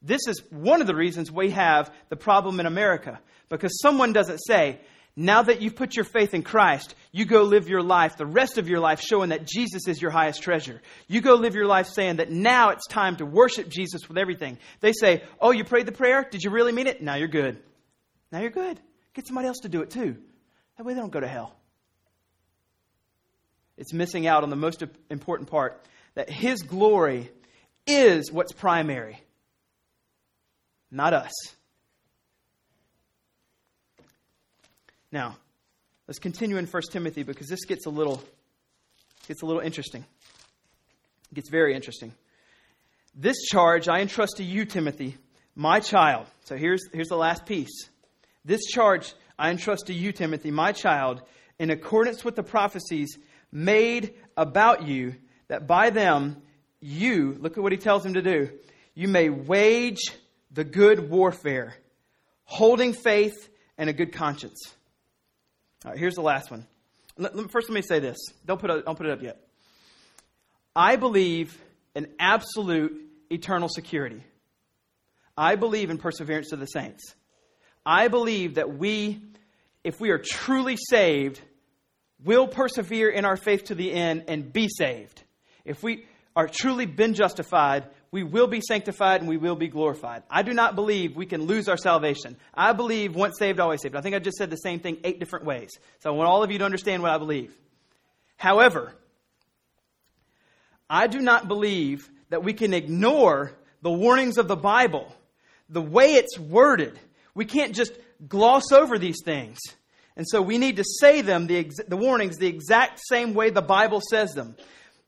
This 0.00 0.22
is 0.26 0.42
one 0.50 0.80
of 0.80 0.86
the 0.86 0.94
reasons 0.94 1.30
we 1.30 1.50
have 1.50 1.92
the 2.08 2.16
problem 2.16 2.60
in 2.60 2.66
America. 2.66 3.20
Because 3.48 3.80
someone 3.80 4.12
doesn't 4.12 4.38
say, 4.38 4.80
now 5.16 5.42
that 5.42 5.60
you've 5.60 5.74
put 5.74 5.96
your 5.96 6.04
faith 6.04 6.32
in 6.32 6.44
Christ, 6.44 6.94
you 7.10 7.24
go 7.24 7.42
live 7.42 7.68
your 7.68 7.82
life, 7.82 8.16
the 8.16 8.24
rest 8.24 8.56
of 8.56 8.68
your 8.68 8.78
life, 8.78 9.00
showing 9.00 9.30
that 9.30 9.46
Jesus 9.46 9.88
is 9.88 10.00
your 10.00 10.12
highest 10.12 10.42
treasure. 10.42 10.80
You 11.08 11.20
go 11.20 11.34
live 11.34 11.56
your 11.56 11.66
life 11.66 11.88
saying 11.88 12.16
that 12.16 12.30
now 12.30 12.70
it's 12.70 12.86
time 12.86 13.16
to 13.16 13.26
worship 13.26 13.68
Jesus 13.68 14.08
with 14.08 14.16
everything. 14.16 14.58
They 14.78 14.92
say, 14.92 15.24
Oh, 15.40 15.50
you 15.50 15.64
prayed 15.64 15.86
the 15.86 15.92
prayer? 15.92 16.24
Did 16.30 16.44
you 16.44 16.50
really 16.50 16.70
mean 16.70 16.86
it? 16.86 17.02
Now 17.02 17.16
you're 17.16 17.26
good. 17.26 17.58
Now 18.30 18.40
you're 18.40 18.50
good. 18.50 18.80
Get 19.14 19.26
somebody 19.26 19.48
else 19.48 19.58
to 19.62 19.68
do 19.68 19.82
it 19.82 19.90
too. 19.90 20.18
That 20.78 20.84
way 20.84 20.94
they 20.94 21.00
don't 21.00 21.10
go 21.10 21.20
to 21.20 21.28
hell. 21.28 21.54
It's 23.76 23.92
missing 23.92 24.26
out 24.26 24.44
on 24.44 24.50
the 24.50 24.56
most 24.56 24.82
important 25.10 25.50
part 25.50 25.84
that 26.14 26.30
His 26.30 26.62
glory 26.62 27.30
is 27.86 28.32
what's 28.32 28.52
primary, 28.52 29.20
not 30.90 31.12
us. 31.12 31.32
Now, 35.10 35.36
let's 36.06 36.18
continue 36.18 36.58
in 36.58 36.66
1 36.66 36.82
Timothy 36.90 37.22
because 37.24 37.48
this 37.48 37.64
gets 37.64 37.86
a 37.86 37.90
little 37.90 38.22
gets 39.26 39.42
a 39.42 39.46
little 39.46 39.62
interesting. 39.62 40.04
It 41.32 41.34
gets 41.34 41.50
very 41.50 41.74
interesting. 41.74 42.14
This 43.14 43.36
charge 43.46 43.88
I 43.88 44.00
entrust 44.00 44.36
to 44.36 44.44
you, 44.44 44.64
Timothy, 44.64 45.16
my 45.54 45.80
child. 45.80 46.26
So 46.44 46.56
here's, 46.56 46.80
here's 46.92 47.08
the 47.08 47.16
last 47.16 47.44
piece. 47.44 47.88
This 48.44 48.64
charge 48.66 49.12
I 49.38 49.50
entrust 49.50 49.86
to 49.86 49.94
you, 49.94 50.12
Timothy, 50.12 50.50
my 50.50 50.72
child, 50.72 51.22
in 51.58 51.70
accordance 51.70 52.24
with 52.24 52.34
the 52.36 52.42
prophecies 52.42 53.16
made 53.52 54.14
about 54.36 54.86
you, 54.86 55.14
that 55.48 55.66
by 55.66 55.90
them 55.90 56.42
you, 56.80 57.36
look 57.40 57.56
at 57.56 57.62
what 57.62 57.72
he 57.72 57.78
tells 57.78 58.04
him 58.04 58.14
to 58.14 58.22
do, 58.22 58.50
you 58.94 59.08
may 59.08 59.28
wage 59.28 60.00
the 60.50 60.64
good 60.64 61.08
warfare, 61.08 61.74
holding 62.44 62.92
faith 62.92 63.48
and 63.76 63.88
a 63.88 63.92
good 63.92 64.12
conscience. 64.12 64.60
All 65.84 65.92
right, 65.92 66.00
here's 66.00 66.16
the 66.16 66.22
last 66.22 66.50
one. 66.50 66.66
First, 67.50 67.68
let 67.68 67.74
me 67.74 67.82
say 67.82 68.00
this. 68.00 68.18
Don't 68.44 68.60
put, 68.60 68.84
don't 68.84 68.96
put 68.96 69.06
it 69.06 69.12
up 69.12 69.22
yet. 69.22 69.40
I 70.74 70.96
believe 70.96 71.56
in 71.94 72.08
absolute 72.18 73.00
eternal 73.30 73.68
security. 73.68 74.22
I 75.36 75.56
believe 75.56 75.90
in 75.90 75.98
perseverance 75.98 76.52
of 76.52 76.60
the 76.60 76.66
saints. 76.66 77.14
I 77.88 78.08
believe 78.08 78.56
that 78.56 78.76
we, 78.76 79.18
if 79.82 79.98
we 79.98 80.10
are 80.10 80.18
truly 80.18 80.76
saved, 80.76 81.40
will 82.22 82.46
persevere 82.46 83.08
in 83.08 83.24
our 83.24 83.38
faith 83.38 83.64
to 83.64 83.74
the 83.74 83.90
end 83.90 84.24
and 84.28 84.52
be 84.52 84.68
saved. 84.68 85.22
If 85.64 85.82
we 85.82 86.04
are 86.36 86.46
truly 86.46 86.84
been 86.84 87.14
justified, 87.14 87.86
we 88.10 88.24
will 88.24 88.46
be 88.46 88.60
sanctified 88.60 89.22
and 89.22 89.28
we 89.28 89.38
will 89.38 89.56
be 89.56 89.68
glorified. 89.68 90.22
I 90.30 90.42
do 90.42 90.52
not 90.52 90.74
believe 90.74 91.16
we 91.16 91.24
can 91.24 91.46
lose 91.46 91.66
our 91.66 91.78
salvation. 91.78 92.36
I 92.52 92.74
believe 92.74 93.14
once 93.14 93.38
saved, 93.38 93.58
always 93.58 93.80
saved. 93.80 93.96
I 93.96 94.02
think 94.02 94.14
I 94.14 94.18
just 94.18 94.36
said 94.36 94.50
the 94.50 94.56
same 94.56 94.80
thing 94.80 94.98
eight 95.02 95.18
different 95.18 95.46
ways. 95.46 95.70
So 96.00 96.10
I 96.10 96.12
want 96.12 96.28
all 96.28 96.42
of 96.42 96.50
you 96.50 96.58
to 96.58 96.66
understand 96.66 97.00
what 97.00 97.10
I 97.10 97.16
believe. 97.16 97.56
However, 98.36 98.92
I 100.90 101.06
do 101.06 101.20
not 101.20 101.48
believe 101.48 102.10
that 102.28 102.44
we 102.44 102.52
can 102.52 102.74
ignore 102.74 103.52
the 103.80 103.90
warnings 103.90 104.36
of 104.36 104.46
the 104.46 104.56
Bible, 104.56 105.10
the 105.70 105.80
way 105.80 106.16
it's 106.16 106.38
worded. 106.38 106.98
We 107.38 107.44
can't 107.44 107.72
just 107.72 107.92
gloss 108.26 108.72
over 108.72 108.98
these 108.98 109.22
things. 109.24 109.58
And 110.16 110.26
so 110.28 110.42
we 110.42 110.58
need 110.58 110.78
to 110.78 110.84
say 110.84 111.20
them, 111.20 111.46
the, 111.46 111.58
ex- 111.58 111.76
the 111.86 111.96
warnings, 111.96 112.36
the 112.36 112.48
exact 112.48 112.98
same 113.08 113.32
way 113.32 113.50
the 113.50 113.62
Bible 113.62 114.02
says 114.10 114.32
them. 114.32 114.56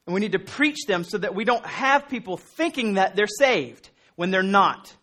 And 0.07 0.14
we 0.14 0.20
need 0.20 0.31
to 0.31 0.39
preach 0.39 0.87
them 0.87 1.03
so 1.03 1.18
that 1.18 1.35
we 1.35 1.45
don't 1.45 1.66
have 1.66 2.09
people 2.09 2.37
thinking 2.37 2.95
that 2.95 3.16
they're 3.16 3.26
saved 3.26 3.91
when 4.14 4.31
they're 4.31 4.45
not. 4.45 4.95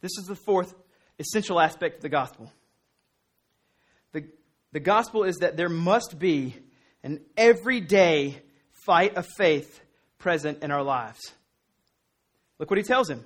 This 0.00 0.12
is 0.18 0.26
the 0.28 0.36
fourth 0.36 0.72
essential 1.18 1.58
aspect 1.58 1.96
of 1.96 2.02
the 2.02 2.08
gospel. 2.08 2.52
The, 4.12 4.28
the 4.70 4.78
gospel 4.78 5.24
is 5.24 5.38
that 5.38 5.56
there 5.56 5.68
must 5.68 6.16
be 6.16 6.54
an 7.02 7.22
everyday 7.36 8.40
fight 8.86 9.16
of 9.16 9.26
faith 9.36 9.80
present 10.18 10.62
in 10.62 10.70
our 10.70 10.84
lives. 10.84 11.18
Look 12.60 12.70
what 12.70 12.78
he 12.78 12.84
tells 12.84 13.10
him 13.10 13.24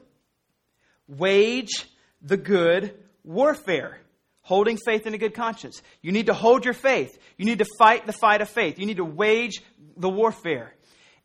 wage 1.09 1.86
the 2.22 2.36
good 2.36 2.94
warfare, 3.24 3.98
holding 4.42 4.76
faith 4.76 5.06
in 5.06 5.14
a 5.14 5.18
good 5.18 5.34
conscience. 5.34 5.82
You 6.02 6.12
need 6.12 6.26
to 6.26 6.34
hold 6.34 6.64
your 6.64 6.74
faith. 6.74 7.18
You 7.36 7.44
need 7.44 7.59
to 7.59 7.66
fight 7.78 8.06
the 8.06 8.12
fight 8.12 8.40
of 8.40 8.48
faith. 8.48 8.78
You 8.78 8.86
need 8.86 8.98
to 8.98 9.04
wage 9.04 9.62
the 9.96 10.09
warfare. 10.09 10.74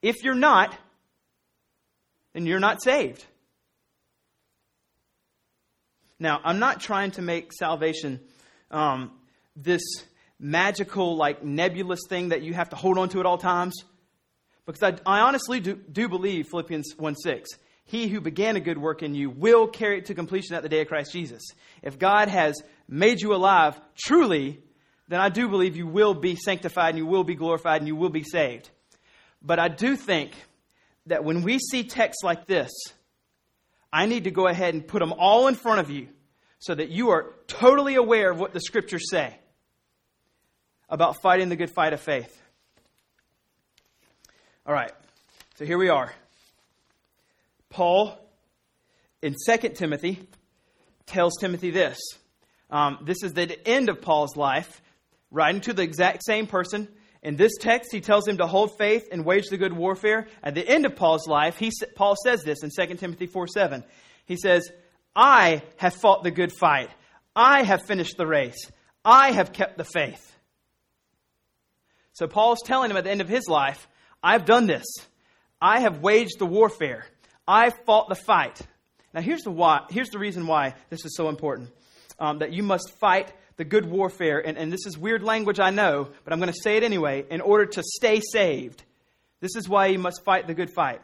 If 0.01 0.23
you're 0.23 0.35
not, 0.35 0.75
then 2.33 2.45
you're 2.45 2.59
not 2.59 2.81
saved. 2.81 3.25
Now, 6.19 6.39
I'm 6.43 6.59
not 6.59 6.79
trying 6.79 7.11
to 7.11 7.21
make 7.21 7.51
salvation 7.53 8.19
um, 8.71 9.11
this 9.55 9.81
magical, 10.39 11.15
like 11.15 11.43
nebulous 11.43 12.01
thing 12.07 12.29
that 12.29 12.41
you 12.41 12.53
have 12.53 12.69
to 12.69 12.75
hold 12.75 12.97
on 12.97 13.09
to 13.09 13.19
at 13.19 13.25
all 13.25 13.37
times. 13.37 13.73
Because 14.65 14.83
I, 14.83 15.17
I 15.17 15.19
honestly 15.21 15.59
do, 15.59 15.75
do 15.75 16.07
believe 16.07 16.47
Philippians 16.47 16.93
1 16.97 17.15
6. 17.15 17.49
He 17.85 18.07
who 18.07 18.21
began 18.21 18.55
a 18.55 18.61
good 18.61 18.77
work 18.77 19.03
in 19.03 19.13
you 19.13 19.29
will 19.29 19.67
carry 19.67 19.99
it 19.99 20.05
to 20.05 20.15
completion 20.15 20.55
at 20.55 20.63
the 20.63 20.69
day 20.69 20.81
of 20.81 20.87
Christ 20.87 21.11
Jesus. 21.11 21.43
If 21.81 21.99
God 21.99 22.29
has 22.29 22.61
made 22.87 23.21
you 23.21 23.33
alive 23.33 23.79
truly, 23.95 24.61
then 25.07 25.19
I 25.19 25.29
do 25.29 25.49
believe 25.49 25.75
you 25.75 25.87
will 25.87 26.13
be 26.13 26.35
sanctified 26.35 26.89
and 26.89 26.97
you 26.97 27.05
will 27.05 27.23
be 27.23 27.35
glorified 27.35 27.81
and 27.81 27.87
you 27.87 27.95
will 27.95 28.09
be 28.09 28.23
saved. 28.23 28.69
But 29.41 29.59
I 29.59 29.67
do 29.67 29.95
think 29.95 30.31
that 31.07 31.23
when 31.23 31.43
we 31.43 31.59
see 31.59 31.83
texts 31.83 32.23
like 32.23 32.45
this, 32.45 32.71
I 33.91 34.05
need 34.05 34.23
to 34.23 34.31
go 34.31 34.47
ahead 34.47 34.73
and 34.73 34.87
put 34.87 34.99
them 34.99 35.13
all 35.13 35.47
in 35.47 35.55
front 35.55 35.81
of 35.81 35.89
you 35.89 36.07
so 36.59 36.73
that 36.73 36.89
you 36.89 37.09
are 37.09 37.33
totally 37.47 37.95
aware 37.95 38.31
of 38.31 38.39
what 38.39 38.53
the 38.53 38.61
scriptures 38.61 39.09
say 39.09 39.37
about 40.89 41.21
fighting 41.21 41.49
the 41.49 41.55
good 41.55 41.69
fight 41.69 41.91
of 41.93 41.99
faith. 41.99 42.41
All 44.65 44.73
right, 44.73 44.91
so 45.55 45.65
here 45.65 45.77
we 45.77 45.89
are. 45.89 46.13
Paul, 47.73 48.15
in 49.23 49.33
2 49.33 49.69
Timothy, 49.69 50.19
tells 51.07 51.33
Timothy 51.39 51.71
this. 51.71 51.99
Um, 52.69 52.99
this 53.03 53.23
is 53.23 53.33
the 53.33 53.67
end 53.67 53.89
of 53.89 53.99
Paul's 53.99 54.37
life, 54.37 54.79
writing 55.31 55.61
to 55.61 55.73
the 55.73 55.81
exact 55.81 56.23
same 56.23 56.45
person. 56.45 56.87
In 57.23 57.35
this 57.35 57.53
text, 57.59 57.91
he 57.91 57.99
tells 57.99 58.27
him 58.27 58.37
to 58.37 58.45
hold 58.45 58.77
faith 58.77 59.07
and 59.11 59.25
wage 59.25 59.45
the 59.49 59.57
good 59.57 59.73
warfare. 59.73 60.27
At 60.43 60.53
the 60.53 60.67
end 60.67 60.85
of 60.85 60.95
Paul's 60.95 61.27
life, 61.27 61.57
he, 61.57 61.71
Paul 61.95 62.15
says 62.23 62.43
this 62.43 62.59
in 62.63 62.69
2 62.69 62.95
Timothy 62.95 63.25
4 63.25 63.47
7. 63.47 63.83
He 64.25 64.37
says, 64.37 64.69
I 65.15 65.63
have 65.77 65.95
fought 65.95 66.23
the 66.23 66.31
good 66.31 66.51
fight. 66.51 66.91
I 67.35 67.63
have 67.63 67.87
finished 67.87 68.17
the 68.17 68.27
race. 68.27 68.69
I 69.03 69.31
have 69.31 69.51
kept 69.51 69.79
the 69.79 69.83
faith. 69.83 70.31
So 72.11 72.27
Paul's 72.27 72.61
telling 72.63 72.91
him 72.91 72.97
at 72.97 73.03
the 73.03 73.11
end 73.11 73.21
of 73.21 73.29
his 73.29 73.47
life, 73.47 73.87
I've 74.21 74.45
done 74.45 74.67
this. 74.67 74.85
I 75.59 75.79
have 75.79 76.01
waged 76.01 76.37
the 76.37 76.45
warfare. 76.45 77.07
I've 77.47 77.73
fought 77.85 78.09
the 78.09 78.15
fight. 78.15 78.61
Now, 79.13 79.21
here's 79.21 79.41
the, 79.41 79.51
why, 79.51 79.85
here's 79.89 80.09
the 80.09 80.19
reason 80.19 80.47
why 80.47 80.75
this 80.89 81.05
is 81.05 81.15
so 81.15 81.29
important 81.29 81.69
um, 82.19 82.39
that 82.39 82.53
you 82.53 82.63
must 82.63 82.91
fight 82.99 83.31
the 83.57 83.65
good 83.65 83.85
warfare. 83.85 84.39
And, 84.39 84.57
and 84.57 84.71
this 84.71 84.85
is 84.85 84.97
weird 84.97 85.23
language, 85.23 85.59
I 85.59 85.69
know, 85.69 86.09
but 86.23 86.33
I'm 86.33 86.39
going 86.39 86.51
to 86.51 86.61
say 86.61 86.77
it 86.77 86.83
anyway 86.83 87.25
in 87.29 87.41
order 87.41 87.65
to 87.65 87.83
stay 87.83 88.21
saved. 88.31 88.83
This 89.39 89.55
is 89.55 89.67
why 89.67 89.87
you 89.87 89.99
must 89.99 90.23
fight 90.23 90.47
the 90.47 90.53
good 90.53 90.71
fight. 90.73 91.01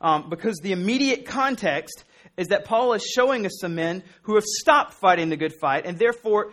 Um, 0.00 0.28
because 0.28 0.58
the 0.62 0.72
immediate 0.72 1.26
context 1.26 2.04
is 2.36 2.48
that 2.48 2.64
Paul 2.64 2.94
is 2.94 3.02
showing 3.02 3.46
us 3.46 3.52
some 3.60 3.74
men 3.74 4.02
who 4.22 4.34
have 4.34 4.44
stopped 4.44 4.94
fighting 4.94 5.28
the 5.28 5.36
good 5.36 5.52
fight 5.60 5.86
and 5.86 5.98
therefore 5.98 6.52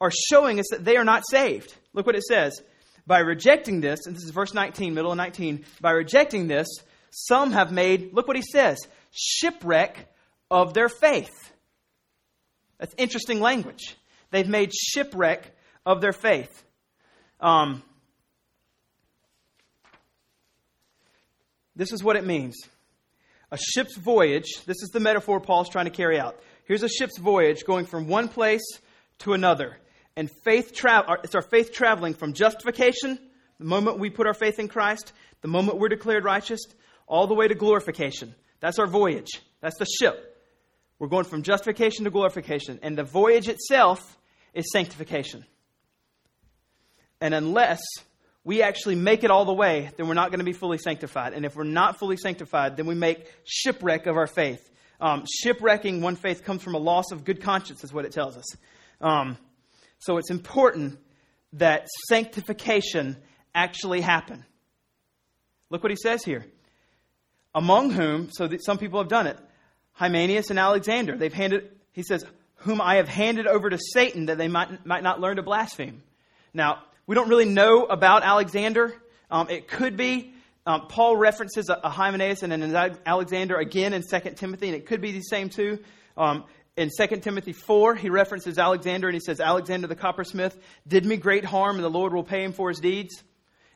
are 0.00 0.12
showing 0.30 0.60
us 0.60 0.66
that 0.70 0.84
they 0.84 0.96
are 0.96 1.04
not 1.04 1.24
saved. 1.28 1.74
Look 1.94 2.06
what 2.06 2.14
it 2.14 2.22
says. 2.22 2.60
By 3.06 3.20
rejecting 3.20 3.80
this, 3.80 4.00
and 4.06 4.14
this 4.14 4.24
is 4.24 4.30
verse 4.30 4.52
19, 4.52 4.94
middle 4.94 5.12
of 5.12 5.16
19, 5.16 5.64
by 5.80 5.92
rejecting 5.92 6.48
this, 6.48 6.66
some 7.18 7.52
have 7.52 7.72
made, 7.72 8.12
look 8.12 8.28
what 8.28 8.36
he 8.36 8.42
says, 8.42 8.76
shipwreck 9.10 10.06
of 10.50 10.74
their 10.74 10.90
faith. 10.90 11.50
That's 12.76 12.94
interesting 12.98 13.40
language. 13.40 13.96
They've 14.30 14.46
made 14.46 14.74
shipwreck 14.74 15.50
of 15.86 16.02
their 16.02 16.12
faith. 16.12 16.62
Um, 17.40 17.82
this 21.74 21.90
is 21.90 22.04
what 22.04 22.16
it 22.16 22.26
means 22.26 22.56
a 23.50 23.56
ship's 23.56 23.96
voyage. 23.96 24.64
This 24.66 24.82
is 24.82 24.90
the 24.90 25.00
metaphor 25.00 25.40
Paul's 25.40 25.70
trying 25.70 25.86
to 25.86 25.90
carry 25.90 26.20
out. 26.20 26.38
Here's 26.64 26.82
a 26.82 26.88
ship's 26.88 27.16
voyage 27.16 27.64
going 27.64 27.86
from 27.86 28.08
one 28.08 28.28
place 28.28 28.66
to 29.20 29.32
another. 29.32 29.78
And 30.16 30.30
faith 30.44 30.74
tra- 30.74 31.18
it's 31.24 31.34
our 31.34 31.40
faith 31.40 31.72
traveling 31.72 32.12
from 32.12 32.34
justification, 32.34 33.18
the 33.58 33.64
moment 33.64 33.98
we 33.98 34.10
put 34.10 34.26
our 34.26 34.34
faith 34.34 34.58
in 34.58 34.68
Christ, 34.68 35.14
the 35.40 35.48
moment 35.48 35.78
we're 35.78 35.88
declared 35.88 36.24
righteous, 36.24 36.60
all 37.06 37.26
the 37.26 37.34
way 37.34 37.48
to 37.48 37.54
glorification. 37.54 38.34
That's 38.60 38.78
our 38.78 38.86
voyage. 38.86 39.28
That's 39.60 39.78
the 39.78 39.86
ship. 39.86 40.36
We're 40.98 41.08
going 41.08 41.24
from 41.24 41.42
justification 41.42 42.04
to 42.04 42.10
glorification. 42.10 42.80
And 42.82 42.96
the 42.96 43.04
voyage 43.04 43.48
itself 43.48 44.16
is 44.54 44.70
sanctification. 44.72 45.44
And 47.20 47.34
unless 47.34 47.80
we 48.44 48.62
actually 48.62 48.94
make 48.94 49.24
it 49.24 49.30
all 49.30 49.44
the 49.44 49.52
way, 49.52 49.90
then 49.96 50.08
we're 50.08 50.14
not 50.14 50.30
going 50.30 50.38
to 50.38 50.44
be 50.44 50.52
fully 50.52 50.78
sanctified. 50.78 51.32
And 51.32 51.44
if 51.44 51.56
we're 51.56 51.64
not 51.64 51.98
fully 51.98 52.16
sanctified, 52.16 52.76
then 52.76 52.86
we 52.86 52.94
make 52.94 53.30
shipwreck 53.44 54.06
of 54.06 54.16
our 54.16 54.26
faith. 54.26 54.60
Um, 55.00 55.24
shipwrecking 55.42 56.00
one 56.00 56.16
faith 56.16 56.44
comes 56.44 56.62
from 56.62 56.74
a 56.74 56.78
loss 56.78 57.10
of 57.12 57.24
good 57.24 57.42
conscience, 57.42 57.84
is 57.84 57.92
what 57.92 58.04
it 58.04 58.12
tells 58.12 58.36
us. 58.36 58.44
Um, 59.00 59.36
so 59.98 60.16
it's 60.16 60.30
important 60.30 60.98
that 61.54 61.88
sanctification 62.08 63.16
actually 63.54 64.00
happen. 64.00 64.44
Look 65.68 65.82
what 65.82 65.90
he 65.90 65.96
says 66.00 66.22
here. 66.22 66.46
Among 67.56 67.88
whom, 67.88 68.28
so 68.30 68.46
that 68.46 68.62
some 68.62 68.76
people 68.76 69.00
have 69.00 69.08
done 69.08 69.26
it, 69.26 69.38
Hymenaeus 69.94 70.50
and 70.50 70.58
Alexander, 70.58 71.16
they've 71.16 71.32
handed, 71.32 71.70
he 71.92 72.02
says, 72.02 72.22
whom 72.56 72.82
I 72.82 72.96
have 72.96 73.08
handed 73.08 73.46
over 73.46 73.70
to 73.70 73.78
Satan 73.94 74.26
that 74.26 74.36
they 74.36 74.46
might, 74.46 74.84
might 74.84 75.02
not 75.02 75.22
learn 75.22 75.36
to 75.36 75.42
blaspheme. 75.42 76.02
Now, 76.52 76.82
we 77.06 77.14
don't 77.14 77.30
really 77.30 77.46
know 77.46 77.84
about 77.86 78.24
Alexander. 78.24 78.94
Um, 79.30 79.48
it 79.48 79.68
could 79.68 79.96
be. 79.96 80.34
Um, 80.66 80.88
Paul 80.88 81.16
references 81.16 81.70
a, 81.70 81.80
a 81.82 81.88
Hymenaeus 81.88 82.42
and 82.42 82.52
an 82.52 82.98
Alexander 83.06 83.56
again 83.56 83.94
in 83.94 84.02
2 84.02 84.20
Timothy, 84.36 84.66
and 84.66 84.76
it 84.76 84.84
could 84.84 85.00
be 85.00 85.12
the 85.12 85.22
same 85.22 85.48
too. 85.48 85.78
Um, 86.14 86.44
in 86.76 86.90
2 86.90 87.06
Timothy 87.20 87.54
4, 87.54 87.94
he 87.94 88.10
references 88.10 88.58
Alexander 88.58 89.08
and 89.08 89.14
he 89.14 89.20
says, 89.20 89.40
Alexander 89.40 89.86
the 89.86 89.96
coppersmith 89.96 90.58
did 90.86 91.06
me 91.06 91.16
great 91.16 91.46
harm 91.46 91.76
and 91.76 91.84
the 91.84 91.88
Lord 91.88 92.12
will 92.12 92.22
pay 92.22 92.44
him 92.44 92.52
for 92.52 92.68
his 92.68 92.80
deeds. 92.80 93.22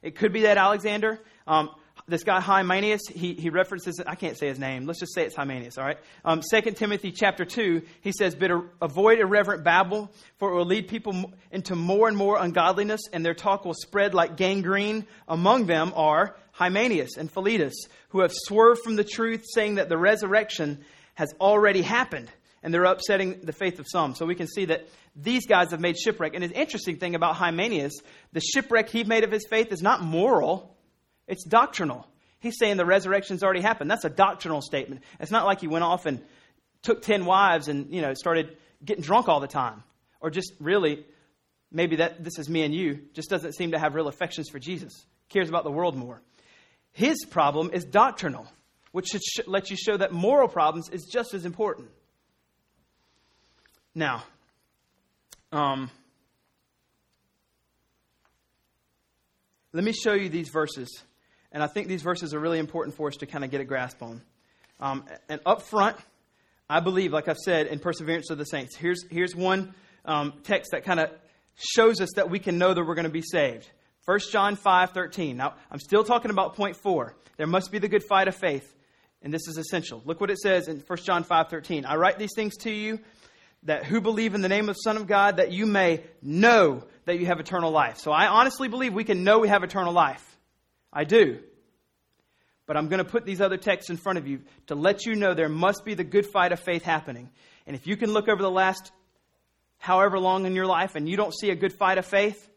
It 0.03 0.16
could 0.16 0.35
be 0.35 0.43
that 0.43 0.59
Alexander. 0.59 1.18
Um, 1.47 1.70
this 2.11 2.25
guy 2.25 2.41
Hymenaeus, 2.41 3.03
he, 3.09 3.35
he 3.35 3.49
references, 3.51 4.01
I 4.05 4.17
can't 4.17 4.37
say 4.37 4.49
his 4.49 4.59
name. 4.59 4.87
Let's 4.87 5.01
just 5.01 5.15
say 5.15 5.25
it's 5.25 5.37
Hymenaeus, 5.37 5.79
all 5.79 5.85
right? 5.85 5.99
Um, 6.25 6.43
2 6.43 6.73
Timothy 6.73 7.13
chapter 7.13 7.45
2, 7.45 7.83
he 8.03 8.13
says, 8.13 8.35
But 8.35 8.51
avoid 8.83 9.21
irreverent 9.21 9.65
babble, 9.65 10.11
for 10.39 10.51
it 10.51 10.57
will 10.57 10.67
lead 10.67 10.89
people 10.89 11.33
into 11.51 11.77
more 11.77 12.09
and 12.09 12.17
more 12.17 12.37
ungodliness, 12.39 13.03
and 13.13 13.25
their 13.25 13.35
talk 13.35 13.65
will 13.65 13.75
spread 13.75 14.13
like 14.13 14.37
gangrene. 14.37 15.07
Among 15.29 15.67
them 15.67 15.93
are 15.95 16.37
Hymenaeus 16.53 17.17
and 17.17 17.31
Philetus, 17.31 17.87
who 18.11 18.21
have 18.21 18.33
swerved 18.35 18.83
from 18.83 18.97
the 18.97 19.05
truth, 19.05 19.45
saying 19.55 19.77
that 19.77 19.89
the 19.89 19.97
resurrection 19.97 20.85
has 21.15 21.33
already 21.41 21.83
happened. 21.83 22.31
And 22.63 22.75
they're 22.75 22.85
upsetting 22.85 23.41
the 23.41 23.55
faith 23.55 23.79
of 23.79 23.87
some. 23.89 24.15
So 24.15 24.27
we 24.27 24.35
can 24.35 24.47
see 24.47 24.67
that 24.67 24.87
these 25.17 25.47
guys 25.47 25.71
have 25.71 25.81
made 25.81 25.99
shipwreck. 25.99 26.35
And 26.35 26.45
the 26.45 26.51
interesting 26.51 26.99
thing 26.99 27.15
about 27.15 27.37
Hymenaeus, 27.37 27.95
the 28.35 28.41
shipwreck 28.41 28.91
he 28.91 29.03
made 29.03 29.25
of 29.25 29.31
his 29.31 29.47
faith 29.49 29.73
is 29.73 29.81
not 29.81 30.03
moral, 30.03 30.77
it's 31.31 31.45
doctrinal. 31.45 32.07
He's 32.41 32.59
saying 32.59 32.76
the 32.76 32.85
resurrection's 32.85 33.43
already 33.43 33.61
happened. 33.61 33.91
That's 33.91 34.05
a 34.05 34.11
doctrinal 34.11 34.61
statement. 34.61 35.03
It's 35.20 35.31
not 35.31 35.47
like 35.47 35.61
he 35.61 35.68
went 35.68 35.85
off 35.85 36.07
and 36.07 36.20
took 36.83 37.03
10 37.03 37.24
wives 37.24 37.68
and, 37.68 37.95
you 37.95 38.03
know, 38.03 38.14
started 38.14 38.57
getting 38.85 39.03
drunk 39.03 39.28
all 39.28 39.41
the 39.41 39.47
time. 39.47 39.83
Or 40.20 40.31
just 40.31 40.53
really, 40.59 41.05
maybe 41.70 41.97
that 41.97 42.24
this 42.24 42.39
is 42.39 42.49
me 42.49 42.62
and 42.62 42.74
you, 42.74 43.01
just 43.14 43.31
doesn't 43.31 43.53
seem 43.53 43.72
to 43.72 43.78
have 43.78 43.95
real 43.95 44.09
affections 44.09 44.49
for 44.49 44.59
Jesus. 44.59 45.07
Cares 45.28 45.49
about 45.49 45.64
the 45.64 45.70
world 45.70 45.97
more. 45.97 46.20
His 46.93 47.24
problem 47.24 47.70
is 47.72 47.85
doctrinal, 47.85 48.47
which 48.93 49.07
should 49.09 49.22
sh- 49.22 49.47
let 49.47 49.70
you 49.70 49.76
show 49.76 49.97
that 49.97 50.12
moral 50.12 50.49
problems 50.49 50.89
is 50.89 51.09
just 51.11 51.35
as 51.35 51.45
important. 51.45 51.89
Now, 53.95 54.24
um, 55.53 55.91
let 59.72 59.85
me 59.85 59.93
show 59.93 60.14
you 60.14 60.28
these 60.28 60.49
verses. 60.49 61.03
And 61.53 61.63
I 61.63 61.67
think 61.67 61.89
these 61.89 62.03
verses 62.03 62.35
are 62.35 62.41
really 62.41 62.59
important 62.59 62.97
for 62.97 63.09
us 63.09 63.17
to 63.17 63.27
kind 63.27 63.45
of 63.45 63.51
get 63.51 63.61
a 63.61 63.65
grasp 63.65 64.03
on. 64.03 64.23
Um, 64.79 65.05
and 65.29 65.41
up 65.45 65.63
front, 65.63 65.97
I 66.69 66.81
believe, 66.81 67.13
like 67.13 67.29
I've 67.29 67.39
said, 67.39 67.67
in 67.67 67.79
Perseverance 67.79 68.31
of 68.31 68.39
the 68.39 68.45
Saints. 68.45 68.77
Here's, 68.77 69.05
here's 69.11 69.35
one 69.35 69.75
um, 70.05 70.35
text 70.45 70.71
that 70.73 70.85
kind 70.85 71.01
of 71.01 71.11
shows 71.57 72.01
us 72.01 72.11
that 72.17 72.31
we 72.31 72.39
can 72.39 72.59
know 72.59 72.73
that 72.73 72.85
we're 72.85 72.95
going 72.95 73.05
to 73.05 73.11
be 73.11 73.23
saved. 73.23 73.69
1 74.05 74.19
John 74.31 74.57
5 74.57 74.91
13. 74.91 75.37
Now, 75.37 75.55
I'm 75.71 75.79
still 75.79 76.05
talking 76.05 76.31
about 76.31 76.57
point 76.57 76.77
four. 76.77 77.15
There 77.37 77.47
must 77.47 77.71
be 77.71 77.79
the 77.79 77.89
good 77.89 78.03
fight 78.05 78.29
of 78.29 78.35
faith. 78.35 78.75
And 79.23 79.35
this 79.35 79.47
is 79.49 79.59
essential. 79.59 80.01
Look 80.07 80.21
what 80.21 80.31
it 80.31 80.39
says 80.39 80.69
in 80.69 80.79
1 80.79 80.99
John 81.01 81.25
5 81.25 81.49
13. 81.49 81.85
I 81.85 81.97
write 81.97 82.19
these 82.19 82.33
things 82.35 82.57
to 82.59 82.71
you 82.71 83.01
that 83.65 83.85
who 83.85 84.01
believe 84.01 84.35
in 84.35 84.41
the 84.41 84.49
name 84.49 84.69
of 84.69 84.77
the 84.77 84.81
Son 84.81 84.97
of 84.97 85.07
God, 85.07 85.37
that 85.37 85.53
you 85.53 85.67
may 85.67 86.03
know 86.23 86.85
that 87.05 87.19
you 87.19 87.27
have 87.27 87.41
eternal 87.41 87.71
life. 87.71 87.99
So 87.99 88.11
I 88.11 88.29
honestly 88.29 88.69
believe 88.69 88.95
we 88.95 89.05
can 89.05 89.23
know 89.23 89.39
we 89.39 89.49
have 89.49 89.63
eternal 89.63 89.93
life. 89.93 90.25
I 90.93 91.05
do. 91.05 91.41
But 92.66 92.76
I'm 92.76 92.88
going 92.88 93.05
to 93.05 93.11
put 93.11 93.24
these 93.24 93.41
other 93.41 93.57
texts 93.57 93.91
in 93.91 93.97
front 93.97 94.18
of 94.18 94.28
you 94.28 94.43
to 94.68 94.74
let 94.74 95.05
you 95.05 95.16
know 95.16 95.34
there 95.34 95.49
must 95.49 95.84
be 95.84 95.95
the 95.95 96.05
good 96.05 96.26
fight 96.26 96.53
of 96.53 96.61
faith 96.61 96.82
happening. 96.82 97.30
And 97.66 97.74
if 97.74 97.86
you 97.86 97.97
can 97.97 98.12
look 98.12 98.28
over 98.28 98.43
the 98.43 98.51
last 98.51 98.93
however 99.78 100.18
long 100.18 100.47
in 100.47 100.55
your 100.55 100.66
life 100.66 100.95
and 100.95 101.09
you 101.09 101.16
don't 101.16 101.34
see 101.34 101.51
a 101.51 101.57
good 101.57 101.72
fight 101.72 101.99
of 101.99 102.07
faith, 102.07 102.49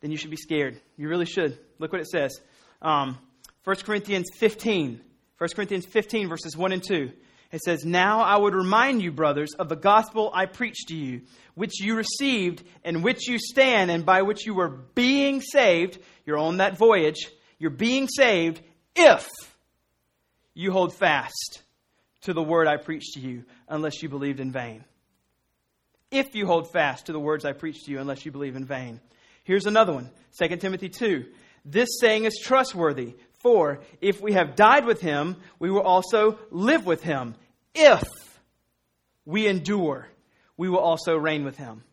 then 0.00 0.10
you 0.10 0.16
should 0.16 0.30
be 0.30 0.36
scared. 0.36 0.80
You 0.96 1.08
really 1.08 1.24
should. 1.24 1.58
Look 1.78 1.92
what 1.92 2.00
it 2.00 2.08
says. 2.08 2.38
Um, 2.82 3.18
1 3.64 3.76
Corinthians 3.76 4.26
15. 4.38 5.00
1 5.38 5.50
Corinthians 5.54 5.86
15, 5.86 6.28
verses 6.28 6.56
1 6.56 6.72
and 6.72 6.82
2. 6.82 7.10
It 7.52 7.60
says, 7.62 7.84
Now 7.84 8.20
I 8.20 8.36
would 8.36 8.54
remind 8.54 9.02
you, 9.02 9.12
brothers, 9.12 9.54
of 9.54 9.68
the 9.68 9.76
gospel 9.76 10.30
I 10.34 10.46
preached 10.46 10.88
to 10.88 10.96
you, 10.96 11.22
which 11.54 11.80
you 11.80 11.94
received, 11.94 12.64
and 12.84 13.04
which 13.04 13.28
you 13.28 13.38
stand, 13.38 13.90
and 13.90 14.04
by 14.04 14.22
which 14.22 14.46
you 14.46 14.54
were 14.54 14.68
being 14.68 15.40
saved. 15.40 15.98
You're 16.26 16.38
on 16.38 16.58
that 16.58 16.76
voyage. 16.76 17.30
You're 17.58 17.70
being 17.70 18.08
saved 18.08 18.60
if 18.94 19.26
you 20.52 20.72
hold 20.72 20.92
fast 20.94 21.62
to 22.22 22.32
the 22.32 22.42
word 22.42 22.66
I 22.66 22.76
preached 22.76 23.14
to 23.14 23.20
you, 23.20 23.44
unless 23.68 24.02
you 24.02 24.08
believed 24.08 24.40
in 24.40 24.50
vain. 24.50 24.84
If 26.10 26.34
you 26.34 26.46
hold 26.46 26.72
fast 26.72 27.06
to 27.06 27.12
the 27.12 27.20
words 27.20 27.44
I 27.44 27.52
preached 27.52 27.84
to 27.86 27.90
you, 27.92 28.00
unless 28.00 28.24
you 28.24 28.32
believe 28.32 28.56
in 28.56 28.64
vain. 28.64 29.00
Here's 29.44 29.66
another 29.66 29.92
one 29.92 30.10
2 30.40 30.56
Timothy 30.56 30.88
2. 30.88 31.24
This 31.64 31.88
saying 32.00 32.24
is 32.24 32.38
trustworthy. 32.42 33.14
For 33.40 33.80
if 34.00 34.20
we 34.20 34.32
have 34.32 34.56
died 34.56 34.86
with 34.86 35.00
him, 35.00 35.36
we 35.58 35.70
will 35.70 35.82
also 35.82 36.38
live 36.50 36.86
with 36.86 37.02
him. 37.02 37.34
If 37.74 38.08
we 39.24 39.46
endure, 39.46 40.08
we 40.56 40.68
will 40.68 40.78
also 40.78 41.16
reign 41.16 41.44
with 41.44 41.56
him. 41.56 41.84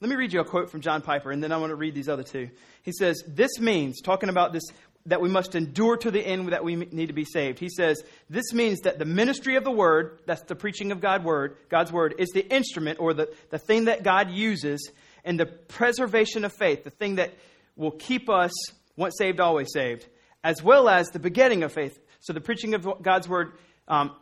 Let 0.00 0.08
me 0.08 0.16
read 0.16 0.32
you 0.32 0.40
a 0.40 0.44
quote 0.44 0.70
from 0.70 0.80
John 0.80 1.02
Piper, 1.02 1.30
and 1.30 1.42
then 1.42 1.52
I 1.52 1.58
want 1.58 1.70
to 1.70 1.76
read 1.76 1.94
these 1.94 2.08
other 2.08 2.22
two. 2.22 2.48
He 2.82 2.92
says, 2.92 3.22
This 3.26 3.60
means, 3.60 4.00
talking 4.00 4.28
about 4.28 4.52
this, 4.52 4.62
that 5.06 5.20
we 5.20 5.28
must 5.28 5.54
endure 5.54 5.96
to 5.98 6.10
the 6.10 6.20
end 6.20 6.52
that 6.52 6.64
we 6.64 6.76
need 6.76 7.06
to 7.06 7.12
be 7.12 7.24
saved. 7.24 7.58
He 7.58 7.68
says, 7.68 8.02
This 8.28 8.52
means 8.52 8.80
that 8.80 8.98
the 8.98 9.04
ministry 9.04 9.56
of 9.56 9.64
the 9.64 9.70
word, 9.70 10.20
that's 10.26 10.42
the 10.42 10.54
preaching 10.54 10.90
of 10.92 11.00
God 11.00 11.24
word, 11.24 11.56
God's 11.68 11.92
word, 11.92 12.14
is 12.18 12.30
the 12.30 12.46
instrument 12.54 12.98
or 12.98 13.12
the, 13.12 13.32
the 13.50 13.58
thing 13.58 13.86
that 13.86 14.02
God 14.02 14.30
uses, 14.30 14.90
and 15.24 15.38
the 15.38 15.46
preservation 15.46 16.44
of 16.44 16.52
faith, 16.52 16.82
the 16.84 16.90
thing 16.90 17.16
that 17.16 17.34
will 17.76 17.90
keep 17.90 18.30
us 18.30 18.52
once 18.96 19.14
saved, 19.18 19.38
always 19.38 19.68
saved 19.72 20.06
as 20.42 20.62
well 20.62 20.88
as 20.88 21.08
the 21.08 21.18
begetting 21.18 21.62
of 21.62 21.72
faith. 21.72 21.98
So 22.20 22.32
the 22.32 22.40
preaching 22.40 22.74
of 22.74 22.86
God's 23.02 23.28
word 23.28 23.52
um, 23.88 24.12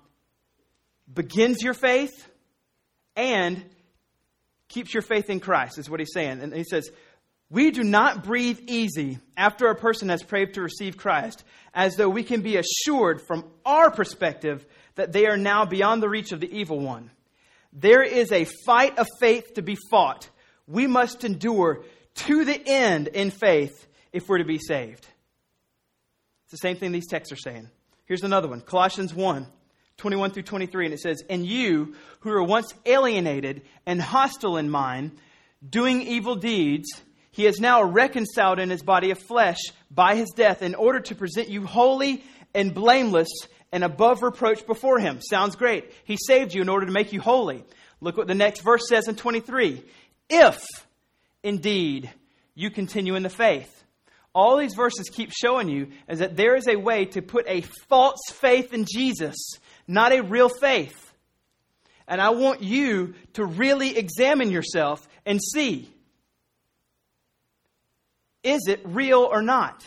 begins 1.12 1.62
your 1.62 1.74
faith 1.74 2.28
and 3.16 3.64
keeps 4.68 4.92
your 4.92 5.02
faith 5.02 5.30
in 5.30 5.40
Christ, 5.40 5.78
is 5.78 5.90
what 5.90 6.00
he's 6.00 6.12
saying. 6.12 6.40
And 6.40 6.54
he 6.54 6.64
says, 6.64 6.90
We 7.50 7.70
do 7.70 7.82
not 7.82 8.24
breathe 8.24 8.60
easy 8.66 9.18
after 9.36 9.68
a 9.68 9.74
person 9.74 10.08
has 10.08 10.22
prayed 10.22 10.54
to 10.54 10.62
receive 10.62 10.96
Christ, 10.96 11.44
as 11.74 11.96
though 11.96 12.08
we 12.08 12.22
can 12.22 12.42
be 12.42 12.56
assured 12.56 13.22
from 13.26 13.44
our 13.64 13.90
perspective 13.90 14.66
that 14.94 15.12
they 15.12 15.26
are 15.26 15.36
now 15.36 15.64
beyond 15.64 16.02
the 16.02 16.08
reach 16.08 16.32
of 16.32 16.40
the 16.40 16.52
evil 16.52 16.80
one. 16.80 17.10
There 17.72 18.02
is 18.02 18.32
a 18.32 18.46
fight 18.66 18.98
of 18.98 19.06
faith 19.20 19.54
to 19.54 19.62
be 19.62 19.76
fought. 19.90 20.28
We 20.66 20.86
must 20.86 21.24
endure 21.24 21.84
to 22.14 22.44
the 22.44 22.60
end 22.66 23.08
in 23.08 23.30
faith 23.30 23.86
if 24.12 24.28
we're 24.28 24.38
to 24.38 24.44
be 24.44 24.58
saved. 24.58 25.06
It's 26.44 26.52
the 26.52 26.56
same 26.56 26.76
thing 26.76 26.92
these 26.92 27.06
texts 27.06 27.32
are 27.32 27.36
saying. 27.36 27.68
Here's 28.06 28.22
another 28.22 28.48
one 28.48 28.62
Colossians 28.62 29.14
1 29.14 29.46
21 29.98 30.30
through 30.30 30.44
23, 30.44 30.86
and 30.86 30.94
it 30.94 31.00
says, 31.00 31.22
And 31.28 31.44
you 31.44 31.94
who 32.20 32.30
were 32.30 32.42
once 32.42 32.72
alienated 32.86 33.62
and 33.84 34.00
hostile 34.00 34.56
in 34.56 34.70
mind, 34.70 35.18
doing 35.68 36.02
evil 36.02 36.36
deeds, 36.36 36.88
he 37.32 37.46
is 37.46 37.60
now 37.60 37.82
reconciled 37.82 38.58
in 38.58 38.70
his 38.70 38.82
body 38.82 39.10
of 39.10 39.18
flesh 39.18 39.58
by 39.90 40.14
his 40.14 40.30
death 40.34 40.62
in 40.62 40.74
order 40.74 41.00
to 41.00 41.14
present 41.14 41.48
you 41.48 41.66
holy 41.66 42.22
and 42.54 42.74
blameless 42.74 43.28
and 43.72 43.84
above 43.84 44.22
reproach 44.22 44.66
before 44.66 44.98
him. 44.98 45.20
Sounds 45.20 45.56
great. 45.56 45.92
He 46.04 46.16
saved 46.16 46.54
you 46.54 46.62
in 46.62 46.68
order 46.68 46.86
to 46.86 46.92
make 46.92 47.12
you 47.12 47.20
holy. 47.20 47.64
Look 48.00 48.16
what 48.16 48.28
the 48.28 48.34
next 48.34 48.60
verse 48.60 48.88
says 48.88 49.08
in 49.08 49.16
23. 49.16 49.82
If 50.30 50.64
indeed 51.42 52.10
you 52.54 52.70
continue 52.70 53.16
in 53.16 53.24
the 53.24 53.28
faith 53.28 53.78
all 54.38 54.56
these 54.56 54.74
verses 54.74 55.10
keep 55.10 55.32
showing 55.32 55.68
you 55.68 55.88
is 56.08 56.20
that 56.20 56.36
there 56.36 56.54
is 56.54 56.68
a 56.68 56.76
way 56.76 57.04
to 57.06 57.20
put 57.22 57.44
a 57.48 57.62
false 57.88 58.20
faith 58.30 58.72
in 58.72 58.84
Jesus, 58.84 59.36
not 59.88 60.12
a 60.12 60.20
real 60.20 60.48
faith. 60.48 61.12
And 62.06 62.20
I 62.20 62.30
want 62.30 62.62
you 62.62 63.14
to 63.34 63.44
really 63.44 63.96
examine 63.96 64.50
yourself 64.50 65.06
and 65.26 65.40
see 65.42 65.92
is 68.44 68.62
it 68.68 68.80
real 68.84 69.20
or 69.20 69.42
not? 69.42 69.84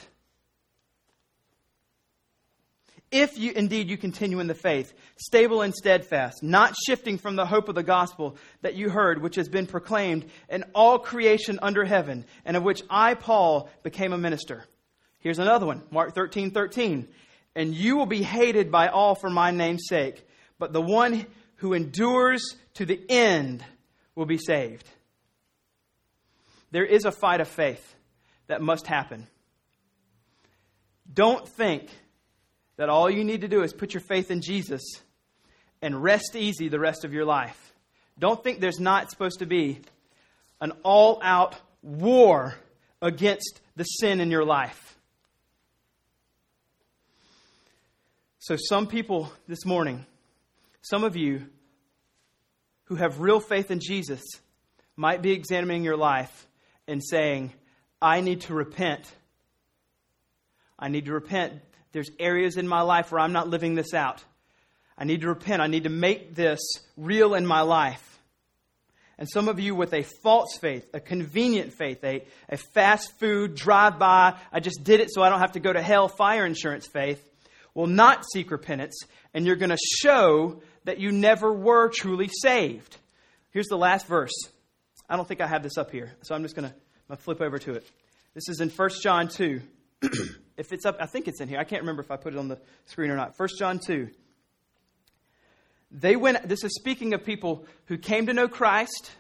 if 3.12 3.38
you 3.38 3.52
indeed 3.52 3.90
you 3.90 3.98
continue 3.98 4.40
in 4.40 4.48
the 4.48 4.56
faith, 4.56 4.94
stable 5.18 5.62
and 5.62 5.76
steadfast, 5.76 6.42
not 6.42 6.76
shifting 6.86 7.18
from 7.18 7.36
the 7.36 7.46
hope 7.46 7.68
of 7.68 7.76
the 7.76 7.84
gospel 7.84 8.38
that 8.62 8.76
you 8.76 8.90
heard, 8.90 9.22
which 9.22 9.36
has 9.36 9.50
been 9.50 9.68
proclaimed 9.68 10.26
in 10.50 10.64
all 10.74 10.98
creation 10.98 11.60
under 11.62 11.84
heaven, 11.84 12.26
and 12.46 12.56
of 12.56 12.64
which 12.64 12.82
I, 12.90 13.14
Paul, 13.14 13.70
became 13.84 14.14
a 14.14 14.18
minister. 14.18 14.66
Here's 15.20 15.40
another 15.40 15.66
one, 15.66 15.84
Mark 15.92 16.16
13, 16.16 16.52
13. 16.52 17.08
And 17.56 17.76
you 17.76 17.98
will 17.98 18.06
be 18.06 18.24
hated 18.24 18.72
by 18.72 18.88
all 18.88 19.16
for 19.16 19.30
my 19.30 19.52
name's 19.52 19.88
sake, 19.88 20.26
but 20.58 20.74
the 20.74 20.82
one 20.82 21.26
who 21.56 21.74
endures 21.74 22.56
to 22.76 22.86
the 22.86 23.00
end 23.10 23.64
will 24.16 24.26
be 24.26 24.38
saved. 24.38 24.88
There 26.72 26.86
is 26.86 27.06
a 27.06 27.12
fight 27.12 27.42
of 27.42 27.48
faith 27.48 27.96
that 28.48 28.62
must 28.62 28.88
happen. 28.88 29.28
Don't 31.14 31.48
think 31.48 31.90
that 32.78 32.90
all 32.90 33.10
you 33.10 33.24
need 33.24 33.42
to 33.42 33.48
do 33.48 33.64
is 33.64 33.74
put 33.74 33.94
your 33.94 34.02
faith 34.02 34.32
in 34.32 34.42
Jesus 34.42 34.82
and 35.82 36.02
rest 36.02 36.36
easy 36.36 36.70
the 36.70 36.80
rest 36.80 37.04
of 37.04 37.14
your 37.14 37.26
life. 37.26 37.74
Don't 38.18 38.44
think 38.44 38.60
there's 38.60 38.80
not 38.80 39.10
supposed 39.10 39.40
to 39.40 39.46
be 39.46 39.82
an 40.60 40.72
all 40.84 41.20
out 41.24 41.56
war 41.82 42.56
against 43.02 43.60
the 43.76 43.84
sin 43.84 44.22
in 44.22 44.32
your 44.32 44.46
life. 44.46 44.98
So, 48.42 48.58
some 48.58 48.88
people 48.88 49.32
this 49.48 49.66
morning, 49.66 50.06
some 50.82 51.06
of 51.06 51.16
you 51.16 51.46
who 52.86 52.96
have 52.96 53.22
real 53.22 53.40
faith 53.40 53.72
in 53.72 53.80
Jesus, 53.80 54.22
might 54.98 55.22
be 55.22 55.32
examining 55.32 55.84
your 55.84 55.96
life 55.96 56.48
and 56.88 57.02
saying, 57.02 57.54
I 58.02 58.20
need 58.20 58.42
to 58.42 58.54
repent 58.54 59.10
I 60.82 60.88
need 60.88 61.06
to 61.06 61.14
repent. 61.14 61.62
There's 61.92 62.10
areas 62.20 62.58
in 62.58 62.68
my 62.68 62.82
life 62.82 63.12
where 63.12 63.22
I'm 63.22 63.34
not 63.34 63.48
living 63.48 63.76
this 63.76 63.94
out. 63.94 64.24
I 64.98 65.04
need 65.06 65.22
to 65.22 65.28
repent. 65.28 65.62
I 65.62 65.68
need 65.68 65.84
to 65.84 65.90
make 65.90 66.36
this 66.36 66.60
real 66.98 67.36
in 67.36 67.46
my 67.46 67.62
life. 67.62 68.08
And 69.18 69.30
some 69.30 69.48
of 69.48 69.60
you 69.60 69.76
with 69.76 69.94
a 69.94 70.02
false 70.02 70.58
faith, 70.60 70.88
a 70.96 71.00
convenient 71.00 71.74
faith, 71.74 72.04
a, 72.04 72.26
a 72.50 72.58
fast 72.58 73.20
food, 73.20 73.54
drive 73.54 74.00
by, 74.00 74.36
I 74.52 74.60
just 74.60 74.84
did 74.84 75.00
it 75.00 75.10
so 75.12 75.22
I 75.22 75.30
don't 75.30 75.40
have 75.40 75.52
to 75.52 75.60
go 75.60 75.72
to 75.72 75.82
hell, 75.82 76.08
fire 76.08 76.46
insurance 76.46 76.88
faith, 76.88 77.24
will 77.74 77.88
not 77.88 78.24
seek 78.32 78.52
repentance, 78.52 79.00
and 79.34 79.46
you're 79.46 79.56
going 79.56 79.70
to 79.70 79.78
show 80.02 80.62
that 80.84 81.00
you 81.00 81.12
never 81.12 81.54
were 81.54 81.90
truly 81.90 82.30
saved. 82.42 82.98
Here's 83.52 83.68
the 83.68 83.78
last 83.78 84.08
verse. 84.08 84.34
I 85.10 85.16
don't 85.16 85.28
think 85.28 85.42
I 85.42 85.48
have 85.48 85.64
this 85.64 85.78
up 85.78 85.92
here, 85.92 86.14
so 86.22 86.36
I'm 86.36 86.44
just 86.44 86.56
going 86.56 86.70
to 86.70 87.16
flip 87.18 87.42
over 87.42 87.60
to 87.60 87.74
it. 87.74 87.86
This 88.34 88.48
is 88.48 88.62
in 88.62 88.70
1 88.70 88.90
John 89.02 89.28
2. 89.28 89.62
if 90.58 90.72
it's 90.72 90.86
up, 90.86 90.98
I 91.00 91.06
think 91.06 91.28
it's 91.28 91.42
in 91.42 91.50
here. 91.50 91.60
I 91.60 91.66
can't 91.66 91.82
remember 91.82 92.02
if 92.02 92.12
I 92.12 92.16
put 92.16 92.34
it 92.34 92.40
on 92.40 92.48
the 92.48 92.60
screen 92.86 93.12
or 93.12 93.16
not. 93.16 93.34
1 93.38 93.50
John 93.60 93.80
2. 93.86 94.10
They 95.92 96.16
went, 96.16 96.48
this 96.48 96.64
is 96.64 96.74
speaking 96.76 97.14
of 97.14 97.26
people 97.26 97.66
who 97.86 97.98
came 97.98 98.28
to 98.28 98.34
know 98.34 98.48
Christ 98.48 99.12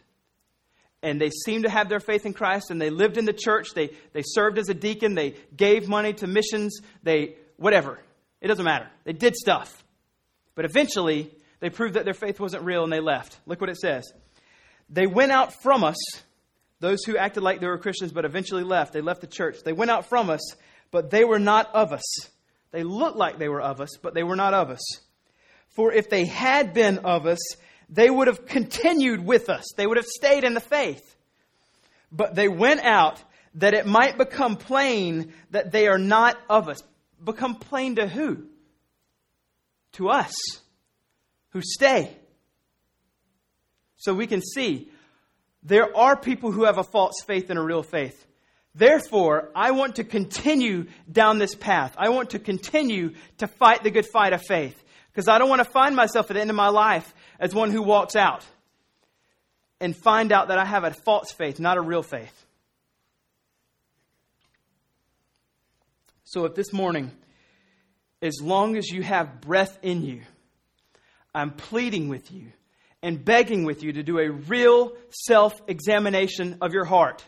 and 1.04 1.20
they 1.20 1.30
seemed 1.46 1.66
to 1.66 1.70
have 1.70 1.90
their 1.90 2.00
faith 2.00 2.26
in 2.26 2.34
Christ 2.34 2.72
and 2.72 2.82
they 2.82 2.90
lived 2.90 3.18
in 3.18 3.26
the 3.26 3.34
church. 3.34 3.70
They, 3.76 3.90
they 4.14 4.24
served 4.26 4.58
as 4.58 4.70
a 4.70 4.74
deacon. 4.74 5.16
They 5.16 5.36
gave 5.56 5.90
money 5.90 6.14
to 6.14 6.28
missions. 6.28 6.80
They, 7.04 7.36
whatever. 7.58 8.00
It 8.42 8.48
doesn't 8.48 8.66
matter. 8.66 8.90
They 9.04 9.14
did 9.14 9.36
stuff. 9.36 9.84
But 10.56 10.66
eventually, 10.66 11.32
they 11.60 11.70
proved 11.70 11.94
that 11.94 12.06
their 12.06 12.14
faith 12.14 12.40
wasn't 12.40 12.64
real 12.64 12.84
and 12.84 12.92
they 12.92 13.00
left. 13.00 13.40
Look 13.46 13.62
what 13.62 13.70
it 13.70 13.78
says. 13.78 14.12
They 14.90 15.08
went 15.08 15.32
out 15.32 15.54
from 15.62 15.84
us, 15.84 15.96
those 16.80 17.04
who 17.06 17.16
acted 17.16 17.44
like 17.44 17.62
they 17.62 17.68
were 17.68 17.78
Christians 17.78 18.12
but 18.12 18.26
eventually 18.26 18.64
left. 18.64 18.94
They 18.94 19.02
left 19.02 19.22
the 19.22 19.28
church. 19.28 19.64
They 19.64 19.74
went 19.74 19.92
out 19.92 20.08
from 20.08 20.30
us, 20.30 20.42
but 20.90 21.12
they 21.12 21.24
were 21.24 21.40
not 21.40 21.74
of 21.74 21.94
us. 21.94 22.04
They 22.72 22.84
looked 22.84 23.18
like 23.18 23.38
they 23.38 23.50
were 23.50 23.62
of 23.62 23.80
us, 23.80 23.90
but 24.02 24.14
they 24.14 24.24
were 24.24 24.36
not 24.36 24.54
of 24.54 24.70
us. 24.70 24.82
For 25.70 25.94
if 25.94 26.10
they 26.10 26.26
had 26.26 26.74
been 26.74 27.00
of 27.00 27.26
us, 27.26 27.40
they 27.90 28.10
would 28.10 28.28
have 28.28 28.46
continued 28.46 29.24
with 29.24 29.50
us. 29.50 29.66
They 29.78 29.86
would 29.86 29.98
have 29.98 30.06
stayed 30.06 30.44
in 30.44 30.54
the 30.54 30.62
faith. 30.62 31.16
But 32.12 32.36
they 32.36 32.48
went 32.48 32.82
out 32.82 33.22
that 33.56 33.74
it 33.74 33.86
might 33.86 34.18
become 34.18 34.56
plain 34.56 35.34
that 35.52 35.72
they 35.72 35.88
are 35.88 35.98
not 35.98 36.38
of 36.50 36.70
us. 36.70 36.82
Become 37.24 37.56
plain 37.56 37.96
to 37.96 38.08
who? 38.08 38.46
To 39.94 40.10
us 40.10 40.34
who 41.50 41.62
stay. 41.62 42.16
So 43.98 44.14
we 44.14 44.28
can 44.28 44.42
see 44.42 44.90
there 45.64 45.96
are 45.96 46.16
people 46.16 46.52
who 46.52 46.64
have 46.64 46.78
a 46.78 46.84
false 46.84 47.22
faith 47.26 47.50
and 47.50 47.60
a 47.60 47.62
real 47.62 47.84
faith. 47.84 48.26
Therefore, 48.74 49.50
I 49.54 49.72
want 49.72 49.98
to 49.98 50.04
continue 50.04 50.88
down 51.12 51.38
this 51.38 51.56
path. 51.56 51.94
I 51.98 52.10
want 52.10 52.32
to 52.32 52.40
continue 52.40 53.14
to 53.40 53.48
fight 53.48 53.84
the 53.84 53.92
good 53.92 54.06
fight 54.06 54.34
of 54.34 54.42
faith. 54.42 54.82
Because 55.12 55.28
I 55.28 55.38
don't 55.38 55.50
want 55.50 55.60
to 55.60 55.70
find 55.70 55.96
myself 55.96 56.32
at 56.32 56.36
the 56.36 56.42
end 56.42 56.50
of 56.50 56.56
my 56.56 56.70
life 56.70 57.14
as 57.40 57.54
one 57.54 57.70
who 57.70 57.84
walks 57.84 58.16
out 58.16 58.46
and 59.82 59.96
find 59.96 60.32
out 60.32 60.48
that 60.48 60.58
I 60.58 60.64
have 60.64 60.86
a 60.86 60.92
false 60.92 61.32
faith, 61.32 61.60
not 61.60 61.78
a 61.78 61.82
real 61.82 62.04
faith. 62.04 62.46
So 66.32 66.46
if 66.46 66.56
this 66.56 66.72
morning, 66.72 67.12
as 68.22 68.40
long 68.42 68.78
as 68.78 68.88
you 68.88 69.04
have 69.04 69.42
breath 69.42 69.78
in 69.82 70.06
you, 70.06 70.22
I'm 71.36 71.52
pleading 71.52 72.08
with 72.08 72.32
you 72.32 72.54
and 73.04 73.26
begging 73.26 73.66
with 73.66 73.84
you 73.84 73.92
to 73.92 74.02
do 74.02 74.18
a 74.18 74.32
real 74.32 74.94
self 75.10 75.62
examination 75.68 76.60
of 76.62 76.72
your 76.72 76.86
heart. 76.86 77.26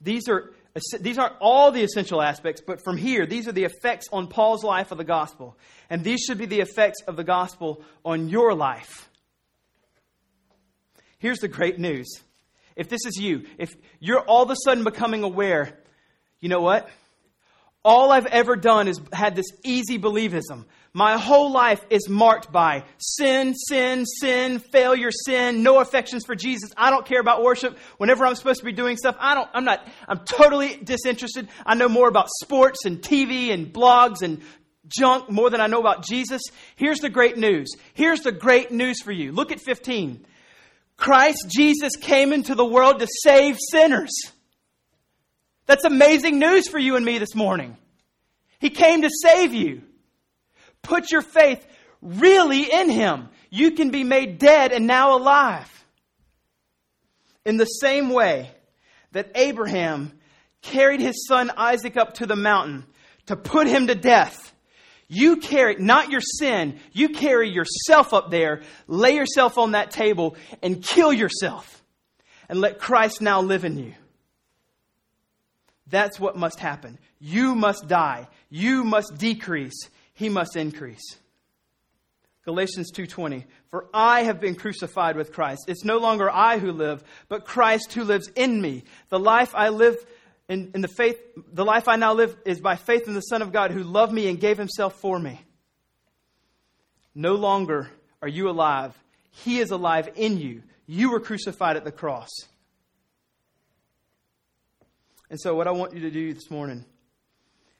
These 0.00 0.28
are 0.28 0.52
these 0.98 1.16
aren't 1.16 1.36
all 1.40 1.70
the 1.70 1.84
essential 1.84 2.20
aspects, 2.20 2.60
but 2.66 2.82
from 2.82 2.96
here, 2.96 3.24
these 3.24 3.46
are 3.46 3.52
the 3.52 3.66
effects 3.66 4.08
on 4.12 4.26
Paul's 4.26 4.64
life 4.64 4.90
of 4.90 4.98
the 4.98 5.04
gospel. 5.04 5.56
And 5.88 6.02
these 6.02 6.22
should 6.22 6.38
be 6.38 6.46
the 6.46 6.58
effects 6.58 7.02
of 7.06 7.14
the 7.14 7.22
gospel 7.22 7.84
on 8.04 8.30
your 8.30 8.52
life. 8.52 9.08
Here's 11.18 11.38
the 11.38 11.46
great 11.46 11.78
news. 11.78 12.08
If 12.74 12.88
this 12.88 13.06
is 13.06 13.16
you, 13.16 13.46
if 13.58 13.72
you're 14.00 14.22
all 14.22 14.42
of 14.42 14.50
a 14.50 14.56
sudden 14.64 14.82
becoming 14.82 15.22
aware, 15.22 15.78
you 16.40 16.48
know 16.48 16.62
what? 16.62 16.90
All 17.84 18.12
I've 18.12 18.26
ever 18.26 18.54
done 18.54 18.86
is 18.86 19.00
had 19.12 19.34
this 19.34 19.46
easy 19.64 19.98
believism. 19.98 20.66
My 20.92 21.16
whole 21.16 21.50
life 21.50 21.84
is 21.90 22.08
marked 22.08 22.52
by 22.52 22.84
sin, 22.98 23.54
sin, 23.54 24.04
sin, 24.06 24.58
failure, 24.58 25.10
sin, 25.10 25.62
no 25.62 25.80
affections 25.80 26.24
for 26.24 26.34
Jesus. 26.34 26.70
I 26.76 26.90
don't 26.90 27.06
care 27.06 27.20
about 27.20 27.42
worship. 27.42 27.76
Whenever 27.96 28.24
I'm 28.24 28.34
supposed 28.36 28.60
to 28.60 28.66
be 28.66 28.72
doing 28.72 28.96
stuff, 28.96 29.16
I 29.18 29.34
don't, 29.34 29.48
I'm 29.54 29.64
not, 29.64 29.86
I'm 30.06 30.20
totally 30.24 30.76
disinterested. 30.76 31.48
I 31.64 31.74
know 31.74 31.88
more 31.88 32.08
about 32.08 32.28
sports 32.42 32.84
and 32.84 33.00
TV 33.00 33.52
and 33.52 33.72
blogs 33.72 34.22
and 34.22 34.42
junk 34.86 35.30
more 35.30 35.50
than 35.50 35.60
I 35.60 35.66
know 35.66 35.80
about 35.80 36.04
Jesus. 36.04 36.42
Here's 36.76 37.00
the 37.00 37.10
great 37.10 37.36
news. 37.36 37.74
Here's 37.94 38.20
the 38.20 38.32
great 38.32 38.70
news 38.70 39.00
for 39.00 39.12
you. 39.12 39.32
Look 39.32 39.50
at 39.50 39.60
15. 39.60 40.26
Christ 40.96 41.46
Jesus 41.48 41.96
came 41.96 42.32
into 42.32 42.54
the 42.54 42.64
world 42.64 43.00
to 43.00 43.08
save 43.24 43.56
sinners. 43.70 44.12
That's 45.66 45.84
amazing 45.84 46.38
news 46.38 46.68
for 46.68 46.78
you 46.78 46.96
and 46.96 47.04
me 47.04 47.18
this 47.18 47.34
morning. 47.34 47.76
He 48.58 48.70
came 48.70 49.02
to 49.02 49.10
save 49.22 49.54
you. 49.54 49.82
Put 50.82 51.10
your 51.10 51.22
faith 51.22 51.64
really 52.00 52.72
in 52.72 52.90
Him. 52.90 53.28
You 53.50 53.72
can 53.72 53.90
be 53.90 54.04
made 54.04 54.38
dead 54.38 54.72
and 54.72 54.86
now 54.86 55.16
alive. 55.16 55.68
In 57.44 57.56
the 57.56 57.66
same 57.66 58.10
way 58.10 58.50
that 59.12 59.30
Abraham 59.34 60.12
carried 60.62 61.00
his 61.00 61.26
son 61.26 61.50
Isaac 61.56 61.96
up 61.96 62.14
to 62.14 62.26
the 62.26 62.36
mountain 62.36 62.86
to 63.26 63.36
put 63.36 63.66
him 63.66 63.88
to 63.88 63.94
death, 63.94 64.52
you 65.08 65.36
carry 65.36 65.76
not 65.76 66.10
your 66.10 66.20
sin, 66.20 66.80
you 66.92 67.10
carry 67.10 67.50
yourself 67.50 68.14
up 68.14 68.30
there, 68.30 68.62
lay 68.86 69.14
yourself 69.14 69.58
on 69.58 69.72
that 69.72 69.90
table, 69.90 70.36
and 70.62 70.82
kill 70.82 71.12
yourself. 71.12 71.82
And 72.48 72.60
let 72.60 72.78
Christ 72.78 73.20
now 73.20 73.40
live 73.40 73.64
in 73.64 73.78
you. 73.78 73.94
That's 75.92 76.18
what 76.18 76.36
must 76.36 76.58
happen. 76.58 76.98
You 77.20 77.54
must 77.54 77.86
die. 77.86 78.26
You 78.48 78.82
must 78.82 79.18
decrease 79.18 79.90
he 80.14 80.30
must 80.30 80.56
increase. 80.56 81.18
Galatians 82.46 82.90
2:20 82.92 83.44
For 83.68 83.88
I 83.92 84.22
have 84.22 84.40
been 84.40 84.54
crucified 84.54 85.16
with 85.16 85.32
Christ. 85.32 85.66
It's 85.68 85.84
no 85.84 85.98
longer 85.98 86.30
I 86.30 86.58
who 86.58 86.72
live, 86.72 87.04
but 87.28 87.44
Christ 87.44 87.92
who 87.92 88.04
lives 88.04 88.28
in 88.34 88.60
me. 88.60 88.84
The 89.10 89.18
life 89.18 89.54
I 89.54 89.68
live 89.68 89.96
in, 90.48 90.70
in, 90.74 90.80
the 90.80 90.88
faith 90.88 91.20
the 91.52 91.64
life 91.64 91.88
I 91.88 91.96
now 91.96 92.14
live 92.14 92.36
is 92.46 92.58
by 92.58 92.76
faith 92.76 93.06
in 93.06 93.12
the 93.12 93.20
Son 93.20 93.42
of 93.42 93.52
God 93.52 93.70
who 93.70 93.82
loved 93.82 94.14
me 94.14 94.28
and 94.28 94.40
gave 94.40 94.56
himself 94.56 94.94
for 94.94 95.18
me. 95.18 95.42
No 97.14 97.34
longer 97.34 97.90
are 98.22 98.28
you 98.28 98.48
alive. 98.48 98.96
He 99.30 99.58
is 99.58 99.70
alive 99.70 100.08
in 100.16 100.38
you. 100.38 100.62
You 100.86 101.10
were 101.10 101.20
crucified 101.20 101.76
at 101.76 101.84
the 101.84 101.92
cross. 101.92 102.30
And 105.32 105.40
so 105.40 105.54
what 105.54 105.66
I 105.66 105.70
want 105.70 105.94
you 105.94 106.00
to 106.00 106.10
do 106.10 106.34
this 106.34 106.50
morning 106.50 106.84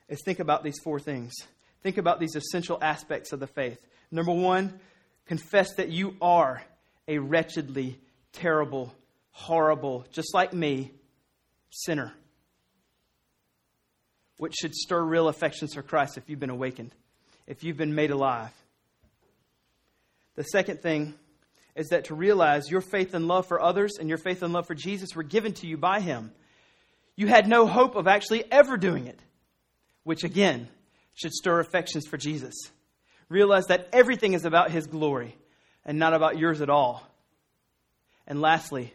is 0.08 0.22
think 0.24 0.38
about 0.38 0.64
these 0.64 0.78
four 0.82 0.98
things. 0.98 1.34
Think 1.82 1.98
about 1.98 2.18
these 2.18 2.34
essential 2.34 2.78
aspects 2.80 3.30
of 3.30 3.40
the 3.40 3.46
faith. 3.46 3.78
Number 4.10 4.32
one, 4.32 4.80
confess 5.26 5.74
that 5.74 5.90
you 5.90 6.16
are 6.22 6.62
a 7.06 7.18
wretchedly 7.18 8.00
terrible, 8.32 8.94
horrible, 9.32 10.06
just 10.12 10.32
like 10.32 10.54
me, 10.54 10.92
sinner. 11.68 12.14
Which 14.38 14.54
should 14.54 14.74
stir 14.74 15.02
real 15.02 15.28
affections 15.28 15.74
for 15.74 15.82
Christ 15.82 16.16
if 16.16 16.30
you've 16.30 16.40
been 16.40 16.48
awakened, 16.48 16.94
if 17.46 17.62
you've 17.62 17.76
been 17.76 17.94
made 17.94 18.12
alive. 18.12 18.54
The 20.36 20.44
second 20.44 20.80
thing 20.80 21.12
is 21.76 21.88
that 21.88 22.06
to 22.06 22.14
realize 22.14 22.70
your 22.70 22.80
faith 22.80 23.12
and 23.12 23.28
love 23.28 23.46
for 23.46 23.60
others 23.60 23.98
and 24.00 24.08
your 24.08 24.16
faith 24.16 24.42
and 24.42 24.54
love 24.54 24.66
for 24.66 24.74
Jesus 24.74 25.14
were 25.14 25.22
given 25.22 25.52
to 25.52 25.66
you 25.66 25.76
by 25.76 26.00
Him. 26.00 26.32
You 27.22 27.28
had 27.28 27.46
no 27.46 27.68
hope 27.68 27.94
of 27.94 28.08
actually 28.08 28.42
ever 28.50 28.76
doing 28.76 29.06
it, 29.06 29.20
which 30.02 30.24
again 30.24 30.66
should 31.14 31.30
stir 31.30 31.60
affections 31.60 32.04
for 32.04 32.16
Jesus. 32.16 32.52
Realize 33.28 33.66
that 33.66 33.88
everything 33.92 34.32
is 34.32 34.44
about 34.44 34.72
His 34.72 34.88
glory 34.88 35.36
and 35.84 36.00
not 36.00 36.14
about 36.14 36.36
yours 36.36 36.60
at 36.60 36.68
all. 36.68 37.08
And 38.26 38.40
lastly, 38.40 38.92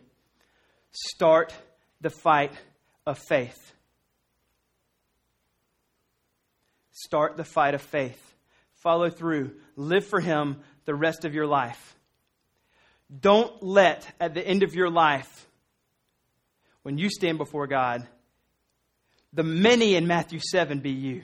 start 0.91 1.53
the 2.01 2.09
fight 2.09 2.51
of 3.05 3.17
faith. 3.17 3.71
Start 6.91 7.37
the 7.37 7.45
fight 7.45 7.75
of 7.75 7.81
faith. 7.81 8.21
Follow 8.83 9.09
through. 9.09 9.51
Live 9.77 10.05
for 10.05 10.19
Him 10.19 10.59
the 10.83 10.95
rest 10.95 11.23
of 11.23 11.33
your 11.33 11.47
life. 11.47 11.95
Don't 13.21 13.63
let, 13.63 14.05
at 14.19 14.33
the 14.33 14.45
end 14.45 14.63
of 14.63 14.75
your 14.75 14.89
life, 14.89 15.47
when 16.83 16.97
you 16.97 17.09
stand 17.09 17.37
before 17.37 17.67
God, 17.67 18.05
the 19.37 19.43
many 19.43 19.93
in 19.93 20.07
Matthew 20.07 20.39
7 20.39 20.79
be 20.79 20.89
you. 20.89 21.21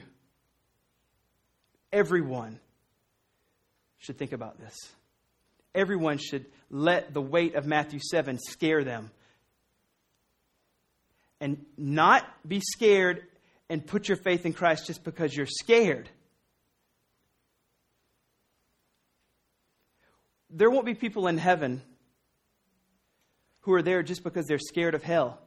Everyone 1.92 2.60
should 3.98 4.16
think 4.16 4.30
about 4.30 4.60
this. 4.60 4.76
Everyone 5.74 6.18
should 6.18 6.46
let 6.70 7.12
the 7.12 7.20
weight 7.20 7.56
of 7.56 7.66
Matthew 7.66 7.98
7 7.98 8.38
scare 8.38 8.84
them. 8.84 9.10
And 11.40 11.66
not 11.76 12.24
be 12.46 12.60
scared 12.60 13.24
and 13.68 13.84
put 13.84 14.06
your 14.06 14.16
faith 14.16 14.46
in 14.46 14.52
Christ 14.52 14.86
just 14.86 15.02
because 15.02 15.34
you're 15.34 15.48
scared. 15.48 16.08
There 20.50 20.70
won't 20.70 20.86
be 20.86 20.94
people 20.94 21.26
in 21.26 21.36
heaven 21.36 21.82
who 23.62 23.72
are 23.72 23.82
there 23.82 24.04
just 24.04 24.22
because 24.22 24.46
they're 24.46 24.60
scared 24.60 24.94
of 24.94 25.02
hell. 25.02 25.40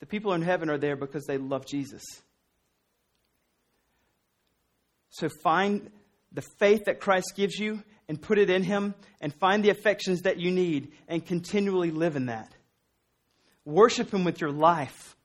The 0.00 0.06
people 0.06 0.32
in 0.34 0.42
heaven 0.42 0.70
are 0.70 0.78
there 0.78 0.96
because 0.96 1.24
they 1.24 1.38
love 1.38 1.66
Jesus. 1.66 2.02
So 5.10 5.28
find 5.42 5.90
the 6.32 6.42
faith 6.58 6.84
that 6.86 7.00
Christ 7.00 7.32
gives 7.34 7.58
you 7.58 7.82
and 8.08 8.20
put 8.20 8.38
it 8.38 8.50
in 8.50 8.62
Him 8.62 8.94
and 9.20 9.32
find 9.34 9.64
the 9.64 9.70
affections 9.70 10.22
that 10.22 10.38
you 10.38 10.50
need 10.50 10.92
and 11.08 11.24
continually 11.24 11.90
live 11.90 12.16
in 12.16 12.26
that. 12.26 12.54
Worship 13.64 14.12
Him 14.12 14.24
with 14.24 14.40
your 14.40 14.52
life. 14.52 15.16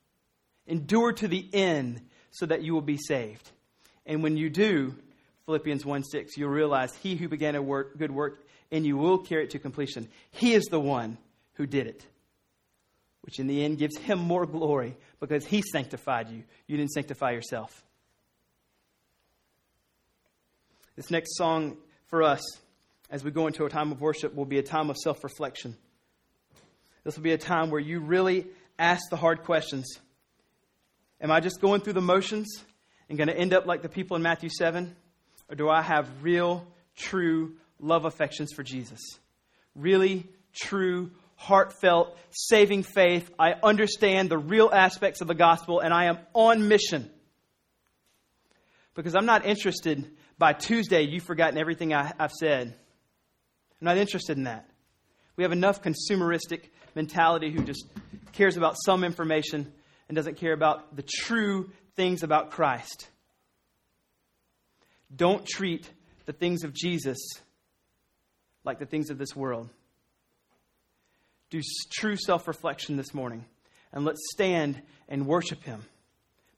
Endure 0.68 1.12
to 1.14 1.28
the 1.28 1.48
end 1.54 2.02
so 2.32 2.46
that 2.46 2.64
you 2.64 2.74
will 2.74 2.82
be 2.82 2.98
saved. 2.98 3.50
And 4.06 4.24
when 4.24 4.38
you 4.38 4.50
do, 4.50 4.96
Philippians 5.46 5.86
1 5.86 6.04
6, 6.04 6.38
you'll 6.38 6.50
realize 6.50 6.96
He 6.96 7.16
who 7.16 7.28
began 7.28 7.56
a 7.56 7.62
work, 7.62 7.98
good 7.98 8.12
work 8.12 8.46
in 8.72 8.86
you 8.86 8.98
will 8.98 9.18
carry 9.18 9.44
it 9.44 9.50
to 9.52 9.60
completion. 9.60 10.08
He 10.32 10.54
is 10.54 10.64
the 10.66 10.80
one 10.80 11.18
who 11.54 11.66
did 11.66 11.88
it, 11.88 12.06
which 13.22 13.40
in 13.40 13.48
the 13.48 13.64
end 13.64 13.78
gives 13.78 13.98
Him 13.98 14.20
more 14.20 14.46
glory 14.46 14.98
because 15.20 15.46
He 15.46 15.62
sanctified 15.62 16.30
you. 16.30 16.44
You 16.68 16.78
didn't 16.78 16.92
sanctify 16.92 17.32
yourself. 17.32 17.84
This 20.96 21.10
next 21.10 21.38
song 21.38 21.78
for 22.08 22.24
us, 22.24 22.42
as 23.10 23.24
we 23.24 23.32
go 23.32 23.48
into 23.48 23.66
a 23.66 23.70
time 23.70 23.92
of 23.92 24.02
worship, 24.02 24.36
will 24.36 24.46
be 24.46 24.58
a 24.58 24.64
time 24.64 24.90
of 24.90 24.98
self 24.98 25.24
reflection. 25.24 25.78
This 27.04 27.16
will 27.16 27.24
be 27.24 27.32
a 27.32 27.38
time 27.38 27.72
where 27.72 27.80
you 27.80 28.00
really 28.00 28.48
ask 28.78 29.10
the 29.10 29.18
hard 29.18 29.44
questions. 29.44 29.88
Am 31.20 31.32
I 31.32 31.40
just 31.40 31.62
going 31.62 31.82
through 31.82 31.94
the 31.94 32.02
motions 32.02 32.48
and 33.10 33.18
going 33.18 33.28
to 33.28 33.38
end 33.38 33.54
up 33.54 33.66
like 33.66 33.82
the 33.82 33.90
people 33.90 34.18
in 34.18 34.24
Matthew 34.24 34.50
7? 34.50 34.96
Or 35.50 35.56
do 35.56 35.70
I 35.70 35.82
have 35.82 36.08
real, 36.22 36.66
true 36.96 37.54
love 37.80 38.06
affections 38.06 38.52
for 38.54 38.64
Jesus? 38.64 39.00
Really, 39.76 40.28
true, 40.54 41.12
heartfelt, 41.42 42.16
saving 42.30 42.84
faith. 42.84 43.32
I 43.40 43.56
understand 43.64 44.30
the 44.30 44.38
real 44.38 44.70
aspects 44.72 45.22
of 45.22 45.28
the 45.28 45.34
gospel 45.34 45.80
and 45.80 45.92
I 45.92 46.06
am 46.06 46.20
on 46.34 46.68
mission. 46.68 47.10
Because 48.94 49.16
I'm 49.16 49.26
not 49.26 49.44
interested 49.46 50.08
by 50.38 50.54
Tuesday, 50.54 51.02
you've 51.02 51.24
forgotten 51.24 51.58
everything 51.58 51.94
I, 51.94 52.14
have 52.20 52.32
said. 52.32 52.68
I'm 52.68 53.86
not 53.86 53.98
interested 53.98 54.38
in 54.38 54.44
that. 54.44 54.70
We 55.36 55.44
have 55.44 55.52
enough 55.52 55.82
consumeristic 55.82 56.70
mentality 56.94 57.52
who 57.52 57.64
just 57.64 57.86
cares 58.34 58.56
about 58.56 58.76
some 58.86 59.04
information 59.04 59.72
and 60.08 60.16
doesn't 60.16 60.38
care 60.38 60.54
about 60.54 60.96
the 60.96 61.04
true 61.04 61.72
things 61.96 62.22
about 62.22 62.52
Christ. 62.52 63.10
Don't 65.16 65.46
treat 65.46 65.90
the 66.26 66.34
things 66.34 66.64
of 66.64 66.74
Jesus 66.74 67.18
like 68.64 68.78
the 68.78 68.86
things 68.86 69.10
of 69.10 69.18
this 69.18 69.36
world. 69.36 69.70
Do 71.52 71.62
true 71.92 72.18
self 72.18 72.48
reflection 72.48 72.98
this 72.98 73.14
morning 73.14 73.46
and 73.94 74.04
let's 74.06 74.22
stand 74.32 74.82
and 75.08 75.28
worship 75.28 75.64
Him. 75.64 75.84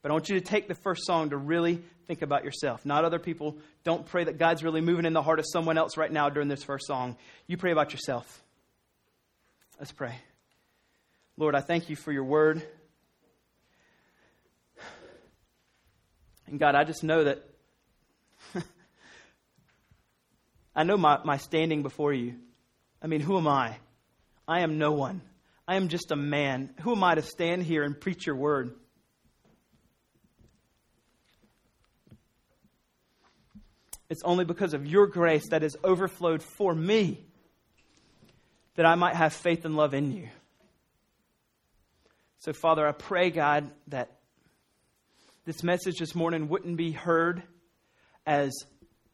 But 0.00 0.10
I 0.10 0.14
want 0.14 0.28
you 0.28 0.38
to 0.38 0.44
take 0.44 0.68
the 0.68 0.74
first 0.74 1.04
song 1.04 1.30
to 1.30 1.36
really 1.36 1.82
think 2.06 2.22
about 2.22 2.44
yourself, 2.44 2.86
not 2.86 3.04
other 3.04 3.18
people. 3.18 3.58
Don't 3.82 4.06
pray 4.06 4.24
that 4.24 4.38
God's 4.38 4.62
really 4.62 4.80
moving 4.80 5.04
in 5.06 5.12
the 5.12 5.22
heart 5.22 5.38
of 5.38 5.46
someone 5.50 5.78
else 5.78 5.96
right 5.96 6.12
now 6.12 6.28
during 6.28 6.48
this 6.48 6.62
first 6.62 6.86
song. 6.86 7.16
You 7.46 7.56
pray 7.56 7.72
about 7.72 7.92
yourself. 7.92 8.42
Let's 9.78 9.92
pray. 9.92 10.14
Lord, 11.36 11.54
I 11.54 11.60
thank 11.60 11.88
you 11.88 11.96
for 11.96 12.12
your 12.12 12.24
word. 12.24 12.62
And 16.46 16.60
God, 16.60 16.74
I 16.74 16.84
just 16.84 17.02
know 17.02 17.24
that 17.24 17.42
I 20.76 20.84
know 20.84 20.96
my, 20.96 21.18
my 21.24 21.38
standing 21.38 21.82
before 21.82 22.12
you. 22.12 22.34
I 23.02 23.06
mean, 23.08 23.20
who 23.20 23.36
am 23.36 23.48
I? 23.48 23.76
I 24.46 24.60
am 24.60 24.78
no 24.78 24.92
one. 24.92 25.22
I 25.66 25.76
am 25.76 25.88
just 25.88 26.10
a 26.10 26.16
man. 26.16 26.70
Who 26.80 26.92
am 26.92 27.02
I 27.02 27.14
to 27.14 27.22
stand 27.22 27.62
here 27.62 27.82
and 27.82 27.98
preach 27.98 28.26
your 28.26 28.36
word? 28.36 28.74
It's 34.10 34.22
only 34.22 34.44
because 34.44 34.74
of 34.74 34.86
your 34.86 35.06
grace 35.06 35.48
that 35.48 35.62
has 35.62 35.76
overflowed 35.82 36.42
for 36.42 36.74
me 36.74 37.24
that 38.76 38.84
I 38.84 38.94
might 38.94 39.14
have 39.14 39.32
faith 39.32 39.64
and 39.64 39.76
love 39.76 39.94
in 39.94 40.12
you. 40.12 40.28
So, 42.38 42.52
Father, 42.52 42.86
I 42.86 42.92
pray, 42.92 43.30
God, 43.30 43.70
that 43.88 44.10
this 45.46 45.62
message 45.62 45.98
this 45.98 46.14
morning 46.14 46.48
wouldn't 46.48 46.76
be 46.76 46.92
heard 46.92 47.42
as 48.26 48.52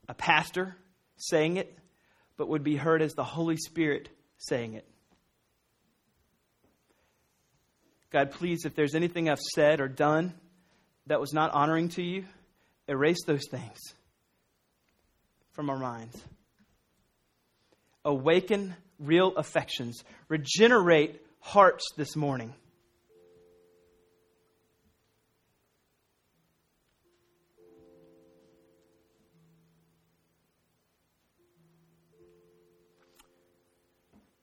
a 0.08 0.14
pastor 0.14 0.76
saying 1.16 1.56
it, 1.56 1.78
but 2.36 2.48
would 2.48 2.64
be 2.64 2.76
heard 2.76 3.02
as 3.02 3.14
the 3.14 3.24
Holy 3.24 3.56
Spirit 3.56 4.08
saying 4.38 4.74
it. 4.74 4.86
God, 8.10 8.32
please, 8.32 8.64
if 8.64 8.74
there's 8.74 8.96
anything 8.96 9.30
I've 9.30 9.40
said 9.54 9.80
or 9.80 9.86
done 9.86 10.34
that 11.06 11.20
was 11.20 11.32
not 11.32 11.52
honoring 11.52 11.90
to 11.90 12.02
you, 12.02 12.24
erase 12.88 13.24
those 13.24 13.46
things 13.50 13.78
from 15.52 15.70
our 15.70 15.78
minds. 15.78 16.20
Awaken 18.04 18.74
real 18.98 19.36
affections. 19.36 20.02
Regenerate 20.28 21.20
hearts 21.38 21.84
this 21.96 22.16
morning. 22.16 22.52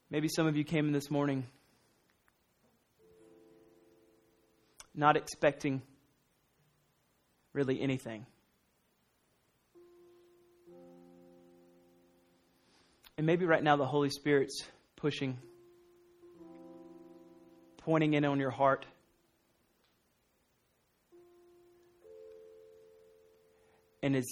Maybe 0.09 0.29
some 0.29 0.47
of 0.47 0.55
you 0.55 0.63
came 0.63 0.87
in 0.87 0.93
this 0.93 1.11
morning 1.11 1.45
not 4.97 5.15
expecting 5.15 5.81
really 7.53 7.79
anything. 7.79 8.25
And 13.17 13.25
maybe 13.25 13.45
right 13.45 13.63
now 13.63 13.75
the 13.75 13.85
Holy 13.85 14.09
Spirit's 14.09 14.63
pushing, 14.95 15.37
pointing 17.77 18.13
in 18.15 18.25
on 18.25 18.39
your 18.39 18.51
heart. 18.51 18.85
And 24.01 24.15
as 24.15 24.25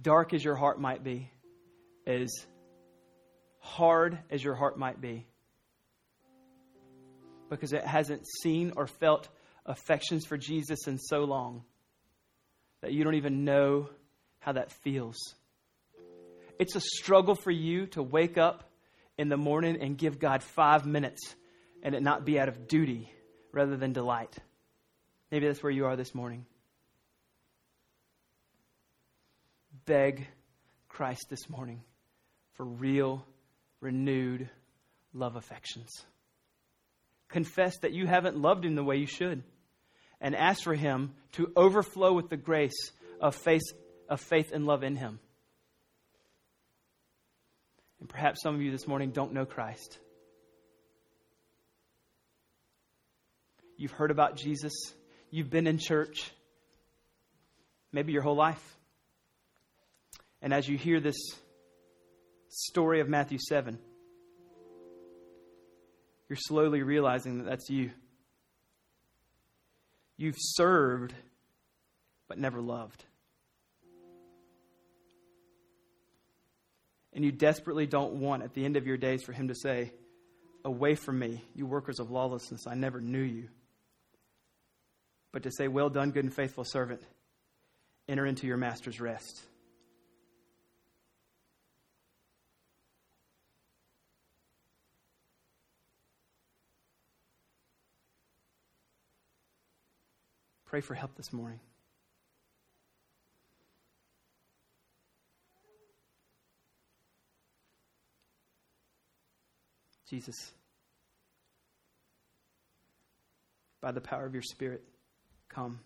dark 0.00 0.34
as 0.34 0.44
your 0.44 0.56
heart 0.56 0.80
might 0.80 1.04
be, 1.04 1.30
as 2.06 2.30
hard 3.60 4.18
as 4.30 4.42
your 4.42 4.54
heart 4.54 4.78
might 4.78 5.00
be, 5.00 5.26
because 7.48 7.72
it 7.72 7.84
hasn't 7.84 8.26
seen 8.42 8.72
or 8.76 8.86
felt 8.86 9.28
affections 9.66 10.24
for 10.26 10.36
Jesus 10.36 10.86
in 10.86 10.98
so 10.98 11.24
long 11.24 11.64
that 12.80 12.92
you 12.92 13.04
don't 13.04 13.14
even 13.14 13.44
know 13.44 13.88
how 14.40 14.52
that 14.52 14.70
feels. 14.70 15.16
It's 16.58 16.76
a 16.76 16.80
struggle 16.80 17.34
for 17.34 17.50
you 17.50 17.86
to 17.88 18.02
wake 18.02 18.38
up 18.38 18.70
in 19.16 19.28
the 19.28 19.36
morning 19.36 19.78
and 19.80 19.96
give 19.96 20.18
God 20.18 20.42
five 20.42 20.86
minutes 20.86 21.34
and 21.82 21.94
it 21.94 22.02
not 22.02 22.24
be 22.24 22.38
out 22.38 22.48
of 22.48 22.68
duty 22.68 23.10
rather 23.52 23.76
than 23.76 23.92
delight. 23.92 24.34
Maybe 25.30 25.46
that's 25.46 25.62
where 25.62 25.72
you 25.72 25.86
are 25.86 25.96
this 25.96 26.14
morning. 26.14 26.46
Beg 29.86 30.26
Christ 30.88 31.26
this 31.28 31.48
morning 31.50 31.82
for 32.54 32.64
real, 32.64 33.24
renewed 33.80 34.48
love 35.12 35.36
affections. 35.36 36.04
Confess 37.34 37.78
that 37.78 37.92
you 37.92 38.06
haven't 38.06 38.38
loved 38.38 38.64
Him 38.64 38.76
the 38.76 38.84
way 38.84 38.98
you 38.98 39.08
should 39.08 39.42
and 40.20 40.36
ask 40.36 40.62
for 40.62 40.72
Him 40.72 41.14
to 41.32 41.50
overflow 41.56 42.12
with 42.12 42.28
the 42.28 42.36
grace 42.36 42.92
of 43.20 43.34
faith, 43.34 43.72
of 44.08 44.20
faith 44.20 44.52
and 44.52 44.66
love 44.66 44.84
in 44.84 44.94
Him. 44.94 45.18
And 47.98 48.08
perhaps 48.08 48.40
some 48.40 48.54
of 48.54 48.62
you 48.62 48.70
this 48.70 48.86
morning 48.86 49.10
don't 49.10 49.32
know 49.32 49.44
Christ. 49.44 49.98
You've 53.76 53.90
heard 53.90 54.12
about 54.12 54.36
Jesus, 54.36 54.72
you've 55.32 55.50
been 55.50 55.66
in 55.66 55.78
church, 55.78 56.30
maybe 57.90 58.12
your 58.12 58.22
whole 58.22 58.36
life. 58.36 58.62
And 60.40 60.54
as 60.54 60.68
you 60.68 60.78
hear 60.78 61.00
this 61.00 61.16
story 62.46 63.00
of 63.00 63.08
Matthew 63.08 63.38
7, 63.40 63.80
you're 66.34 66.40
slowly 66.48 66.82
realizing 66.82 67.38
that 67.38 67.44
that's 67.44 67.70
you. 67.70 67.92
You've 70.16 70.34
served, 70.36 71.14
but 72.26 72.38
never 72.38 72.60
loved. 72.60 73.04
And 77.12 77.24
you 77.24 77.30
desperately 77.30 77.86
don't 77.86 78.14
want 78.14 78.42
at 78.42 78.52
the 78.52 78.64
end 78.64 78.76
of 78.76 78.84
your 78.84 78.96
days 78.96 79.22
for 79.22 79.32
him 79.32 79.46
to 79.46 79.54
say, 79.54 79.92
Away 80.64 80.96
from 80.96 81.20
me, 81.20 81.40
you 81.54 81.66
workers 81.66 82.00
of 82.00 82.10
lawlessness, 82.10 82.66
I 82.66 82.74
never 82.74 83.00
knew 83.00 83.22
you. 83.22 83.48
but 85.30 85.44
to 85.44 85.52
say, 85.52 85.68
Well 85.68 85.88
done, 85.88 86.10
good 86.10 86.24
and 86.24 86.34
faithful 86.34 86.64
servant. 86.64 87.02
Enter 88.08 88.26
into 88.26 88.48
your 88.48 88.56
master's 88.56 89.00
rest. 89.00 89.40
Pray 100.74 100.80
for 100.80 100.94
help 100.94 101.14
this 101.14 101.32
morning. 101.32 101.60
Jesus, 110.10 110.34
by 113.80 113.92
the 113.92 114.00
power 114.00 114.26
of 114.26 114.34
your 114.34 114.42
Spirit, 114.42 114.82
come. 115.48 115.78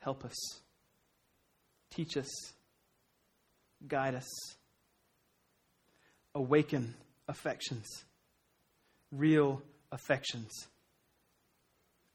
Help 0.00 0.24
us. 0.24 0.34
Teach 1.94 2.16
us. 2.16 2.52
Guide 3.86 4.16
us. 4.16 4.28
Awaken 6.34 6.96
affections. 7.28 7.86
Real 9.12 9.62
affections. 9.92 10.66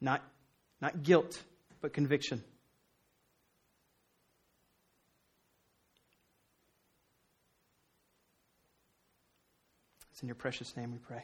Not, 0.04 0.22
not 0.82 1.02
guilt, 1.02 1.42
but 1.80 1.94
conviction. 1.94 2.44
It's 10.12 10.22
in 10.22 10.28
your 10.28 10.36
precious 10.36 10.76
name 10.76 10.92
we 10.92 10.98
pray. 10.98 11.24